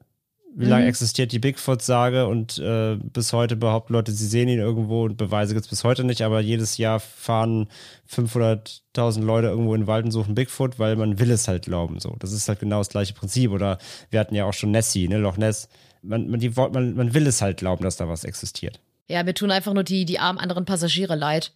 Wie 0.52 0.64
lange 0.64 0.82
mhm. 0.82 0.88
existiert 0.88 1.30
die 1.30 1.38
Bigfoot-Sage 1.38 2.26
und 2.26 2.58
äh, 2.58 2.96
bis 2.96 3.32
heute 3.32 3.54
behaupten 3.54 3.92
Leute, 3.92 4.10
sie 4.10 4.26
sehen 4.26 4.48
ihn 4.48 4.58
irgendwo 4.58 5.04
und 5.04 5.16
Beweise 5.16 5.54
gibt 5.54 5.64
es 5.64 5.70
bis 5.70 5.84
heute 5.84 6.02
nicht, 6.02 6.22
aber 6.22 6.40
jedes 6.40 6.76
Jahr 6.76 6.98
fahren 6.98 7.68
500.000 8.10 9.22
Leute 9.22 9.46
irgendwo 9.46 9.74
in 9.74 9.82
den 9.82 9.86
Wald 9.86 10.06
und 10.06 10.10
suchen 10.10 10.34
Bigfoot, 10.34 10.80
weil 10.80 10.96
man 10.96 11.20
will 11.20 11.30
es 11.30 11.46
halt 11.46 11.66
glauben. 11.66 12.00
So, 12.00 12.16
Das 12.18 12.32
ist 12.32 12.48
halt 12.48 12.58
genau 12.58 12.78
das 12.78 12.88
gleiche 12.88 13.14
Prinzip. 13.14 13.52
Oder 13.52 13.78
wir 14.10 14.18
hatten 14.18 14.34
ja 14.34 14.44
auch 14.44 14.52
schon 14.52 14.72
Nessie, 14.72 15.06
ne, 15.06 15.18
Loch 15.18 15.36
Ness. 15.36 15.68
Man, 16.02 16.28
man, 16.28 16.40
die, 16.40 16.50
man, 16.50 16.94
man 16.94 17.14
will 17.14 17.26
es 17.28 17.42
halt 17.42 17.58
glauben, 17.58 17.84
dass 17.84 17.96
da 17.96 18.08
was 18.08 18.24
existiert. 18.24 18.80
Ja, 19.06 19.26
wir 19.26 19.34
tun 19.34 19.52
einfach 19.52 19.72
nur 19.72 19.84
die, 19.84 20.04
die 20.04 20.18
armen 20.18 20.38
anderen 20.38 20.64
Passagiere 20.64 21.14
leid. 21.14 21.52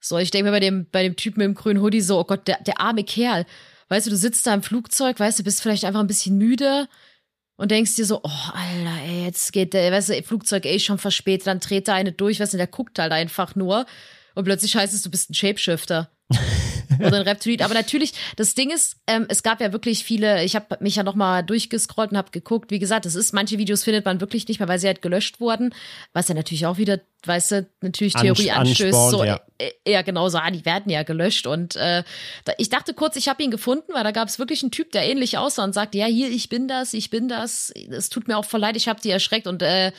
So, 0.00 0.18
ich 0.18 0.32
denke 0.32 0.46
mir 0.46 0.56
bei 0.56 0.60
dem, 0.60 0.86
bei 0.90 1.04
dem 1.04 1.14
Typen 1.14 1.42
im 1.42 1.54
grünen 1.54 1.80
Hoodie 1.80 2.00
so, 2.00 2.18
oh 2.18 2.24
Gott, 2.24 2.48
der, 2.48 2.60
der 2.64 2.80
arme 2.80 3.04
Kerl. 3.04 3.46
Weißt 3.88 4.06
du, 4.06 4.10
du 4.10 4.16
sitzt 4.16 4.46
da 4.46 4.54
im 4.54 4.62
Flugzeug, 4.62 5.20
weißt 5.20 5.38
du, 5.38 5.44
bist 5.44 5.62
vielleicht 5.62 5.84
einfach 5.84 6.00
ein 6.00 6.06
bisschen 6.08 6.38
müde 6.38 6.88
und 7.62 7.70
denkst 7.70 7.94
dir 7.94 8.04
so, 8.04 8.18
oh, 8.24 8.50
Alter, 8.54 9.04
ey, 9.06 9.24
jetzt 9.24 9.52
geht 9.52 9.72
der, 9.72 9.92
weißt 9.92 10.08
du, 10.08 10.22
Flugzeug 10.24 10.66
eh 10.66 10.80
schon 10.80 10.98
verspätet, 10.98 11.46
dann 11.46 11.60
dreht 11.60 11.86
da 11.86 11.94
eine 11.94 12.10
durch, 12.10 12.40
weißt 12.40 12.54
du, 12.54 12.56
der 12.56 12.66
guckt 12.66 12.98
halt 12.98 13.12
einfach 13.12 13.54
nur. 13.54 13.86
Und 14.34 14.42
plötzlich 14.42 14.74
heißt 14.74 14.92
es, 14.92 15.02
du 15.02 15.12
bist 15.12 15.30
ein 15.30 15.34
Shapeshifter. 15.34 16.10
oder 16.98 17.16
ein 17.16 17.22
Reptiloid. 17.22 17.62
Aber 17.62 17.74
natürlich, 17.74 18.12
das 18.36 18.54
Ding 18.54 18.70
ist, 18.70 18.96
ähm, 19.06 19.26
es 19.28 19.42
gab 19.42 19.60
ja 19.60 19.72
wirklich 19.72 20.04
viele, 20.04 20.44
ich 20.44 20.54
habe 20.56 20.78
mich 20.80 20.96
ja 20.96 21.02
nochmal 21.02 21.42
durchgescrollt 21.42 22.12
und 22.12 22.16
habe 22.16 22.30
geguckt, 22.30 22.70
wie 22.70 22.78
gesagt, 22.78 23.06
es 23.06 23.14
ist, 23.14 23.32
manche 23.32 23.58
Videos 23.58 23.84
findet 23.84 24.04
man 24.04 24.20
wirklich 24.20 24.46
nicht 24.48 24.60
mehr, 24.60 24.68
weil 24.68 24.78
sie 24.78 24.86
halt 24.86 25.02
gelöscht 25.02 25.40
wurden, 25.40 25.74
was 26.12 26.28
ja 26.28 26.34
natürlich 26.34 26.66
auch 26.66 26.78
wieder, 26.78 27.00
weißt 27.24 27.50
du, 27.52 27.66
natürlich 27.80 28.14
Theorie 28.14 28.50
An- 28.50 28.66
anstößt. 28.66 29.10
So, 29.10 29.24
ja. 29.24 29.40
ja, 29.86 30.02
genau 30.02 30.28
so, 30.28 30.38
ah, 30.38 30.50
die 30.50 30.64
werden 30.64 30.90
ja 30.90 31.02
gelöscht. 31.02 31.46
Und 31.46 31.76
äh, 31.76 32.02
da, 32.44 32.52
ich 32.58 32.68
dachte 32.68 32.94
kurz, 32.94 33.16
ich 33.16 33.28
habe 33.28 33.42
ihn 33.42 33.50
gefunden, 33.50 33.92
weil 33.92 34.04
da 34.04 34.10
gab 34.10 34.28
es 34.28 34.38
wirklich 34.38 34.62
einen 34.62 34.72
Typ, 34.72 34.92
der 34.92 35.04
ähnlich 35.08 35.38
aussah 35.38 35.64
und 35.64 35.72
sagte, 35.72 35.98
ja, 35.98 36.06
hier, 36.06 36.30
ich 36.30 36.48
bin 36.48 36.68
das, 36.68 36.94
ich 36.94 37.10
bin 37.10 37.28
das, 37.28 37.70
es 37.70 38.08
tut 38.08 38.28
mir 38.28 38.36
auch 38.36 38.44
voll 38.44 38.60
leid, 38.60 38.76
ich 38.76 38.88
habe 38.88 39.00
die 39.00 39.10
erschreckt 39.10 39.46
und 39.46 39.62
äh, 39.62 39.92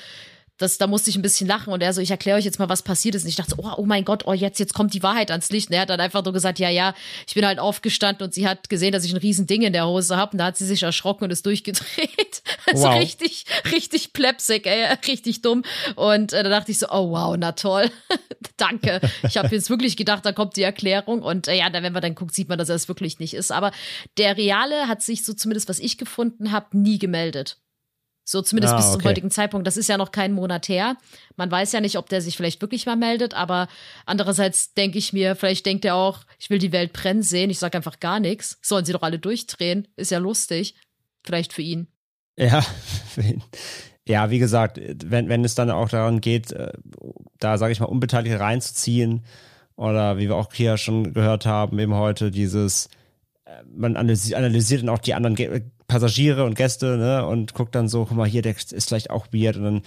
das, 0.57 0.77
da 0.77 0.85
musste 0.87 1.09
ich 1.09 1.15
ein 1.15 1.21
bisschen 1.23 1.47
lachen 1.47 1.73
und 1.73 1.81
er 1.81 1.93
so, 1.93 2.01
ich 2.01 2.11
erkläre 2.11 2.37
euch 2.37 2.45
jetzt 2.45 2.59
mal, 2.59 2.69
was 2.69 2.83
passiert 2.83 3.15
ist. 3.15 3.23
Und 3.23 3.29
ich 3.29 3.35
dachte, 3.35 3.55
so, 3.55 3.63
oh, 3.63 3.71
oh 3.77 3.85
mein 3.85 4.05
Gott, 4.05 4.23
oh, 4.27 4.33
jetzt, 4.33 4.59
jetzt 4.59 4.73
kommt 4.73 4.93
die 4.93 5.01
Wahrheit 5.01 5.31
ans 5.31 5.49
Licht. 5.49 5.69
Und 5.69 5.75
er 5.75 5.81
hat 5.81 5.89
dann 5.89 5.99
einfach 5.99 6.23
nur 6.23 6.31
gesagt, 6.31 6.59
ja, 6.59 6.69
ja, 6.69 6.93
ich 7.27 7.33
bin 7.33 7.45
halt 7.45 7.57
aufgestanden 7.59 8.23
und 8.25 8.33
sie 8.33 8.47
hat 8.47 8.69
gesehen, 8.69 8.91
dass 8.91 9.03
ich 9.03 9.11
ein 9.13 9.17
riesen 9.17 9.47
Ding 9.47 9.63
in 9.63 9.73
der 9.73 9.87
Hose 9.87 10.15
habe. 10.15 10.33
Und 10.33 10.37
da 10.37 10.45
hat 10.45 10.57
sie 10.57 10.65
sich 10.65 10.83
erschrocken 10.83 11.23
und 11.25 11.31
ist 11.31 11.45
durchgedreht. 11.45 12.41
Also 12.65 12.83
Wow. 12.87 12.97
richtig, 12.97 13.45
richtig 13.73 14.13
plebsig, 14.13 14.65
ey, 14.65 14.85
richtig 15.07 15.41
dumm. 15.41 15.63
Und 15.95 16.31
äh, 16.31 16.43
da 16.43 16.49
dachte 16.49 16.71
ich 16.71 16.79
so, 16.79 16.87
oh 16.89 17.11
wow, 17.11 17.35
na 17.37 17.51
toll. 17.51 17.91
Danke. 18.57 19.01
Ich 19.27 19.35
habe 19.35 19.53
jetzt 19.53 19.69
wirklich 19.69 19.97
gedacht, 19.97 20.25
da 20.25 20.31
kommt 20.31 20.55
die 20.55 20.63
Erklärung. 20.63 21.21
Und 21.23 21.49
äh, 21.49 21.55
ja, 21.57 21.69
dann, 21.69 21.83
wenn 21.83 21.91
man 21.91 22.01
dann 22.01 22.15
guckt, 22.15 22.33
sieht 22.33 22.47
man, 22.47 22.57
dass 22.57 22.69
er 22.69 22.75
es 22.75 22.87
wirklich 22.87 23.19
nicht 23.19 23.33
ist. 23.33 23.51
Aber 23.51 23.71
der 24.17 24.37
Reale 24.37 24.87
hat 24.87 25.01
sich 25.01 25.25
so 25.25 25.33
zumindest, 25.33 25.67
was 25.67 25.79
ich 25.79 25.97
gefunden 25.97 26.51
habe, 26.53 26.77
nie 26.77 26.99
gemeldet. 26.99 27.57
So 28.25 28.41
zumindest 28.41 28.73
Ah, 28.73 28.77
bis 28.77 28.85
zum 28.87 28.95
okay. 28.95 29.09
heutigen 29.09 29.31
Zeitpunkt. 29.31 29.67
Das 29.67 29.75
ist 29.77 29.89
ja 29.89 29.97
noch 29.97 30.11
kein 30.11 30.31
Monat 30.33 30.69
her. 30.69 30.95
Man 31.35 31.51
weiß 31.51 31.73
ja 31.73 31.81
nicht, 31.81 31.97
ob 31.97 32.07
der 32.09 32.21
sich 32.21 32.37
vielleicht 32.37 32.61
wirklich 32.61 32.85
mal 32.85 32.95
meldet, 32.95 33.33
aber 33.33 33.67
andererseits 34.05 34.73
denke 34.73 34.97
ich 34.97 35.11
mir, 35.11 35.35
vielleicht 35.35 35.65
denkt 35.65 35.83
er 35.83 35.95
auch, 35.95 36.19
ich 36.39 36.49
will 36.49 36.59
die 36.59 36.71
Welt 36.71 36.93
brennen 36.93 37.21
sehen. 37.23 37.49
Ich 37.49 37.59
sage 37.59 37.77
einfach 37.77 37.99
gar 37.99 38.19
nichts. 38.19 38.57
Sollen 38.61 38.85
sie 38.85 38.93
doch 38.93 39.01
alle 39.01 39.19
durchdrehen. 39.19 39.87
Ist 39.97 40.11
ja 40.11 40.19
lustig. 40.19 40.75
Vielleicht 41.23 41.51
für 41.53 41.61
ihn. 41.61 41.87
Ja, 42.37 42.61
für 43.09 43.21
ihn. 43.21 43.43
ja, 44.07 44.29
wie 44.29 44.39
gesagt, 44.39 44.79
wenn, 45.05 45.27
wenn 45.27 45.43
es 45.43 45.55
dann 45.55 45.69
auch 45.69 45.89
daran 45.89 46.21
geht, 46.21 46.51
äh, 46.53 46.71
da 47.39 47.57
sage 47.57 47.73
ich 47.73 47.79
mal, 47.79 47.87
Unbeteiligte 47.87 48.39
reinzuziehen 48.39 49.25
oder 49.75 50.17
wie 50.17 50.29
wir 50.29 50.35
auch 50.35 50.53
hier 50.53 50.77
schon 50.77 51.13
gehört 51.13 51.45
haben, 51.45 51.77
eben 51.79 51.93
heute 51.95 52.31
dieses, 52.31 52.87
äh, 53.45 53.63
man 53.75 53.97
analysiert, 53.97 54.37
analysiert 54.37 54.81
dann 54.81 54.89
auch 54.89 54.99
die 54.99 55.13
anderen 55.13 55.35
Passagiere 55.87 56.45
und 56.45 56.55
Gäste 56.55 56.97
ne, 56.97 57.25
und 57.25 57.53
guckt 57.53 57.75
dann 57.75 57.87
so, 57.87 58.05
guck 58.05 58.17
mal 58.17 58.27
hier, 58.27 58.41
der 58.41 58.55
ist 58.55 58.87
vielleicht 58.87 59.09
auch 59.09 59.27
weird. 59.31 59.57
Und 59.57 59.63
dann 59.63 59.81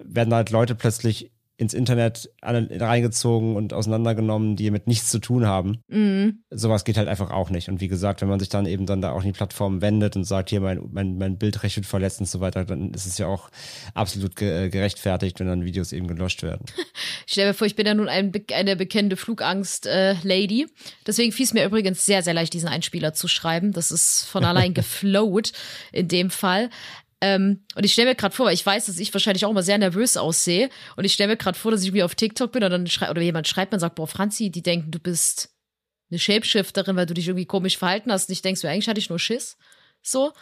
werden 0.00 0.34
halt 0.34 0.50
Leute 0.50 0.74
plötzlich 0.74 1.30
ins 1.62 1.74
Internet 1.74 2.28
reingezogen 2.42 3.56
und 3.56 3.72
auseinandergenommen, 3.72 4.56
die 4.56 4.70
mit 4.70 4.88
nichts 4.88 5.10
zu 5.10 5.20
tun 5.20 5.46
haben. 5.46 5.80
Mhm. 5.88 6.42
Sowas 6.50 6.84
geht 6.84 6.96
halt 6.96 7.08
einfach 7.08 7.30
auch 7.30 7.50
nicht. 7.50 7.68
Und 7.68 7.80
wie 7.80 7.88
gesagt, 7.88 8.20
wenn 8.20 8.28
man 8.28 8.40
sich 8.40 8.48
dann 8.48 8.66
eben 8.66 8.84
dann 8.84 9.00
da 9.00 9.12
auch 9.12 9.20
in 9.20 9.28
die 9.28 9.32
Plattform 9.32 9.80
wendet 9.80 10.16
und 10.16 10.24
sagt, 10.24 10.50
hier 10.50 10.60
mein, 10.60 10.80
mein, 10.90 11.16
mein 11.16 11.38
Bildrecht 11.38 11.76
wird 11.76 11.86
verletzt 11.86 12.20
und 12.20 12.26
so 12.26 12.40
weiter, 12.40 12.64
dann 12.64 12.92
ist 12.92 13.06
es 13.06 13.16
ja 13.16 13.28
auch 13.28 13.48
absolut 13.94 14.36
ge 14.36 14.68
gerechtfertigt, 14.68 15.38
wenn 15.38 15.46
dann 15.46 15.64
Videos 15.64 15.92
eben 15.92 16.08
gelöscht 16.08 16.42
werden. 16.42 16.66
Ich 17.24 17.34
stelle 17.34 17.48
mir 17.48 17.54
vor, 17.54 17.66
ich 17.66 17.76
bin 17.76 17.86
ja 17.86 17.94
nun 17.94 18.08
ein, 18.08 18.32
eine 18.52 18.76
bekennende 18.76 19.16
Flugangst-Lady. 19.16 20.66
Deswegen 21.06 21.32
fiel 21.32 21.46
es 21.46 21.54
mir 21.54 21.64
übrigens 21.64 22.04
sehr, 22.04 22.22
sehr 22.22 22.34
leicht, 22.34 22.52
diesen 22.52 22.68
Einspieler 22.68 23.14
zu 23.14 23.28
schreiben. 23.28 23.72
Das 23.72 23.90
ist 23.90 24.24
von 24.24 24.44
allein 24.44 24.74
geflowt 24.74 25.52
in 25.92 26.08
dem 26.08 26.30
Fall. 26.30 26.68
Ähm, 27.22 27.60
und 27.76 27.84
ich 27.84 27.92
stelle 27.92 28.10
mir 28.10 28.14
gerade 28.16 28.34
vor, 28.34 28.46
weil 28.46 28.54
ich 28.54 28.66
weiß, 28.66 28.86
dass 28.86 28.98
ich 28.98 29.14
wahrscheinlich 29.14 29.44
auch 29.44 29.50
immer 29.50 29.62
sehr 29.62 29.78
nervös 29.78 30.16
aussehe. 30.16 30.68
Und 30.96 31.04
ich 31.04 31.12
stelle 31.12 31.28
mir 31.28 31.36
gerade 31.36 31.56
vor, 31.56 31.70
dass 31.70 31.82
ich 31.82 31.86
irgendwie 31.86 32.02
auf 32.02 32.16
TikTok 32.16 32.50
bin 32.50 32.64
und 32.64 32.70
dann 32.72 32.88
schrei 32.88 33.10
oder 33.10 33.22
jemand 33.22 33.46
schreibt 33.46 33.70
mir 33.70 33.76
und 33.76 33.80
sagt, 33.80 33.94
boah, 33.94 34.08
Franzi, 34.08 34.50
die 34.50 34.62
denken, 34.62 34.90
du 34.90 34.98
bist 34.98 35.50
eine 36.10 36.18
Shapeshifterin, 36.18 36.96
weil 36.96 37.06
du 37.06 37.14
dich 37.14 37.28
irgendwie 37.28 37.46
komisch 37.46 37.78
verhalten 37.78 38.10
hast. 38.10 38.28
Und 38.28 38.32
ich 38.32 38.42
denke 38.42 38.58
so, 38.58 38.66
eigentlich 38.66 38.88
hatte 38.88 38.98
ich 38.98 39.08
nur 39.08 39.20
Schiss. 39.20 39.56
So. 40.02 40.32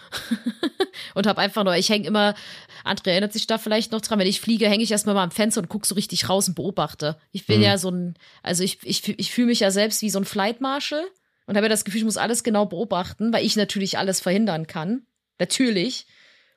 und 1.14 1.26
habe 1.26 1.42
einfach 1.42 1.64
nur, 1.64 1.76
ich 1.76 1.90
hänge 1.90 2.06
immer, 2.06 2.34
André 2.82 3.10
erinnert 3.10 3.34
sich 3.34 3.46
da 3.46 3.58
vielleicht 3.58 3.92
noch 3.92 4.00
dran, 4.00 4.18
wenn 4.18 4.26
ich 4.26 4.40
fliege, 4.40 4.66
hänge 4.66 4.82
ich 4.82 4.90
erstmal 4.90 5.14
mal 5.14 5.24
am 5.24 5.30
Fenster 5.30 5.60
und 5.60 5.68
gucke 5.68 5.86
so 5.86 5.94
richtig 5.94 6.30
raus 6.30 6.48
und 6.48 6.54
beobachte. 6.54 7.18
Ich 7.30 7.44
bin 7.44 7.60
ja 7.60 7.76
so 7.76 7.90
ein, 7.90 8.14
also 8.42 8.64
ich, 8.64 8.78
ich, 8.84 9.06
ich 9.06 9.32
fühle 9.32 9.48
mich 9.48 9.60
ja 9.60 9.70
selbst 9.70 10.00
wie 10.00 10.08
so 10.08 10.18
ein 10.18 10.24
Flight 10.24 10.62
Marshal 10.62 11.04
und 11.44 11.56
habe 11.56 11.66
ja 11.66 11.68
das 11.70 11.84
Gefühl, 11.84 11.98
ich 11.98 12.04
muss 12.06 12.16
alles 12.16 12.42
genau 12.42 12.64
beobachten, 12.64 13.34
weil 13.34 13.44
ich 13.44 13.54
natürlich 13.56 13.98
alles 13.98 14.20
verhindern 14.20 14.66
kann. 14.66 15.02
Natürlich. 15.38 16.06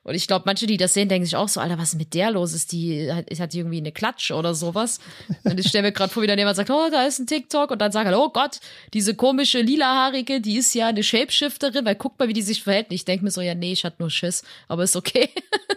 Und 0.04 0.14
ich 0.14 0.26
glaube, 0.26 0.44
manche, 0.46 0.66
die 0.66 0.76
das 0.76 0.92
sehen, 0.94 1.08
denken 1.08 1.24
sich 1.24 1.34
auch 1.34 1.48
so, 1.48 1.60
Alter, 1.60 1.78
was 1.78 1.94
ist 1.94 1.98
mit 1.98 2.12
der 2.12 2.30
los? 2.30 2.52
Ist 2.52 2.72
die, 2.72 3.10
hat, 3.10 3.26
hat 3.38 3.52
die 3.54 3.58
irgendwie 3.58 3.78
eine 3.78 3.90
Klatsche 3.90 4.34
oder 4.34 4.54
sowas? 4.54 5.00
Und 5.44 5.58
ich 5.58 5.66
stelle 5.66 5.88
mir 5.88 5.92
gerade 5.92 6.12
vor, 6.12 6.22
wie 6.22 6.26
dann 6.26 6.38
jemand 6.38 6.56
sagt, 6.56 6.70
oh, 6.70 6.88
da 6.90 7.04
ist 7.04 7.18
ein 7.18 7.26
TikTok 7.26 7.70
und 7.70 7.80
dann 7.80 7.90
sagt 7.90 8.10
er, 8.10 8.18
oh 8.20 8.28
Gott, 8.28 8.60
diese 8.92 9.14
komische 9.14 9.62
lilahaarige, 9.62 10.42
die 10.42 10.58
ist 10.58 10.74
ja 10.74 10.88
eine 10.88 11.02
Shapeshifterin, 11.02 11.86
weil 11.86 11.96
guck 11.96 12.18
mal, 12.18 12.28
wie 12.28 12.34
die 12.34 12.42
sich 12.42 12.62
verhält. 12.62 12.90
Und 12.90 12.94
ich 12.94 13.06
denke 13.06 13.24
mir 13.24 13.30
so, 13.30 13.40
ja, 13.40 13.54
nee, 13.54 13.72
ich 13.72 13.84
hatte 13.84 13.96
nur 13.98 14.10
Schiss, 14.10 14.44
aber 14.68 14.84
ist 14.84 14.94
okay. 14.94 15.30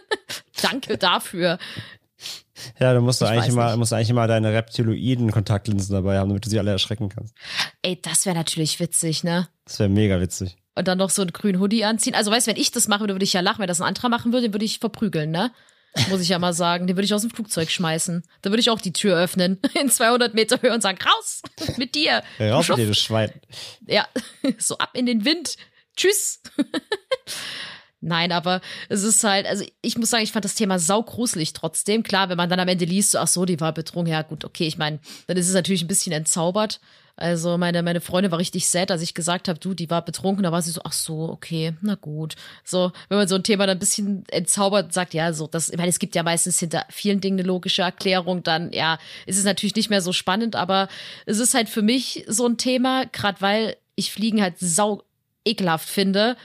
Danke 0.62 0.98
dafür. 0.98 1.58
Ja, 2.80 2.94
du 2.94 3.02
musst 3.02 3.22
Ich 3.22 3.28
eigentlich 3.28 3.48
immer, 3.50 3.68
nicht. 3.68 3.78
musst 3.78 3.94
eigentlich 3.94 4.10
immer 4.10 4.28
deine 4.28 4.52
reptiloiden 4.52 5.32
Kontaktlinsen 5.32 5.94
dabei 5.94 6.18
haben, 6.18 6.30
damit 6.30 6.46
du 6.46 6.50
sie 6.50 6.60
alle 6.60 6.72
erschrecken 6.72 7.08
kannst. 7.10 7.34
Ey, 7.82 7.98
das 8.02 8.26
wäre 8.26 8.36
natürlich 8.36 8.80
witzig, 8.80 9.24
ne? 9.24 9.48
Das 9.66 9.80
wäre 9.80 9.90
mega 9.90 10.20
witzig. 10.20 10.58
Und 10.78 10.88
dann 10.88 10.98
noch 10.98 11.10
so 11.10 11.24
einen 11.24 11.32
grünen 11.32 11.60
Hoodie 11.60 11.86
anziehen. 11.86 12.14
Also, 12.14 12.32
weißt 12.32 12.48
du, 12.48 12.52
wenn 12.52 12.62
ich 12.62 12.72
das 12.72 12.88
mache, 12.88 13.02
würde, 13.02 13.16
würde 13.16 13.24
ich 13.24 13.34
ja 13.34 13.42
lachen. 13.42 13.60
Wenn 13.60 13.68
das 13.68 13.82
ein 13.82 13.88
anderer 13.88 14.10
machen 14.10 14.32
würde, 14.32 14.48
den 14.48 14.54
würde 14.54 14.66
ich 14.66 14.80
verprügeln, 14.80 15.32
ne? 15.32 15.52
Muss 16.10 16.22
ich 16.22 16.30
ja 16.30 16.38
mal 16.38 16.54
sagen. 16.54 16.86
Den 16.86 16.96
würde 16.96 17.06
ich 17.06 17.14
aus 17.14 17.22
dem 17.22 17.32
Flugzeug 17.32 17.72
schmeißen. 17.72 18.24
Dann 18.42 18.52
würde 18.52 18.62
ich 18.62 18.70
auch 18.70 18.80
die 18.80 18.94
Tür 18.94 19.18
öffnen 19.18 19.60
in 19.80 19.90
200 19.90 20.34
Meter 20.34 20.62
Höhe 20.62 20.74
und 20.74 20.82
sagen, 20.82 21.00
raus 21.02 21.42
mit 21.78 21.96
dir. 21.96 22.24
Ja, 22.38 22.54
raus 22.54 22.68
Du 22.68 22.74
mit 22.74 22.80
dir, 22.80 22.88
du 22.88 22.94
Schwein. 22.94 23.32
Ja, 23.88 24.08
so 24.58 24.78
ab 24.78 24.92
in 24.94 25.06
den 25.06 25.26
Wind. 25.26 25.58
Tschüss. 25.96 26.42
Nein, 28.00 28.32
aber 28.32 28.62
es 28.90 29.02
ist 29.02 29.24
halt, 29.24 29.48
also 29.48 29.66
ich 29.82 29.98
muss 29.98 30.12
sagen, 30.12 30.24
ich 30.24 30.32
fand 30.32 30.46
das 30.46 30.54
Thema 30.54 30.78
saugruselig 30.78 31.54
trotzdem. 31.54 32.04
Klar, 32.04 32.30
wenn 32.30 32.38
man 32.38 32.50
dann 32.50 32.60
am 32.60 32.68
Ende 32.68 32.86
liest, 32.86 33.12
so, 33.12 33.18
ach 33.18 33.28
so, 33.28 33.46
die 33.46 33.60
war 33.60 33.74
betrunken, 33.74 34.14
ja 34.14 34.22
gut, 34.22 34.46
okay, 34.46 34.68
ich 34.68 34.78
meine, 34.78 35.00
dann 35.26 35.38
ist 35.38 35.48
es 35.48 35.56
natürlich 35.56 35.82
ein 35.82 35.88
bisschen 35.88 36.14
entzaubert. 36.14 36.80
Also 37.20 37.58
meine, 37.58 37.82
meine 37.82 38.00
Freundin 38.00 38.32
war 38.32 38.38
richtig 38.38 38.68
sad, 38.68 38.92
als 38.92 39.02
ich 39.02 39.16
gesagt 39.16 39.48
habe, 39.48 39.58
du, 39.58 39.74
die 39.74 39.90
war 39.90 40.06
betrunken, 40.06 40.44
da 40.44 40.52
war 40.52 40.62
sie 40.62 40.70
so, 40.70 40.82
ach 40.84 40.94
so, 40.94 41.30
okay, 41.30 41.74
na 41.82 41.96
gut. 41.96 42.36
So, 42.64 42.92
wenn 43.10 43.18
man 43.18 43.28
so 43.28 43.34
ein 43.34 43.44
Thema 43.44 43.66
dann 43.66 43.78
ein 43.78 43.80
bisschen 43.80 44.24
entzaubert 44.30 44.94
sagt, 44.94 45.16
ja, 45.16 45.34
so, 45.34 45.48
das, 45.48 45.70
ich 45.70 45.78
meine, 45.78 45.90
es 45.90 45.98
gibt 45.98 46.14
ja 46.14 46.22
meistens 46.22 46.60
hinter 46.60 46.86
vielen 46.90 47.20
Dingen 47.20 47.40
eine 47.40 47.48
logische 47.48 47.82
Erklärung, 47.82 48.44
dann, 48.44 48.72
ja, 48.72 49.00
ist 49.26 49.40
es 49.40 49.46
natürlich 49.46 49.76
nicht 49.76 49.90
mehr 49.90 50.02
so 50.02 50.14
spannend, 50.14 50.56
aber 50.56 50.90
es 51.26 51.40
ist 51.40 51.56
halt 51.56 51.70
für 51.70 51.82
mich 51.82 52.24
so 52.28 52.46
ein 52.46 52.58
Thema, 52.58 53.06
gerade 53.08 53.42
weil 53.42 53.78
ich 53.96 54.12
Fliegen 54.12 54.40
halt 54.40 54.60
sau 54.60 55.02
ekelhaft 55.44 55.90
finde, 55.90 56.38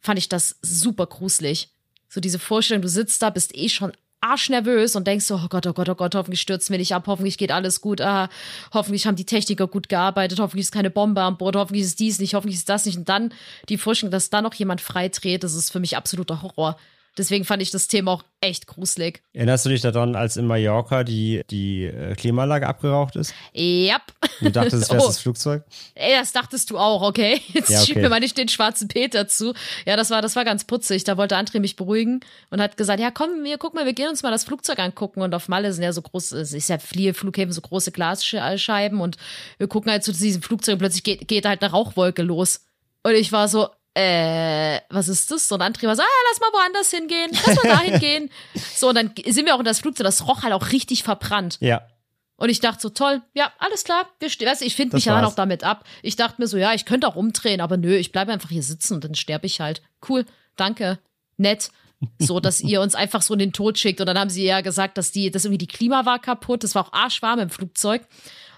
fand 0.00 0.20
ich 0.20 0.28
das 0.28 0.56
super 0.62 1.06
gruselig. 1.06 1.70
So 2.08 2.20
diese 2.20 2.38
Vorstellung, 2.38 2.82
du 2.82 2.88
sitzt 2.88 3.20
da, 3.22 3.30
bist 3.30 3.56
eh 3.56 3.68
schon 3.68 3.92
arschnervös 4.20 4.96
und 4.96 5.06
denkst 5.06 5.26
so, 5.26 5.36
oh 5.36 5.48
Gott, 5.48 5.66
oh 5.66 5.72
Gott, 5.72 5.88
oh 5.88 5.94
Gott, 5.94 6.14
hoffentlich 6.14 6.40
stürzen 6.40 6.72
wir 6.72 6.78
nicht 6.78 6.94
ab, 6.94 7.04
hoffentlich 7.06 7.38
geht 7.38 7.52
alles 7.52 7.80
gut, 7.80 8.00
ah, 8.00 8.28
hoffentlich 8.72 9.06
haben 9.06 9.16
die 9.16 9.24
Techniker 9.24 9.66
gut 9.66 9.88
gearbeitet, 9.88 10.40
hoffentlich 10.40 10.66
ist 10.66 10.72
keine 10.72 10.90
Bombe 10.90 11.22
an 11.22 11.36
Bord, 11.36 11.56
hoffentlich 11.56 11.84
ist 11.84 12.00
dies 12.00 12.18
nicht, 12.18 12.34
hoffentlich 12.34 12.56
ist 12.56 12.68
das 12.68 12.86
nicht. 12.86 12.98
Und 12.98 13.08
dann 13.08 13.32
die 13.68 13.78
Vorstellung, 13.78 14.10
dass 14.10 14.30
da 14.30 14.42
noch 14.42 14.54
jemand 14.54 14.80
freidreht, 14.80 15.44
das 15.44 15.54
ist 15.54 15.70
für 15.70 15.80
mich 15.80 15.96
absoluter 15.96 16.42
Horror. 16.42 16.76
Deswegen 17.18 17.44
fand 17.44 17.62
ich 17.62 17.70
das 17.70 17.88
Thema 17.88 18.12
auch 18.12 18.24
echt 18.40 18.66
gruselig. 18.66 19.22
Erinnerst 19.32 19.64
du 19.64 19.70
dich 19.70 19.80
daran, 19.80 20.14
als 20.14 20.36
in 20.36 20.46
Mallorca 20.46 21.02
die, 21.04 21.42
die 21.50 21.84
äh, 21.84 22.14
Klimaanlage 22.14 22.66
abgeraucht 22.66 23.16
ist? 23.16 23.32
Yep. 23.56 24.02
Du 24.40 24.50
dachtest, 24.50 24.82
es 24.84 24.90
wäre 24.90 25.02
Oh. 25.02 25.06
das 25.06 25.18
Flugzeug? 25.20 25.64
Ey, 25.94 26.14
das 26.18 26.32
dachtest 26.32 26.70
du 26.70 26.78
auch, 26.78 27.02
okay? 27.02 27.40
Jetzt 27.52 27.70
Ja, 27.70 27.80
schieb 27.80 27.96
okay. 27.96 28.02
mir 28.02 28.08
mal 28.10 28.20
nicht 28.20 28.36
den 28.36 28.48
schwarzen 28.48 28.88
Peter 28.88 29.26
zu. 29.28 29.54
Ja, 29.86 29.96
das 29.96 30.10
war, 30.10 30.20
das 30.22 30.36
war 30.36 30.44
ganz 30.44 30.64
putzig. 30.64 31.04
Da 31.04 31.16
wollte 31.16 31.36
André 31.36 31.60
mich 31.60 31.76
beruhigen 31.76 32.20
und 32.50 32.60
hat 32.60 32.76
gesagt, 32.76 33.00
ja, 33.00 33.10
komm, 33.10 33.42
wir, 33.44 33.58
guck 33.58 33.74
mal, 33.74 33.86
wir 33.86 33.94
gehen 33.94 34.08
uns 34.08 34.22
mal 34.22 34.30
das 34.30 34.44
Flugzeug 34.44 34.78
angucken. 34.78 35.22
Und 35.22 35.34
auf 35.34 35.48
Malle 35.48 35.72
sind 35.72 35.82
ja 35.82 35.92
so 35.92 36.02
groß, 36.02 36.32
es 36.32 36.52
ist 36.52 36.68
ja 36.68 36.78
viele 36.78 37.14
Flughäfen, 37.14 37.52
so 37.52 37.60
große 37.60 37.92
Glasscheiben 37.92 39.00
und 39.00 39.16
wir 39.58 39.68
gucken 39.68 39.90
halt 39.90 40.04
zu 40.04 40.12
diesem 40.12 40.42
Flugzeug 40.42 40.74
und 40.74 40.78
plötzlich 40.80 41.02
geht, 41.04 41.28
geht 41.28 41.46
halt 41.46 41.62
eine 41.62 41.70
Rauchwolke 41.72 42.22
los. 42.22 42.60
Und 43.02 43.12
ich 43.14 43.30
war 43.32 43.48
so, 43.48 43.68
äh, 43.96 44.80
was 44.90 45.08
ist 45.08 45.30
das? 45.30 45.50
Und 45.50 45.62
André 45.62 45.86
war 45.86 45.96
so, 45.96 46.02
ah, 46.02 46.22
lass 46.30 46.40
mal 46.40 46.58
woanders 46.58 46.90
hingehen, 46.90 47.30
lass 47.32 47.56
mal 47.62 47.70
dahin 47.76 47.98
gehen. 48.00 48.30
So, 48.74 48.90
und 48.90 48.94
dann 48.94 49.12
sind 49.26 49.46
wir 49.46 49.54
auch 49.54 49.58
in 49.60 49.64
das 49.64 49.80
Flugzeug, 49.80 50.04
das 50.04 50.26
roch 50.28 50.42
halt 50.42 50.52
auch 50.52 50.70
richtig 50.72 51.02
verbrannt. 51.02 51.56
Ja. 51.60 51.82
Und 52.36 52.50
ich 52.50 52.60
dachte 52.60 52.82
so, 52.82 52.90
toll, 52.90 53.22
ja, 53.32 53.50
alles 53.58 53.84
klar, 53.84 54.06
wir 54.20 54.28
ste- 54.28 54.44
weißt, 54.44 54.60
du, 54.60 54.66
ich 54.66 54.76
finde 54.76 54.96
mich 54.96 55.06
ja 55.06 55.14
dann 55.14 55.24
auch 55.24 55.34
damit 55.34 55.64
ab. 55.64 55.84
Ich 56.02 56.16
dachte 56.16 56.34
mir 56.38 56.46
so, 56.46 56.58
ja, 56.58 56.74
ich 56.74 56.84
könnte 56.84 57.08
auch 57.08 57.16
umdrehen, 57.16 57.62
aber 57.62 57.78
nö, 57.78 57.96
ich 57.96 58.12
bleibe 58.12 58.30
einfach 58.32 58.50
hier 58.50 58.62
sitzen 58.62 58.92
und 58.94 59.04
dann 59.04 59.14
sterbe 59.14 59.46
ich 59.46 59.60
halt. 59.60 59.80
Cool, 60.06 60.26
danke, 60.56 60.98
nett. 61.38 61.70
So, 62.18 62.40
dass 62.40 62.60
ihr 62.60 62.82
uns 62.82 62.94
einfach 62.94 63.22
so 63.22 63.32
in 63.32 63.38
den 63.38 63.54
Tod 63.54 63.78
schickt. 63.78 64.00
Und 64.00 64.06
dann 64.06 64.18
haben 64.18 64.28
sie 64.28 64.44
ja 64.44 64.60
gesagt, 64.60 64.98
dass 64.98 65.12
die, 65.12 65.30
dass 65.30 65.46
irgendwie 65.46 65.56
die 65.56 65.66
Klima 65.66 66.04
war 66.04 66.18
kaputt. 66.18 66.62
Das 66.62 66.74
war 66.74 66.86
auch 66.86 66.92
arschwarm 66.92 67.38
im 67.40 67.48
Flugzeug. 67.48 68.02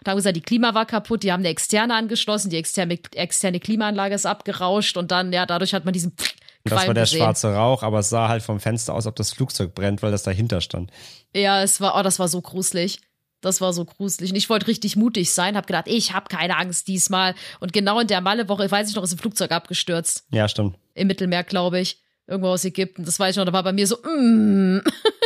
Und 0.09 0.13
haben 0.13 0.17
gesagt, 0.21 0.37
die 0.37 0.41
Klima 0.41 0.73
war 0.73 0.87
kaputt, 0.87 1.23
die 1.23 1.33
haben 1.33 1.41
eine 1.41 1.51
externe 1.51 1.95
angeschlossen, 1.95 2.49
die 2.49 2.57
externe, 2.57 2.99
externe 3.15 3.61
Klimaanlage 3.61 4.15
ist 4.15 4.25
abgerauscht 4.25 4.97
und 4.97 5.11
dann, 5.11 5.35
ja, 5.35 5.45
dadurch 5.45 5.75
hat 5.75 5.85
man 5.85 5.93
diesen 5.93 6.17
Das 6.65 6.87
war 6.87 6.95
der 6.95 7.05
gesehen. 7.05 7.19
schwarze 7.19 7.53
Rauch, 7.53 7.83
aber 7.83 7.99
es 7.99 8.09
sah 8.09 8.29
halt 8.29 8.43
vom 8.43 8.59
Fenster 8.59 8.95
aus, 8.95 9.07
ob 9.07 9.17
das 9.17 9.35
Flugzeug 9.35 9.75
brennt, 9.75 10.03
weil 10.03 10.11
das 10.11 10.23
dahinter 10.23 10.63
stand. 10.63 10.91
Ja, 11.35 11.63
es 11.63 11.83
war, 11.83 11.95
oh, 11.95 12.03
das 12.03 12.19
war 12.19 12.29
so 12.29 12.41
gruselig. 12.41 13.01
Das 13.43 13.61
war 13.61 13.75
so 13.75 13.85
gruselig. 13.85 14.31
Und 14.31 14.37
ich 14.37 14.49
wollte 14.49 14.67
richtig 14.67 14.97
mutig 14.97 15.31
sein, 15.31 15.57
habe 15.57 15.67
gedacht, 15.67 15.89
ich 15.89 16.15
habe 16.15 16.29
keine 16.29 16.57
Angst 16.57 16.89
diesmal. 16.89 17.35
Und 17.61 17.75
genau 17.75 18.01
in 18.01 18.07
der 18.07 18.23
Malle-Woche, 18.23 18.71
weiß 18.71 18.89
ich 18.89 18.97
noch, 18.97 19.05
ist 19.05 19.13
ein 19.13 19.19
Flugzeug 19.19 19.53
abgestürzt. 19.53 20.25
Ja, 20.31 20.49
stimmt. 20.49 20.79
Im 20.95 21.09
Mittelmeer, 21.09 21.45
glaube 21.45 21.81
ich. 21.81 22.01
Irgendwo 22.27 22.49
aus 22.49 22.65
Ägypten. 22.65 23.05
Das 23.05 23.21
weiß 23.21 23.35
ich 23.35 23.37
noch, 23.37 23.45
da 23.45 23.53
war 23.53 23.63
bei 23.63 23.73
mir 23.75 23.87
so, 23.87 23.97
mm. 23.97 24.81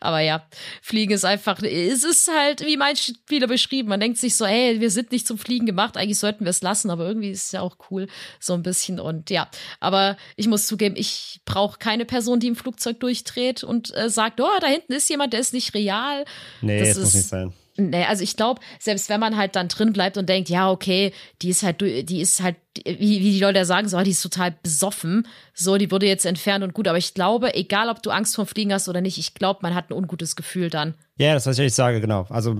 Aber 0.00 0.20
ja, 0.20 0.46
Fliegen 0.82 1.12
ist 1.12 1.24
einfach, 1.24 1.62
es 1.62 2.04
ist 2.04 2.30
halt, 2.32 2.64
wie 2.64 2.76
mein 2.76 2.96
Spieler 2.96 3.46
beschrieben, 3.46 3.88
man 3.88 4.00
denkt 4.00 4.18
sich 4.18 4.36
so, 4.36 4.46
hey, 4.46 4.80
wir 4.80 4.90
sind 4.90 5.12
nicht 5.12 5.26
zum 5.26 5.38
Fliegen 5.38 5.66
gemacht, 5.66 5.96
eigentlich 5.96 6.18
sollten 6.18 6.44
wir 6.44 6.50
es 6.50 6.62
lassen, 6.62 6.90
aber 6.90 7.06
irgendwie 7.06 7.30
ist 7.30 7.44
es 7.44 7.52
ja 7.52 7.60
auch 7.60 7.76
cool, 7.90 8.06
so 8.40 8.54
ein 8.54 8.62
bisschen 8.62 9.00
und 9.00 9.30
ja. 9.30 9.48
Aber 9.80 10.16
ich 10.36 10.48
muss 10.48 10.66
zugeben, 10.66 10.96
ich 10.96 11.40
brauche 11.44 11.78
keine 11.78 12.04
Person, 12.04 12.40
die 12.40 12.48
im 12.48 12.56
Flugzeug 12.56 13.00
durchdreht 13.00 13.64
und 13.64 13.94
äh, 13.96 14.10
sagt, 14.10 14.40
oh, 14.40 14.58
da 14.60 14.66
hinten 14.66 14.92
ist 14.92 15.08
jemand, 15.08 15.32
der 15.32 15.40
ist 15.40 15.52
nicht 15.52 15.74
real. 15.74 16.24
Nee, 16.60 16.80
Das 16.80 16.88
das, 16.90 16.98
muss 16.98 17.14
nicht 17.14 17.28
sein. 17.28 17.52
Nee, 17.78 18.04
also 18.04 18.22
ich 18.22 18.36
glaube, 18.36 18.60
selbst 18.80 19.08
wenn 19.08 19.20
man 19.20 19.36
halt 19.36 19.54
dann 19.54 19.68
drin 19.68 19.92
bleibt 19.92 20.16
und 20.16 20.28
denkt, 20.28 20.48
ja, 20.48 20.70
okay, 20.70 21.12
die 21.42 21.50
ist 21.50 21.62
halt, 21.62 21.80
die 21.80 22.20
ist 22.20 22.42
halt, 22.42 22.56
wie, 22.84 23.20
wie 23.20 23.32
die 23.32 23.40
Leute 23.40 23.64
sagen, 23.64 23.88
so, 23.88 24.00
die 24.02 24.10
ist 24.10 24.22
total 24.22 24.54
besoffen, 24.62 25.26
so, 25.54 25.76
die 25.76 25.90
wurde 25.90 26.06
jetzt 26.06 26.26
entfernt 26.26 26.64
und 26.64 26.74
gut, 26.74 26.88
aber 26.88 26.98
ich 26.98 27.14
glaube, 27.14 27.54
egal 27.54 27.88
ob 27.88 28.02
du 28.02 28.10
Angst 28.10 28.34
vor 28.34 28.46
Fliegen 28.46 28.72
hast 28.72 28.88
oder 28.88 29.00
nicht, 29.00 29.18
ich 29.18 29.34
glaube, 29.34 29.60
man 29.62 29.74
hat 29.74 29.90
ein 29.90 29.94
ungutes 29.94 30.36
Gefühl 30.36 30.70
dann. 30.70 30.94
Ja, 31.18 31.32
das, 31.32 31.46
was 31.46 31.58
ich 31.58 31.74
sage, 31.74 32.00
genau. 32.02 32.26
Also 32.28 32.56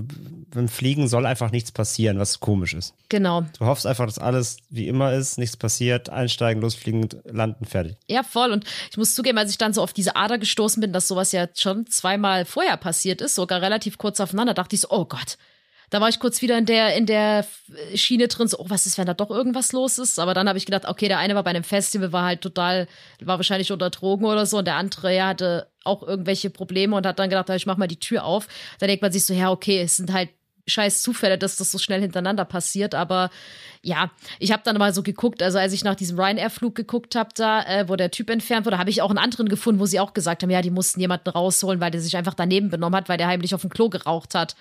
beim 0.54 0.68
Fliegen 0.68 1.08
soll 1.08 1.26
einfach 1.26 1.50
nichts 1.50 1.72
passieren, 1.72 2.18
was 2.18 2.40
komisch 2.40 2.72
ist. 2.72 2.94
Genau. 3.10 3.44
Du 3.58 3.66
hoffst 3.66 3.86
einfach, 3.86 4.06
dass 4.06 4.18
alles 4.18 4.56
wie 4.70 4.88
immer 4.88 5.12
ist, 5.12 5.36
nichts 5.36 5.58
passiert, 5.58 6.08
einsteigen, 6.08 6.62
losfliegen, 6.62 7.08
landen, 7.24 7.66
fertig. 7.66 7.96
Ja, 8.08 8.22
voll. 8.22 8.52
Und 8.52 8.64
ich 8.90 8.96
muss 8.96 9.14
zugeben, 9.14 9.36
als 9.36 9.50
ich 9.50 9.58
dann 9.58 9.74
so 9.74 9.82
auf 9.82 9.92
diese 9.92 10.16
Ader 10.16 10.38
gestoßen 10.38 10.80
bin, 10.80 10.94
dass 10.94 11.06
sowas 11.06 11.32
ja 11.32 11.48
schon 11.54 11.86
zweimal 11.86 12.46
vorher 12.46 12.78
passiert 12.78 13.20
ist, 13.20 13.34
sogar 13.34 13.60
relativ 13.60 13.98
kurz 13.98 14.20
aufeinander, 14.20 14.54
dachte 14.54 14.74
ich 14.74 14.80
so, 14.80 14.88
oh 14.90 15.04
Gott. 15.04 15.36
Da 15.91 16.01
war 16.01 16.09
ich 16.09 16.18
kurz 16.18 16.43
wieder 16.43 16.59
in 16.59 16.66
der, 16.66 16.97
in 16.97 17.07
der 17.07 17.47
Schiene 17.95 18.28
drin, 18.28 18.49
so, 18.49 18.59
oh, 18.59 18.66
was 18.68 18.87
ist, 18.87 18.99
wenn 18.99 19.07
da 19.07 19.14
doch 19.14 19.30
irgendwas 19.30 19.72
los 19.72 19.99
ist? 19.99 20.18
Aber 20.18 20.34
dann 20.34 20.49
habe 20.49 20.59
ich 20.59 20.66
gedacht, 20.66 20.87
okay, 20.87 21.09
der 21.09 21.18
eine 21.18 21.34
war 21.34 21.45
bei 21.45 21.51
einem 21.51 21.64
Festival, 21.64 22.12
war 22.12 22.24
halt 22.24 22.41
total, 22.41 22.89
war 23.20 23.39
wahrscheinlich 23.39 23.70
unter 23.70 23.91
Drogen 23.91 24.24
oder 24.24 24.47
so, 24.47 24.59
und 24.59 24.66
der 24.66 24.76
andere, 24.76 25.14
ja, 25.14 25.28
hatte 25.28 25.68
auch 25.84 26.03
irgendwelche 26.03 26.51
Probleme 26.51 26.97
und 26.97 27.07
hat 27.07 27.18
dann 27.18 27.30
gedacht, 27.30 27.49
ich 27.51 27.66
mach 27.66 27.76
mal 27.76 27.87
die 27.87 28.01
Tür 28.01 28.24
auf. 28.24 28.49
Da 28.80 28.87
denkt 28.87 29.03
man 29.03 29.12
sich 29.12 29.24
so, 29.24 29.32
ja, 29.32 29.51
okay, 29.51 29.80
es 29.80 29.97
sind 29.97 30.12
halt 30.12 30.30
scheiß 30.68 31.03
Zufälle, 31.03 31.39
dass 31.39 31.55
das 31.57 31.70
so 31.70 31.78
schnell 31.78 32.01
hintereinander 32.01 32.45
passiert, 32.45 32.97
aber 32.97 33.30
ja, 33.82 34.11
ich 34.41 34.51
habe 34.51 34.62
dann 34.64 34.76
mal 34.78 34.93
so 34.93 35.05
geguckt, 35.05 35.41
also 35.41 35.59
als 35.59 35.72
ich 35.72 35.84
nach 35.84 35.95
diesem 35.95 36.18
Ryanair-Flug 36.18 36.74
geguckt 36.74 37.14
habe, 37.14 37.28
da, 37.37 37.62
äh, 37.62 37.89
wo 37.89 37.95
der 37.95 38.11
Typ 38.11 38.30
entfernt 38.30 38.66
wurde, 38.66 38.78
habe 38.78 38.91
ich 38.91 39.01
auch 39.01 39.11
einen 39.11 39.18
anderen 39.18 39.49
gefunden, 39.49 39.80
wo 39.80 39.87
sie 39.87 40.01
auch 40.01 40.12
gesagt 40.12 40.43
haben, 40.43 40.51
ja, 40.51 40.62
die 40.62 40.70
mussten 40.70 40.99
jemanden 40.99 41.30
rausholen, 41.30 41.80
weil 41.80 41.93
der 41.93 42.01
sich 42.01 42.16
einfach 42.16 42.34
daneben 42.34 42.68
benommen 42.68 42.97
hat, 42.97 43.09
weil 43.09 43.18
der 43.18 43.28
heimlich 43.28 43.55
auf 43.55 43.61
dem 43.61 43.70
Klo 43.70 43.89
geraucht 43.89 44.34
hat 44.34 44.57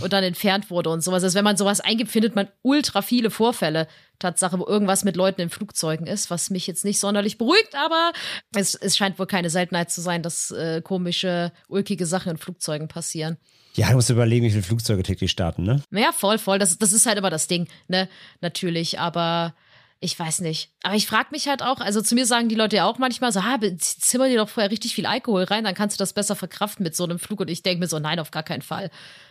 und 0.00 0.12
dann 0.12 0.22
entfernt 0.22 0.70
wurde 0.70 0.90
und 0.90 1.02
sowas. 1.02 1.24
Also 1.24 1.36
wenn 1.36 1.44
man 1.44 1.56
sowas 1.56 1.80
eingibt, 1.80 2.10
findet 2.10 2.36
man 2.36 2.48
ultra 2.62 3.02
viele 3.02 3.30
Vorfälle. 3.30 3.88
Tatsache, 4.18 4.58
wo 4.58 4.66
irgendwas 4.66 5.02
mit 5.02 5.16
Leuten 5.16 5.40
in 5.40 5.50
Flugzeugen 5.50 6.06
ist, 6.06 6.30
was 6.30 6.50
mich 6.50 6.66
jetzt 6.66 6.84
nicht 6.84 7.00
sonderlich 7.00 7.38
beruhigt, 7.38 7.74
aber 7.74 8.12
es, 8.54 8.74
es 8.74 8.96
scheint 8.96 9.18
wohl 9.18 9.26
keine 9.26 9.48
Seltenheit 9.48 9.90
zu 9.90 10.02
sein, 10.02 10.22
dass 10.22 10.50
äh, 10.50 10.82
komische, 10.82 11.52
ulkige 11.68 12.04
Sachen 12.04 12.32
in 12.32 12.36
Flugzeugen 12.36 12.86
passieren. 12.86 13.38
Ja, 13.74 13.88
du 13.88 13.94
musst 13.94 14.10
überlegen, 14.10 14.44
wie 14.44 14.50
viele 14.50 14.62
Flugzeuge 14.62 15.02
täglich 15.02 15.30
starten, 15.30 15.62
ne? 15.62 15.82
Ja, 15.90 16.12
voll, 16.12 16.38
voll. 16.38 16.58
Das, 16.58 16.76
das 16.76 16.92
ist 16.92 17.06
halt 17.06 17.18
immer 17.18 17.30
das 17.30 17.46
Ding, 17.46 17.66
ne? 17.88 18.08
Natürlich, 18.40 18.98
aber 18.98 19.54
ich 20.00 20.18
weiß 20.18 20.40
nicht. 20.40 20.70
Aber 20.82 20.96
ich 20.96 21.06
frage 21.06 21.28
mich 21.30 21.46
halt 21.46 21.62
auch, 21.62 21.80
also 21.80 22.02
zu 22.02 22.14
mir 22.14 22.26
sagen 22.26 22.48
die 22.48 22.54
Leute 22.54 22.76
ja 22.76 22.86
auch 22.86 22.98
manchmal 22.98 23.32
so, 23.32 23.40
ah, 23.40 23.58
zimmer 23.78 24.28
dir 24.28 24.38
doch 24.38 24.48
vorher 24.48 24.70
richtig 24.70 24.94
viel 24.94 25.06
Alkohol 25.06 25.44
rein, 25.44 25.64
dann 25.64 25.74
kannst 25.74 25.98
du 25.98 26.02
das 26.02 26.12
besser 26.12 26.36
verkraften 26.36 26.82
mit 26.82 26.96
so 26.96 27.04
einem 27.04 27.18
Flug. 27.18 27.40
Und 27.40 27.48
ich 27.48 27.62
denke 27.62 27.80
mir 27.80 27.86
so, 27.86 27.98
nein, 27.98 28.18
auf 28.18 28.30
gar 28.30 28.42
keinen 28.42 28.62
Fall. 28.62 28.90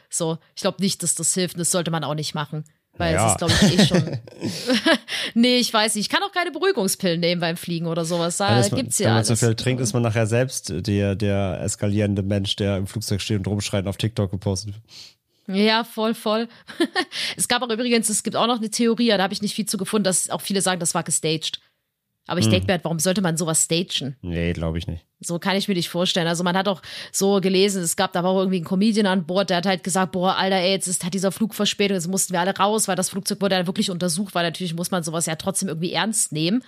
So, 0.09 0.37
ich 0.55 0.61
glaube 0.61 0.81
nicht, 0.81 1.03
dass 1.03 1.15
das 1.15 1.33
hilft 1.33 1.55
und 1.55 1.59
das 1.59 1.71
sollte 1.71 1.91
man 1.91 2.03
auch 2.03 2.15
nicht 2.15 2.33
machen. 2.33 2.63
Weil 2.97 3.13
Ja. 3.13 3.27
es 3.27 3.31
ist, 3.33 3.37
glaube 3.37 3.53
ich, 3.61 3.79
eh 3.79 3.85
schon. 3.87 4.19
nee, 5.33 5.57
ich 5.57 5.73
weiß 5.73 5.95
nicht. 5.95 6.05
Ich 6.05 6.09
kann 6.09 6.23
auch 6.23 6.31
keine 6.31 6.51
Beruhigungspillen 6.51 7.19
nehmen 7.19 7.39
beim 7.39 7.55
Fliegen 7.57 7.87
oder 7.87 8.03
sowas. 8.05 8.37
Da 8.37 8.59
man, 8.59 8.69
gibt's 8.71 8.99
ja 8.99 9.07
wenn 9.07 9.13
man 9.15 9.23
zu 9.25 9.31
alles. 9.33 9.39
viel 9.39 9.55
trinkt, 9.55 9.81
ist 9.81 9.93
man 9.93 10.01
nachher 10.03 10.27
selbst 10.27 10.73
der, 10.87 11.15
der 11.15 11.61
eskalierende 11.61 12.23
Mensch, 12.23 12.55
der 12.55 12.77
im 12.77 12.87
Flugzeug 12.87 13.21
steht 13.21 13.37
und 13.37 13.47
rumschreit 13.47 13.83
und 13.83 13.89
auf 13.89 13.97
TikTok 13.97 14.31
gepostet. 14.31 14.75
Ja, 15.47 15.83
voll, 15.83 16.13
voll. 16.13 16.47
es 17.37 17.47
gab 17.47 17.61
auch 17.63 17.69
übrigens, 17.69 18.09
es 18.09 18.21
gibt 18.23 18.35
auch 18.35 18.47
noch 18.47 18.57
eine 18.57 18.69
Theorie, 18.69 19.07
da 19.09 19.19
habe 19.23 19.33
ich 19.33 19.41
nicht 19.41 19.55
viel 19.55 19.65
zu 19.65 19.77
gefunden, 19.77 20.03
dass 20.03 20.29
auch 20.29 20.41
viele 20.41 20.61
sagen, 20.61 20.79
das 20.79 20.93
war 20.93 21.03
gestaged. 21.03 21.59
Aber 22.27 22.39
ich 22.39 22.45
Hm. 22.45 22.51
denke 22.51 22.67
mir 22.67 22.73
halt, 22.73 22.83
warum 22.83 22.99
sollte 22.99 23.21
man 23.21 23.37
sowas 23.37 23.63
stagen? 23.63 24.15
Nee, 24.21 24.53
glaube 24.53 24.77
ich 24.77 24.85
nicht. 24.87 25.05
So 25.21 25.37
kann 25.37 25.57
ich 25.57 25.67
mir 25.67 25.73
nicht 25.73 25.89
vorstellen. 25.89 26.27
Also 26.27 26.43
man 26.43 26.55
hat 26.55 26.67
auch 26.67 26.81
so 27.11 27.41
gelesen, 27.41 27.83
es 27.83 27.97
gab 27.97 28.13
da 28.13 28.23
auch 28.23 28.39
irgendwie 28.39 28.61
ein 28.61 28.65
Comedian 28.65 29.05
an 29.05 29.25
Bord, 29.25 29.49
der 29.49 29.57
hat 29.57 29.65
halt 29.65 29.83
gesagt, 29.83 30.13
boah, 30.13 30.37
Alter, 30.37 30.55
ey, 30.57 30.71
jetzt 30.71 30.87
ist, 30.87 31.03
hat 31.03 31.13
dieser 31.13 31.31
Flug 31.31 31.53
verspätet, 31.53 31.95
jetzt 31.95 32.07
mussten 32.07 32.33
wir 32.33 32.39
alle 32.39 32.55
raus, 32.55 32.87
weil 32.87 32.95
das 32.95 33.09
Flugzeug 33.09 33.41
wurde 33.41 33.55
dann 33.55 33.67
wirklich 33.67 33.91
untersucht, 33.91 34.33
weil 34.33 34.45
natürlich 34.45 34.73
muss 34.75 34.91
man 34.91 35.03
sowas 35.03 35.25
ja 35.25 35.35
trotzdem 35.35 35.67
irgendwie 35.67 35.91
ernst 35.91 36.31
nehmen. 36.31 36.63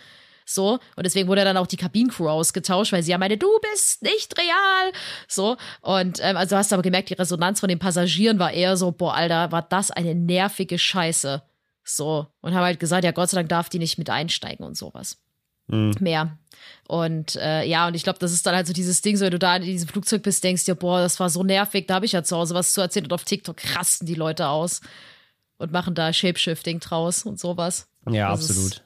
So, 0.45 0.79
und 0.95 1.05
deswegen 1.05 1.29
wurde 1.29 1.45
dann 1.45 1.55
auch 1.55 1.67
die 1.67 1.77
Kabinencrew 1.77 2.27
ausgetauscht, 2.27 2.91
weil 2.91 3.03
sie 3.03 3.11
ja 3.11 3.17
meinte, 3.17 3.37
du 3.37 3.47
bist 3.71 4.01
nicht 4.01 4.37
real. 4.37 4.91
So, 5.27 5.55
und 5.81 6.19
ähm, 6.21 6.35
also 6.35 6.57
hast 6.57 6.71
du 6.71 6.75
aber 6.75 6.83
gemerkt, 6.83 7.09
die 7.09 7.13
Resonanz 7.13 7.61
von 7.61 7.69
den 7.69 7.79
Passagieren 7.79 8.37
war 8.39 8.51
eher 8.51 8.75
so, 8.75 8.91
boah, 8.91 9.13
Alter, 9.13 9.51
war 9.53 9.61
das 9.61 9.91
eine 9.91 10.13
nervige 10.13 10.77
Scheiße. 10.77 11.41
So, 11.85 12.27
und 12.41 12.53
haben 12.53 12.63
halt 12.63 12.79
gesagt, 12.81 13.05
ja, 13.05 13.11
Gott 13.11 13.29
sei 13.29 13.37
Dank 13.37 13.49
darf 13.49 13.69
die 13.69 13.79
nicht 13.79 13.97
mit 13.97 14.09
einsteigen 14.09 14.65
und 14.65 14.75
sowas 14.75 15.19
Hm. 15.71 15.95
mehr. 15.99 16.37
Und 16.87 17.35
äh, 17.37 17.63
ja, 17.65 17.87
und 17.87 17.95
ich 17.95 18.03
glaube, 18.03 18.19
das 18.19 18.33
ist 18.33 18.45
dann 18.45 18.53
halt 18.55 18.67
so 18.67 18.73
dieses 18.73 19.01
Ding, 19.01 19.15
so 19.15 19.23
wenn 19.25 19.31
du 19.31 19.39
da 19.39 19.55
in 19.55 19.63
diesem 19.63 19.87
Flugzeug 19.87 20.23
bist, 20.23 20.43
denkst 20.43 20.65
dir, 20.65 20.75
boah, 20.75 20.99
das 20.99 21.19
war 21.19 21.29
so 21.29 21.43
nervig, 21.43 21.87
da 21.87 21.95
habe 21.95 22.05
ich 22.05 22.11
ja 22.11 22.21
zu 22.23 22.35
Hause 22.35 22.53
was 22.53 22.73
zu 22.73 22.81
erzählen 22.81 23.05
und 23.05 23.13
auf 23.13 23.23
TikTok 23.23 23.57
rasten 23.75 24.05
die 24.05 24.15
Leute 24.15 24.47
aus 24.49 24.81
und 25.57 25.71
machen 25.71 25.95
da 25.95 26.11
Shapeshifting 26.11 26.79
draus 26.81 27.23
und 27.23 27.39
sowas. 27.39 27.87
Ja, 28.09 28.31
Das 28.31 28.49
absolut. 28.49 28.83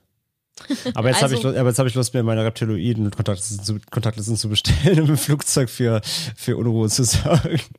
Aber 0.93 1.09
jetzt 1.09 1.21
habe 1.21 1.33
ich, 1.33 1.39
Also- 1.39 1.47
Lust- 1.49 1.57
aber 1.59 1.69
jetzt 1.69 1.79
hab 1.79 1.87
ich 1.87 1.95
Lust, 1.95 2.13
mir 2.13 2.23
meine 2.23 2.45
Reptiloiden 2.45 3.11
Kontaktlisten 3.11 3.63
zu, 3.63 3.79
Kontaktlisten 3.91 4.37
zu 4.37 4.49
bestellen, 4.49 5.01
um 5.01 5.09
im 5.09 5.17
Flugzeug 5.17 5.69
für, 5.69 6.01
für 6.35 6.55
Unruhe 6.57 6.87
zu 6.89 7.03
sorgen. 7.03 7.59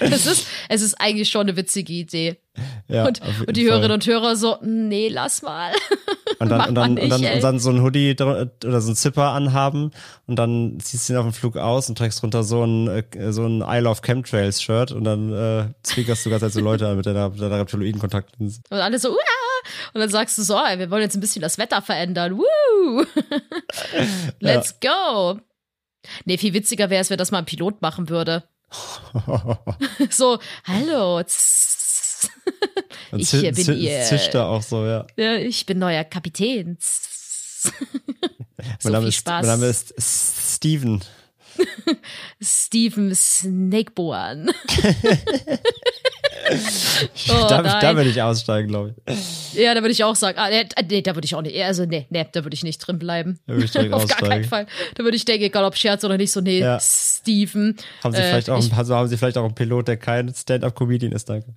Es 0.00 0.26
ist, 0.26 0.46
es 0.68 0.80
ist 0.82 0.94
eigentlich 1.00 1.28
schon 1.28 1.42
eine 1.42 1.56
witzige 1.56 1.92
Idee. 1.92 2.36
Ja, 2.92 3.06
und, 3.06 3.20
und 3.20 3.56
die 3.56 3.62
Fall. 3.62 3.72
Hörerinnen 3.72 3.92
und 3.92 4.06
Hörer 4.06 4.36
so, 4.36 4.58
nee, 4.62 5.08
lass 5.08 5.42
mal. 5.42 5.72
und 6.38 6.48
dann, 6.48 6.68
und, 6.68 6.74
dann, 6.74 6.98
und, 6.98 7.08
dann, 7.08 7.20
nicht, 7.20 7.34
und 7.34 7.42
dann 7.42 7.58
so 7.58 7.70
ein 7.70 7.82
Hoodie 7.82 8.12
oder 8.20 8.80
so 8.80 8.92
ein 8.92 8.96
Zipper 8.96 9.30
anhaben 9.30 9.92
und 10.26 10.36
dann 10.36 10.78
ziehst 10.80 11.08
du 11.08 11.14
ihn 11.14 11.18
auf 11.18 11.24
dem 11.24 11.32
Flug 11.32 11.56
aus 11.56 11.88
und 11.88 11.96
trägst 11.96 12.22
drunter 12.22 12.44
so 12.44 12.64
ein, 12.64 12.88
äh, 12.88 13.32
so 13.32 13.46
ein 13.46 13.62
I 13.62 13.78
Love 13.80 14.02
Chemtrails 14.02 14.62
Shirt 14.62 14.92
und 14.92 15.04
dann 15.04 15.32
äh, 15.32 15.64
zwinkerst 15.82 16.26
du 16.26 16.30
ganz 16.30 16.42
halt 16.42 16.52
so 16.52 16.60
Leute 16.60 16.86
an 16.88 16.96
mit 16.96 17.06
deiner, 17.06 17.30
deiner 17.30 17.60
Reptiloiden-Kontaktlinse. 17.60 18.60
Und 18.68 18.78
alle 18.78 18.98
so, 18.98 19.10
Uah! 19.10 19.16
Und 19.94 20.00
dann 20.00 20.10
sagst 20.10 20.36
du 20.38 20.42
so, 20.42 20.56
ey, 20.56 20.78
wir 20.78 20.90
wollen 20.90 21.02
jetzt 21.02 21.16
ein 21.16 21.20
bisschen 21.20 21.42
das 21.42 21.56
Wetter 21.56 21.80
verändern. 21.82 22.36
Woo! 22.36 23.04
Let's 24.40 24.78
go! 24.80 25.38
Nee, 26.24 26.36
viel 26.36 26.52
witziger 26.52 26.90
wäre 26.90 27.00
es, 27.00 27.10
wenn 27.10 27.18
das 27.18 27.30
mal 27.30 27.38
ein 27.38 27.44
Pilot 27.44 27.80
machen 27.80 28.08
würde. 28.08 28.44
so, 30.10 30.38
hallo. 30.64 31.22
tss. 31.22 31.81
Und 33.10 33.20
Ich 33.20 33.30
bin 33.30 33.54
zi- 33.54 33.72
ihr. 33.74 34.00
Zischt 34.02 34.34
er 34.34 34.46
auch 34.48 34.62
so, 34.62 34.84
ja. 34.86 35.06
Ja, 35.16 35.34
ich 35.36 35.64
bin 35.66 35.78
neuer 35.78 36.04
Kapitän. 36.04 36.76
so 36.80 37.70
mein, 38.84 38.92
Name 38.92 39.00
viel 39.02 39.08
ist, 39.10 39.26
mein 39.26 39.44
Name 39.46 39.66
ist 39.66 39.94
Steven. 39.98 41.02
Steven 42.42 43.14
Snakeboan. 43.14 44.50
Oh, 47.30 47.46
da, 47.48 47.62
da 47.80 47.96
würde 47.96 48.10
ich 48.10 48.20
aussteigen, 48.20 48.68
glaube 48.68 48.94
ich. 49.06 49.54
ja, 49.54 49.74
da 49.74 49.80
würde 49.80 49.92
ich 49.92 50.02
auch 50.04 50.16
sagen, 50.16 50.38
ah, 50.38 50.50
nee, 50.50 50.66
nee, 50.90 51.00
da 51.00 51.14
würde 51.14 51.24
ich 51.24 51.34
auch 51.34 51.40
nicht, 51.40 51.56
also 51.62 51.84
nee, 51.86 52.06
nee, 52.10 52.26
da 52.30 52.44
würde 52.44 52.54
ich 52.54 52.64
nicht 52.64 52.78
drin 52.78 52.98
bleiben. 52.98 53.38
Da 53.46 53.54
würde 53.54 53.64
ich 53.64 53.70
direkt 53.70 53.92
Auf 53.94 54.06
gar 54.06 54.18
keinen 54.18 54.26
aussteigen. 54.44 54.48
Fall. 54.48 54.66
Da 54.96 55.04
würde 55.04 55.16
ich 55.16 55.24
denken, 55.24 55.44
egal 55.44 55.64
ob 55.64 55.76
Scherz 55.76 56.04
oder 56.04 56.18
nicht, 56.18 56.32
so, 56.32 56.40
nee, 56.40 56.58
Ja. 56.58 56.78
Steven. 56.80 57.76
Haben 58.02 58.12
Sie, 58.12 58.18
Äh, 58.20 58.28
vielleicht 58.30 58.50
auch, 58.50 58.58
ich- 58.62 58.72
also 58.72 58.94
haben 58.96 59.08
Sie 59.08 59.16
vielleicht 59.16 59.38
auch 59.38 59.44
einen 59.44 59.54
Pilot, 59.54 59.88
der 59.88 59.96
kein 59.96 60.34
Stand-up-Comedian 60.34 61.12
ist, 61.12 61.28
danke. 61.28 61.54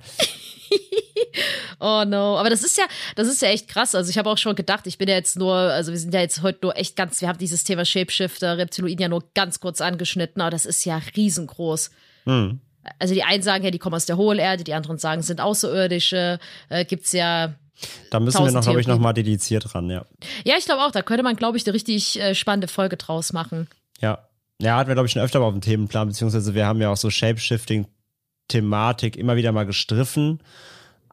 Oh 1.80 2.03
no, 2.05 2.38
aber 2.38 2.49
das 2.49 2.63
ist 2.63 2.78
ja, 2.78 2.86
das 3.16 3.28
ist 3.28 3.41
ja 3.41 3.49
echt 3.49 3.68
krass. 3.68 3.93
Also 3.95 4.09
ich 4.09 4.18
habe 4.18 4.30
auch 4.30 4.38
schon 4.38 4.55
gedacht, 4.55 4.88
ich 4.88 4.97
bin 4.97 5.07
ja 5.07 5.16
jetzt 5.16 5.38
nur, 5.38 5.53
also 5.53 5.91
wir 5.91 5.99
sind 5.99 6.13
ja 6.13 6.22
jetzt 6.22 6.41
heute 6.41 6.59
nur 6.63 6.78
echt 6.78 6.95
ganz, 6.95 7.22
wir 7.22 7.28
haben 7.28 7.38
dieses 7.38 7.63
Thema 7.63 7.84
Shapeshifter, 7.84 8.57
Reptiloiden 8.57 9.01
ja 9.01 9.09
nur 9.09 9.24
ganz 9.34 9.59
kurz 9.59 9.82
angeschnitten, 9.82 10.41
aber 10.41 10.51
das 10.51 10.66
ist 10.66 10.86
ja 10.86 11.01
riesengroß. 11.16 11.91
Hm. 12.26 12.59
Also 12.99 13.13
die 13.13 13.24
einen 13.24 13.43
sagen 13.43 13.63
ja, 13.63 13.72
die 13.72 13.80
kommen 13.80 13.95
aus 13.95 14.05
der 14.05 14.18
Hohlerde, 14.18 14.63
die 14.63 14.74
anderen 14.74 14.97
sagen, 14.97 15.22
sind 15.22 15.41
Außerirdische. 15.41 16.39
Äh, 16.70 16.86
gibt's 16.86 17.11
ja, 17.11 17.55
Da 18.11 18.20
müssen 18.20 18.45
wir 18.45 18.51
noch, 18.51 18.61
glaube 18.61 18.80
ich, 18.80 18.88
noch 18.88 18.93
Theorien. 18.93 19.01
mal 19.01 19.13
dediziert 19.13 19.76
ran, 19.76 19.89
ja. 19.89 20.05
ja, 20.45 20.55
ich 20.57 20.66
glaube 20.66 20.84
auch, 20.84 20.91
da 20.91 21.01
könnte 21.01 21.24
man, 21.24 21.36
glaube 21.36 21.57
ich, 21.57 21.66
eine 21.66 21.74
richtig 21.74 22.20
äh, 22.20 22.36
spannende 22.36 22.68
Folge 22.68 22.97
draus 22.97 23.34
machen. 23.34 23.68
Ja. 24.01 24.20
Ja, 24.61 24.78
hatten 24.78 24.88
wir, 24.88 24.95
glaube 24.95 25.07
ich, 25.07 25.11
schon 25.11 25.22
öfter 25.22 25.39
mal 25.39 25.47
auf 25.47 25.53
dem 25.53 25.61
Themenplan, 25.61 26.07
beziehungsweise 26.07 26.55
wir 26.55 26.66
haben 26.66 26.80
ja 26.80 26.89
auch 26.89 26.97
so 26.97 27.09
Shapeshifting-Thematik 28.51 29.17
immer 29.17 29.35
wieder 29.35 29.51
mal 29.51 29.65
gestriffen, 29.65 30.39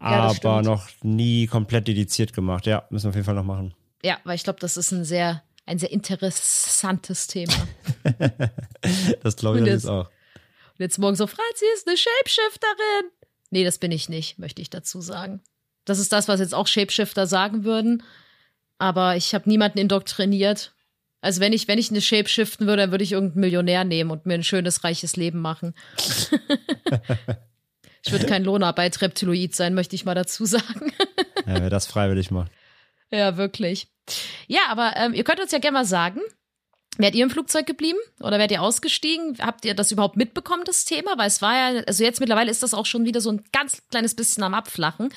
Ja, 0.00 0.30
aber 0.30 0.62
noch 0.62 0.88
nie 1.02 1.46
komplett 1.46 1.88
dediziert 1.88 2.32
gemacht. 2.32 2.66
Ja, 2.66 2.86
müssen 2.90 3.04
wir 3.06 3.08
auf 3.10 3.14
jeden 3.14 3.24
Fall 3.26 3.34
noch 3.34 3.44
machen. 3.44 3.74
Ja, 4.04 4.18
weil 4.24 4.34
ich 4.36 4.44
glaube, 4.44 4.58
das 4.60 4.76
ist 4.76 4.90
ein 4.92 5.04
sehr, 5.04 5.42
ein 5.66 5.78
sehr 5.78 5.90
interessantes 5.92 7.26
Thema. 7.26 7.54
Das 9.22 9.36
glaube 9.36 9.60
ich 9.60 9.66
jetzt- 9.66 9.86
auch. 9.86 10.06
Und 10.06 10.80
Jetzt 10.80 10.98
morgen 10.98 11.14
so, 11.14 11.26
Franzi 11.28 11.64
ist 11.74 11.86
eine 11.86 11.96
Shapeshifterin. 11.96 13.10
Nee, 13.50 13.62
das 13.62 13.78
bin 13.78 13.92
ich 13.92 14.08
nicht, 14.08 14.38
möchte 14.38 14.60
ich 14.60 14.70
dazu 14.70 15.00
sagen. 15.00 15.40
Das 15.84 15.98
ist 16.00 16.12
das, 16.12 16.26
was 16.26 16.40
jetzt 16.40 16.54
auch 16.54 16.66
Shapeshifter 16.66 17.26
sagen 17.28 17.62
würden. 17.62 18.02
Aber 18.78 19.14
ich 19.16 19.34
habe 19.34 19.48
niemanden 19.48 19.78
indoktriniert. 19.78 20.72
Also 21.22 21.40
wenn 21.40 21.52
ich, 21.52 21.68
wenn 21.68 21.78
ich 21.78 21.90
eine 21.90 22.00
Shapeshiften 22.00 22.66
würde, 22.66 22.82
dann 22.82 22.90
würde 22.90 23.04
ich 23.04 23.12
irgendeinen 23.12 23.40
Millionär 23.40 23.84
nehmen 23.84 24.10
und 24.10 24.26
mir 24.26 24.34
ein 24.34 24.42
schönes, 24.42 24.82
reiches 24.84 25.16
Leben 25.16 25.40
machen. 25.40 25.74
ich 28.04 28.10
würde 28.10 28.26
kein 28.26 28.42
Lohnarbeit 28.44 29.00
Reptiloid 29.00 29.54
sein, 29.54 29.72
möchte 29.72 29.94
ich 29.94 30.04
mal 30.04 30.16
dazu 30.16 30.44
sagen. 30.44 30.92
Ja, 31.46 31.60
wer 31.60 31.70
das 31.70 31.86
freiwillig 31.86 32.32
macht. 32.32 32.50
Ja, 33.10 33.36
wirklich. 33.36 33.86
Ja, 34.48 34.62
aber 34.68 34.94
ähm, 34.96 35.14
ihr 35.14 35.22
könnt 35.22 35.40
uns 35.40 35.52
ja 35.52 35.58
gerne 35.58 35.78
mal 35.78 35.84
sagen, 35.84 36.20
Wärt 36.98 37.14
ihr 37.14 37.24
im 37.24 37.30
Flugzeug 37.30 37.66
geblieben 37.66 37.98
oder 38.20 38.38
wärt 38.38 38.50
ihr 38.50 38.60
ausgestiegen? 38.60 39.38
Habt 39.40 39.64
ihr 39.64 39.74
das 39.74 39.90
überhaupt 39.92 40.16
mitbekommen, 40.16 40.62
das 40.66 40.84
Thema? 40.84 41.16
Weil 41.16 41.28
es 41.28 41.40
war 41.40 41.54
ja, 41.54 41.82
also 41.86 42.04
jetzt 42.04 42.20
mittlerweile 42.20 42.50
ist 42.50 42.62
das 42.62 42.74
auch 42.74 42.84
schon 42.84 43.06
wieder 43.06 43.22
so 43.22 43.30
ein 43.30 43.42
ganz 43.50 43.82
kleines 43.90 44.14
bisschen 44.14 44.42
am 44.42 44.52
Abflachen. 44.52 45.08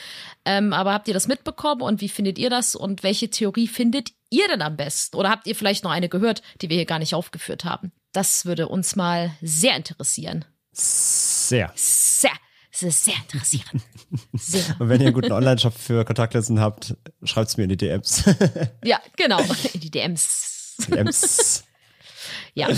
Ähm, 0.46 0.72
aber 0.72 0.94
habt 0.94 1.10
ihr 1.10 1.14
das 1.14 1.28
mitbekommen 1.28 1.82
und 1.82 2.00
wie 2.00 2.08
findet 2.08 2.40
ihr 2.40 2.50
das 2.50 2.76
und 2.76 3.04
welche 3.04 3.30
Theorie 3.30 3.68
findet 3.68 4.12
ihr 4.30 4.48
denn 4.48 4.62
am 4.62 4.78
besten? 4.78 5.18
Oder 5.18 5.30
habt 5.30 5.48
ihr 5.48 5.56
vielleicht 5.56 5.84
noch 5.84 5.92
eine 5.92 6.08
gehört, 6.08 6.42
die 6.62 6.70
wir 6.70 6.78
hier 6.78 6.86
gar 6.86 7.00
nicht 7.00 7.14
aufgeführt 7.14 7.66
haben? 7.66 7.92
Das 8.14 8.46
würde 8.46 8.70
uns 8.70 8.96
mal 8.96 9.32
sehr 9.42 9.76
interessieren. 9.76 10.46
Sehr. 10.72 11.74
Sehr, 11.76 12.32
sehr, 12.72 12.92
sehr 12.92 13.16
interessieren. 13.16 13.82
Sehr. 14.34 14.64
Und 14.80 14.88
wenn 14.88 15.02
ihr 15.02 15.08
einen 15.08 15.14
guten 15.14 15.32
Online-Shop 15.32 15.74
für 15.74 16.06
Kontaktlinsen 16.06 16.60
habt, 16.60 16.96
schreibt 17.24 17.50
es 17.50 17.58
mir 17.58 17.64
in 17.64 17.70
die 17.70 17.78
DMs. 17.78 18.24
Ja, 18.84 19.02
genau. 19.18 19.42
In 19.74 19.80
die 19.82 19.92
DMs. 19.92 20.55
DMs. 20.78 21.64
Ja, 22.58 22.70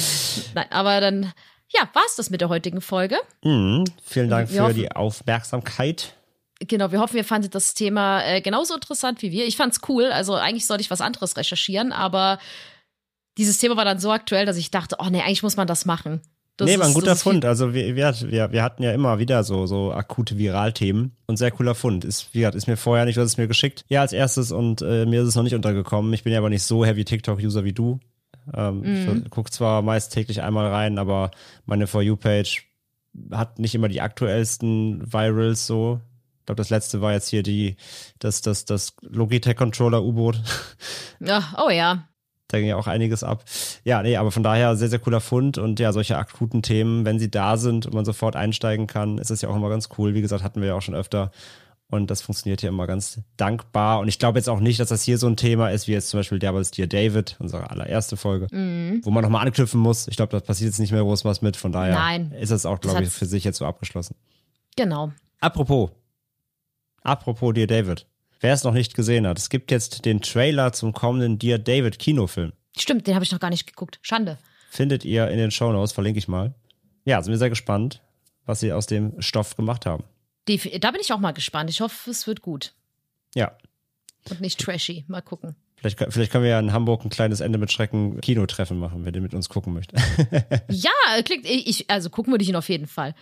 nein, 0.55 0.65
aber 0.71 0.99
dann, 0.99 1.31
ja, 1.69 1.87
war's 1.93 2.15
das 2.17 2.29
mit 2.31 2.41
der 2.41 2.49
heutigen 2.49 2.81
Folge. 2.81 3.17
Mhm. 3.43 3.85
Vielen 4.03 4.27
Dank 4.29 4.49
Wir 4.49 4.55
für 4.57 4.63
hoffen- 4.63 4.75
die 4.75 4.91
Aufmerksamkeit. 4.91 6.15
Genau, 6.59 6.91
wir 6.91 6.99
hoffen, 6.99 7.15
ihr 7.17 7.23
fandet 7.23 7.53
das 7.53 7.75
Thema 7.75 8.23
äh, 8.25 8.41
genauso 8.41 8.73
interessant 8.73 9.21
wie 9.21 9.31
wir. 9.31 9.45
Ich 9.45 9.55
fand's 9.55 9.79
cool. 9.87 10.05
Also 10.05 10.33
eigentlich 10.33 10.65
sollte 10.65 10.81
ich 10.81 10.89
was 10.89 11.01
anderes 11.01 11.37
recherchieren, 11.37 11.91
aber 11.93 12.39
dieses 13.37 13.59
Thema 13.59 13.77
war 13.77 13.85
dann 13.85 13.99
so 13.99 14.11
aktuell, 14.11 14.47
dass 14.47 14.57
ich 14.57 14.71
dachte, 14.71 14.95
oh 14.99 15.05
nee, 15.11 15.21
eigentlich 15.21 15.43
muss 15.43 15.57
man 15.57 15.67
das 15.67 15.85
machen. 15.85 16.21
Das 16.57 16.67
nee, 16.67 16.79
war 16.79 16.87
ein 16.87 16.93
guter 16.95 17.15
Fund. 17.15 17.45
Also 17.45 17.73
wir, 17.75 17.95
wir, 17.95 18.51
wir, 18.51 18.63
hatten 18.63 18.81
ja 18.81 18.91
immer 18.91 19.19
wieder 19.19 19.43
so, 19.43 19.67
so 19.67 19.93
akute 19.93 20.39
Viralthemen 20.39 21.15
und 21.27 21.37
sehr 21.37 21.51
cooler 21.51 21.75
Fund. 21.75 22.03
Ist, 22.03 22.33
wie 22.33 22.39
gesagt, 22.39 22.55
ist 22.55 22.67
mir 22.67 22.77
vorher 22.77 23.05
nicht, 23.05 23.15
du 23.15 23.21
hast 23.21 23.29
es 23.29 23.37
mir 23.37 23.47
geschickt. 23.47 23.85
Ja, 23.89 24.01
als 24.01 24.11
erstes 24.11 24.51
und 24.51 24.81
äh, 24.81 25.05
mir 25.05 25.21
ist 25.21 25.27
es 25.27 25.35
noch 25.35 25.43
nicht 25.43 25.53
untergekommen. 25.53 26.11
Ich 26.13 26.23
bin 26.23 26.33
ja 26.33 26.39
aber 26.39 26.49
nicht 26.49 26.63
so 26.63 26.83
heavy 26.83 27.05
TikTok-User 27.05 27.63
wie 27.63 27.73
du. 27.73 27.99
Ähm, 28.53 28.81
Mhm. 28.81 29.21
Ich 29.25 29.29
gucke 29.29 29.51
zwar 29.51 29.81
meist 29.81 30.13
täglich 30.13 30.41
einmal 30.41 30.67
rein, 30.67 30.97
aber 30.97 31.31
meine 31.65 31.85
For 31.85 32.01
You-Page 32.01 32.65
hat 33.31 33.59
nicht 33.59 33.75
immer 33.75 33.87
die 33.87 34.01
aktuellsten 34.01 35.11
Virals 35.11 35.67
so. 35.67 36.01
Ich 36.39 36.45
glaube, 36.45 36.57
das 36.57 36.69
letzte 36.69 37.01
war 37.01 37.13
jetzt 37.13 37.27
hier 37.27 37.43
die, 37.43 37.75
das, 38.19 38.41
das, 38.41 38.65
das 38.65 38.95
Logitech-Controller 39.01 40.03
U-Boot. 40.03 40.41
Ja, 41.19 41.55
oh 41.65 41.71
ja. 41.71 42.07
Da 42.47 42.59
ging 42.59 42.67
ja 42.67 42.77
auch 42.77 42.87
einiges 42.87 43.23
ab. 43.23 43.43
Ja, 43.83 44.01
nee, 44.01 44.15
aber 44.15 44.31
von 44.31 44.43
daher 44.43 44.75
sehr, 44.75 44.89
sehr 44.89 44.99
cooler 44.99 45.19
Fund 45.19 45.57
und 45.57 45.79
ja, 45.79 45.91
solche 45.91 46.17
akuten 46.17 46.61
Themen, 46.61 47.05
wenn 47.05 47.19
sie 47.19 47.29
da 47.29 47.57
sind 47.57 47.85
und 47.85 47.93
man 47.93 48.05
sofort 48.05 48.35
einsteigen 48.35 48.87
kann, 48.87 49.17
ist 49.17 49.31
das 49.31 49.41
ja 49.41 49.49
auch 49.49 49.55
immer 49.55 49.69
ganz 49.69 49.89
cool. 49.97 50.13
Wie 50.13 50.21
gesagt, 50.21 50.43
hatten 50.43 50.61
wir 50.61 50.69
ja 50.69 50.75
auch 50.75 50.81
schon 50.81 50.95
öfter. 50.95 51.31
Und 51.89 52.11
das 52.11 52.21
funktioniert 52.21 52.61
ja 52.61 52.69
immer 52.69 52.85
ganz 52.85 53.21
dankbar. 53.37 53.99
Und 53.99 54.09
ich 54.09 54.19
glaube 54.19 54.37
jetzt 54.39 54.49
auch 54.49 54.59
nicht, 54.59 54.79
dass 54.79 54.89
das 54.89 55.03
hier 55.03 55.17
so 55.17 55.27
ein 55.27 55.37
Thema 55.37 55.69
ist, 55.69 55.87
wie 55.87 55.93
jetzt 55.93 56.09
zum 56.09 56.19
Beispiel 56.19 56.37
Derbals 56.37 56.71
Dear 56.71 56.87
David, 56.87 57.37
unsere 57.39 57.69
allererste 57.69 58.17
Folge, 58.17 58.47
wo 59.03 59.09
man 59.09 59.23
nochmal 59.23 59.45
anknüpfen 59.45 59.79
muss. 59.79 60.07
Ich 60.09 60.17
glaube, 60.17 60.31
da 60.31 60.41
passiert 60.41 60.69
jetzt 60.69 60.79
nicht 60.79 60.91
mehr 60.91 61.01
groß 61.01 61.23
was 61.23 61.41
mit. 61.41 61.55
Von 61.55 61.71
daher 61.71 61.95
Nein. 61.95 62.31
ist 62.33 62.51
es 62.51 62.65
auch, 62.65 62.79
Das 62.79 62.91
glaube 62.91 63.05
ich, 63.05 63.13
für 63.13 63.25
sich 63.25 63.45
jetzt 63.45 63.57
so 63.57 63.65
abgeschlossen. 63.65 64.15
Genau. 64.75 65.13
Apropos, 65.39 65.91
apropos 67.03 67.53
Dear 67.53 67.67
David. 67.67 68.05
Wer 68.39 68.53
es 68.53 68.63
noch 68.63 68.73
nicht 68.73 68.93
gesehen 68.93 69.25
hat, 69.25 69.37
es 69.39 69.49
gibt 69.49 69.71
jetzt 69.71 70.05
den 70.05 70.21
Trailer 70.21 70.71
zum 70.73 70.93
kommenden 70.93 71.39
Dear 71.39 71.57
David 71.57 71.97
Kinofilm. 71.99 72.53
Stimmt, 72.77 73.07
den 73.07 73.15
habe 73.15 73.25
ich 73.25 73.31
noch 73.31 73.39
gar 73.39 73.49
nicht 73.49 73.65
geguckt. 73.67 73.99
Schande. 74.01 74.37
findet 74.69 75.03
ihr 75.05 75.27
in 75.29 75.37
den 75.37 75.49
Shownotes, 75.51 75.91
verlinke 75.91 76.19
ich 76.19 76.27
mal. 76.27 76.53
Ja, 77.05 77.21
sind 77.21 77.31
wir 77.31 77.37
sehr 77.37 77.49
gespannt, 77.49 78.01
was 78.45 78.59
sie 78.59 78.71
aus 78.71 78.85
dem 78.85 79.19
Stoff 79.21 79.55
gemacht 79.55 79.85
haben. 79.85 80.03
Die, 80.47 80.57
da 80.79 80.91
bin 80.91 81.01
ich 81.01 81.11
auch 81.11 81.19
mal 81.19 81.31
gespannt. 81.31 81.69
Ich 81.69 81.81
hoffe, 81.81 82.11
es 82.11 82.27
wird 82.27 82.41
gut 82.41 82.73
Ja, 83.35 83.57
und 84.29 84.41
nicht 84.41 84.59
trashy. 84.59 85.05
Mal 85.07 85.21
gucken. 85.21 85.55
Vielleicht, 85.77 85.97
vielleicht 86.09 86.31
können 86.31 86.43
wir 86.43 86.51
ja 86.51 86.59
in 86.59 86.73
Hamburg 86.73 87.05
ein 87.05 87.09
kleines 87.09 87.39
Ende 87.39 87.57
mit 87.57 87.71
Schrecken 87.71 88.19
Kinotreffen 88.21 88.77
machen, 88.77 89.05
wenn 89.05 89.13
ihr 89.13 89.21
mit 89.21 89.33
uns 89.33 89.47
gucken 89.49 89.73
möchtet. 89.73 89.99
Ja, 90.69 90.91
klingt, 91.23 91.45
ich, 91.45 91.89
also 91.89 92.09
gucken 92.09 92.31
würde 92.33 92.43
ich 92.43 92.49
ihn 92.49 92.55
auf 92.55 92.67
jeden 92.69 92.87
Fall. 92.87 93.15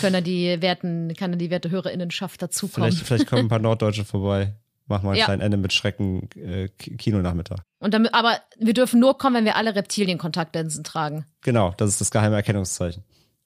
Können 0.00 0.14
dann 0.14 0.24
die 0.24 0.60
werten, 0.60 1.14
kann 1.16 1.30
dann 1.32 1.38
die 1.38 1.50
werte 1.50 1.70
Hörerinnenschaft 1.70 2.42
dazukommen. 2.42 2.90
vielleicht, 2.90 3.06
vielleicht 3.06 3.26
kommen 3.28 3.42
ein 3.42 3.48
paar 3.48 3.58
Norddeutsche 3.60 4.04
vorbei. 4.04 4.54
Machen 4.86 5.04
wir 5.04 5.12
ein 5.12 5.18
Ja. 5.18 5.26
kleines 5.26 5.44
Ende 5.44 5.56
mit 5.56 5.72
Schrecken 5.72 6.28
äh, 6.34 6.68
Ki- 6.68 6.96
Kinonachmittag. 6.96 7.60
Und 7.78 7.94
damit, 7.94 8.12
aber 8.12 8.40
wir 8.58 8.74
dürfen 8.74 8.98
nur 8.98 9.16
kommen, 9.18 9.36
wenn 9.36 9.44
wir 9.44 9.54
alle 9.54 9.76
Reptilienkontaktlinsen 9.76 10.82
tragen. 10.82 11.26
Genau, 11.42 11.72
das 11.76 11.90
ist 11.90 12.00
das 12.00 12.10
geheime 12.10 12.34
Erkennungszeichen. 12.34 13.04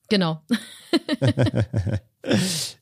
Genau. 0.09 0.41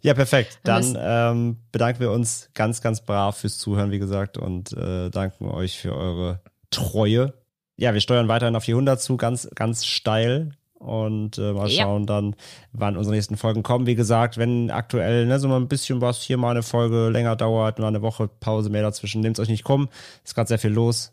Ja, 0.00 0.14
perfekt. 0.14 0.58
Dann 0.64 0.96
ähm, 1.00 1.56
bedanken 1.72 2.00
wir 2.00 2.10
uns 2.10 2.50
ganz, 2.54 2.80
ganz 2.80 3.00
brav 3.00 3.36
fürs 3.38 3.58
Zuhören, 3.58 3.90
wie 3.90 3.98
gesagt, 3.98 4.38
und 4.38 4.72
äh, 4.72 5.10
danken 5.10 5.46
euch 5.48 5.78
für 5.78 5.94
eure 5.94 6.40
Treue. 6.70 7.34
Ja, 7.76 7.94
wir 7.94 8.00
steuern 8.00 8.28
weiterhin 8.28 8.56
auf 8.56 8.64
die 8.64 8.72
100 8.72 9.00
zu, 9.00 9.16
ganz, 9.16 9.48
ganz 9.54 9.84
steil. 9.84 10.52
Und 10.74 11.38
äh, 11.38 11.52
mal 11.52 11.68
Ja. 11.68 11.84
schauen 11.84 12.06
dann, 12.06 12.34
wann 12.72 12.96
unsere 12.96 13.14
nächsten 13.14 13.36
Folgen 13.36 13.62
kommen. 13.62 13.86
Wie 13.86 13.94
gesagt, 13.94 14.36
wenn 14.36 14.70
aktuell 14.70 15.26
ne, 15.26 15.38
so 15.38 15.46
mal 15.46 15.56
ein 15.56 15.68
bisschen 15.68 16.00
was 16.00 16.22
hier 16.22 16.36
mal 16.38 16.50
eine 16.50 16.64
Folge 16.64 17.08
länger 17.08 17.36
dauert, 17.36 17.78
mal 17.78 17.86
eine 17.86 18.02
Woche 18.02 18.26
Pause 18.28 18.68
mehr 18.68 18.82
dazwischen, 18.82 19.20
nehmt 19.20 19.38
euch 19.38 19.48
nicht 19.48 19.62
krumm. 19.62 19.88
Ist 20.24 20.34
gerade 20.34 20.48
sehr 20.48 20.58
viel 20.58 20.72
los. 20.72 21.12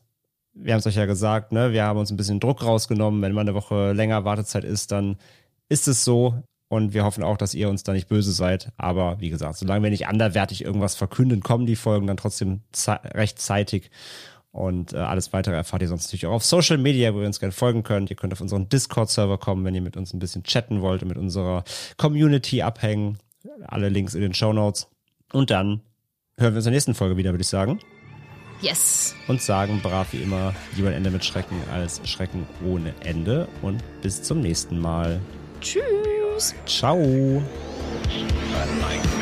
Wir 0.54 0.74
haben 0.74 0.80
es 0.80 0.88
euch 0.88 0.96
ja 0.96 1.06
gesagt, 1.06 1.52
ne? 1.52 1.72
Wir 1.72 1.84
haben 1.84 2.00
uns 2.00 2.10
ein 2.10 2.18
bisschen 2.18 2.40
Druck 2.40 2.64
rausgenommen. 2.64 3.22
Wenn 3.22 3.32
mal 3.34 3.42
eine 3.42 3.54
Woche 3.54 3.92
länger 3.94 4.26
Wartezeit 4.26 4.64
ist, 4.64 4.92
dann 4.92 5.18
ist 5.70 5.88
es 5.88 6.04
so. 6.04 6.42
Und 6.70 6.93
wir 6.93 7.03
hoffen 7.03 7.24
auch, 7.24 7.36
dass 7.36 7.55
ihr 7.55 7.67
uns 7.67 7.84
da 7.84 7.93
nicht 7.93 8.07
böse 8.07 8.32
seid. 8.32 8.72
Aber 8.78 9.20
wie 9.20 9.30
gesagt, 9.30 9.57
solange 9.57 9.84
wir 9.84 9.89
nicht 9.89 10.07
anderwertig 10.07 10.63
irgendwas 10.63 10.95
verkünden, 10.95 11.41
kommen 11.41 11.65
die 11.65 11.76
Folgen 11.76 12.05
dann 12.05 12.17
trotzdem 12.17 12.61
ze 12.72 12.99
rechtzeitig. 13.03 13.89
Und 14.51 14.93
äh, 14.93 14.97
alles 14.97 15.34
weitere 15.34 15.55
erfahrt 15.55 15.82
ihr 15.82 15.88
sonst 15.88 16.05
natürlich 16.05 16.28
auch 16.28 16.34
auf 16.34 16.45
Social 16.45 16.78
Media, 16.78 17.13
wo 17.13 17.22
ihr 17.22 17.28
uns 17.28 17.39
gerne 17.39 17.51
folgen 17.51 17.82
könnt. 17.82 18.11
Ihr 18.11 18.15
könnt 18.15 18.34
auf 18.34 18.41
unseren 18.41 18.70
Discord-Server 18.70 19.39
kommen, 19.39 19.65
wenn 19.65 19.76
ihr 19.76 19.82
mit 19.82 19.97
uns 19.97 20.13
ein 20.13 20.20
bisschen 20.20 20.43
chatten 20.43 20.82
wollt 20.82 21.01
und 21.01 21.07
mit 21.07 21.17
unserer 21.17 21.63
Community 21.97 22.61
abhängen. 22.61 23.17
Alle 23.65 23.89
Links 23.89 24.13
in 24.13 24.22
den 24.22 24.34
Show 24.36 24.53
Notes. 24.53 24.88
Und 25.34 25.49
dann 25.49 25.82
hören 26.38 26.53
wir 26.53 26.57
uns 26.57 26.65
in 26.65 26.72
der 26.72 26.78
nächsten 26.78 26.93
Folge 26.93 27.17
wieder, 27.17 27.32
würde 27.32 27.41
ich 27.41 27.47
sagen. 27.47 27.80
Yes. 28.61 29.15
Und 29.28 29.41
sagen 29.41 29.80
brav 29.82 30.13
wie 30.13 30.22
immer, 30.22 30.53
lieber 30.76 30.89
ein 30.89 30.95
Ende 30.95 31.11
mit 31.11 31.24
Schrecken 31.24 31.57
als 31.72 32.01
Schrecken 32.07 32.45
ohne 32.65 32.93
Ende. 33.01 33.47
Und 33.61 33.82
bis 34.01 34.22
zum 34.22 34.41
nächsten 34.41 34.80
Mal. 34.80 35.20
Tschüss. 35.61 36.18
Ciao. 36.66 36.96
A 36.96 38.66
nightmare 38.80 39.18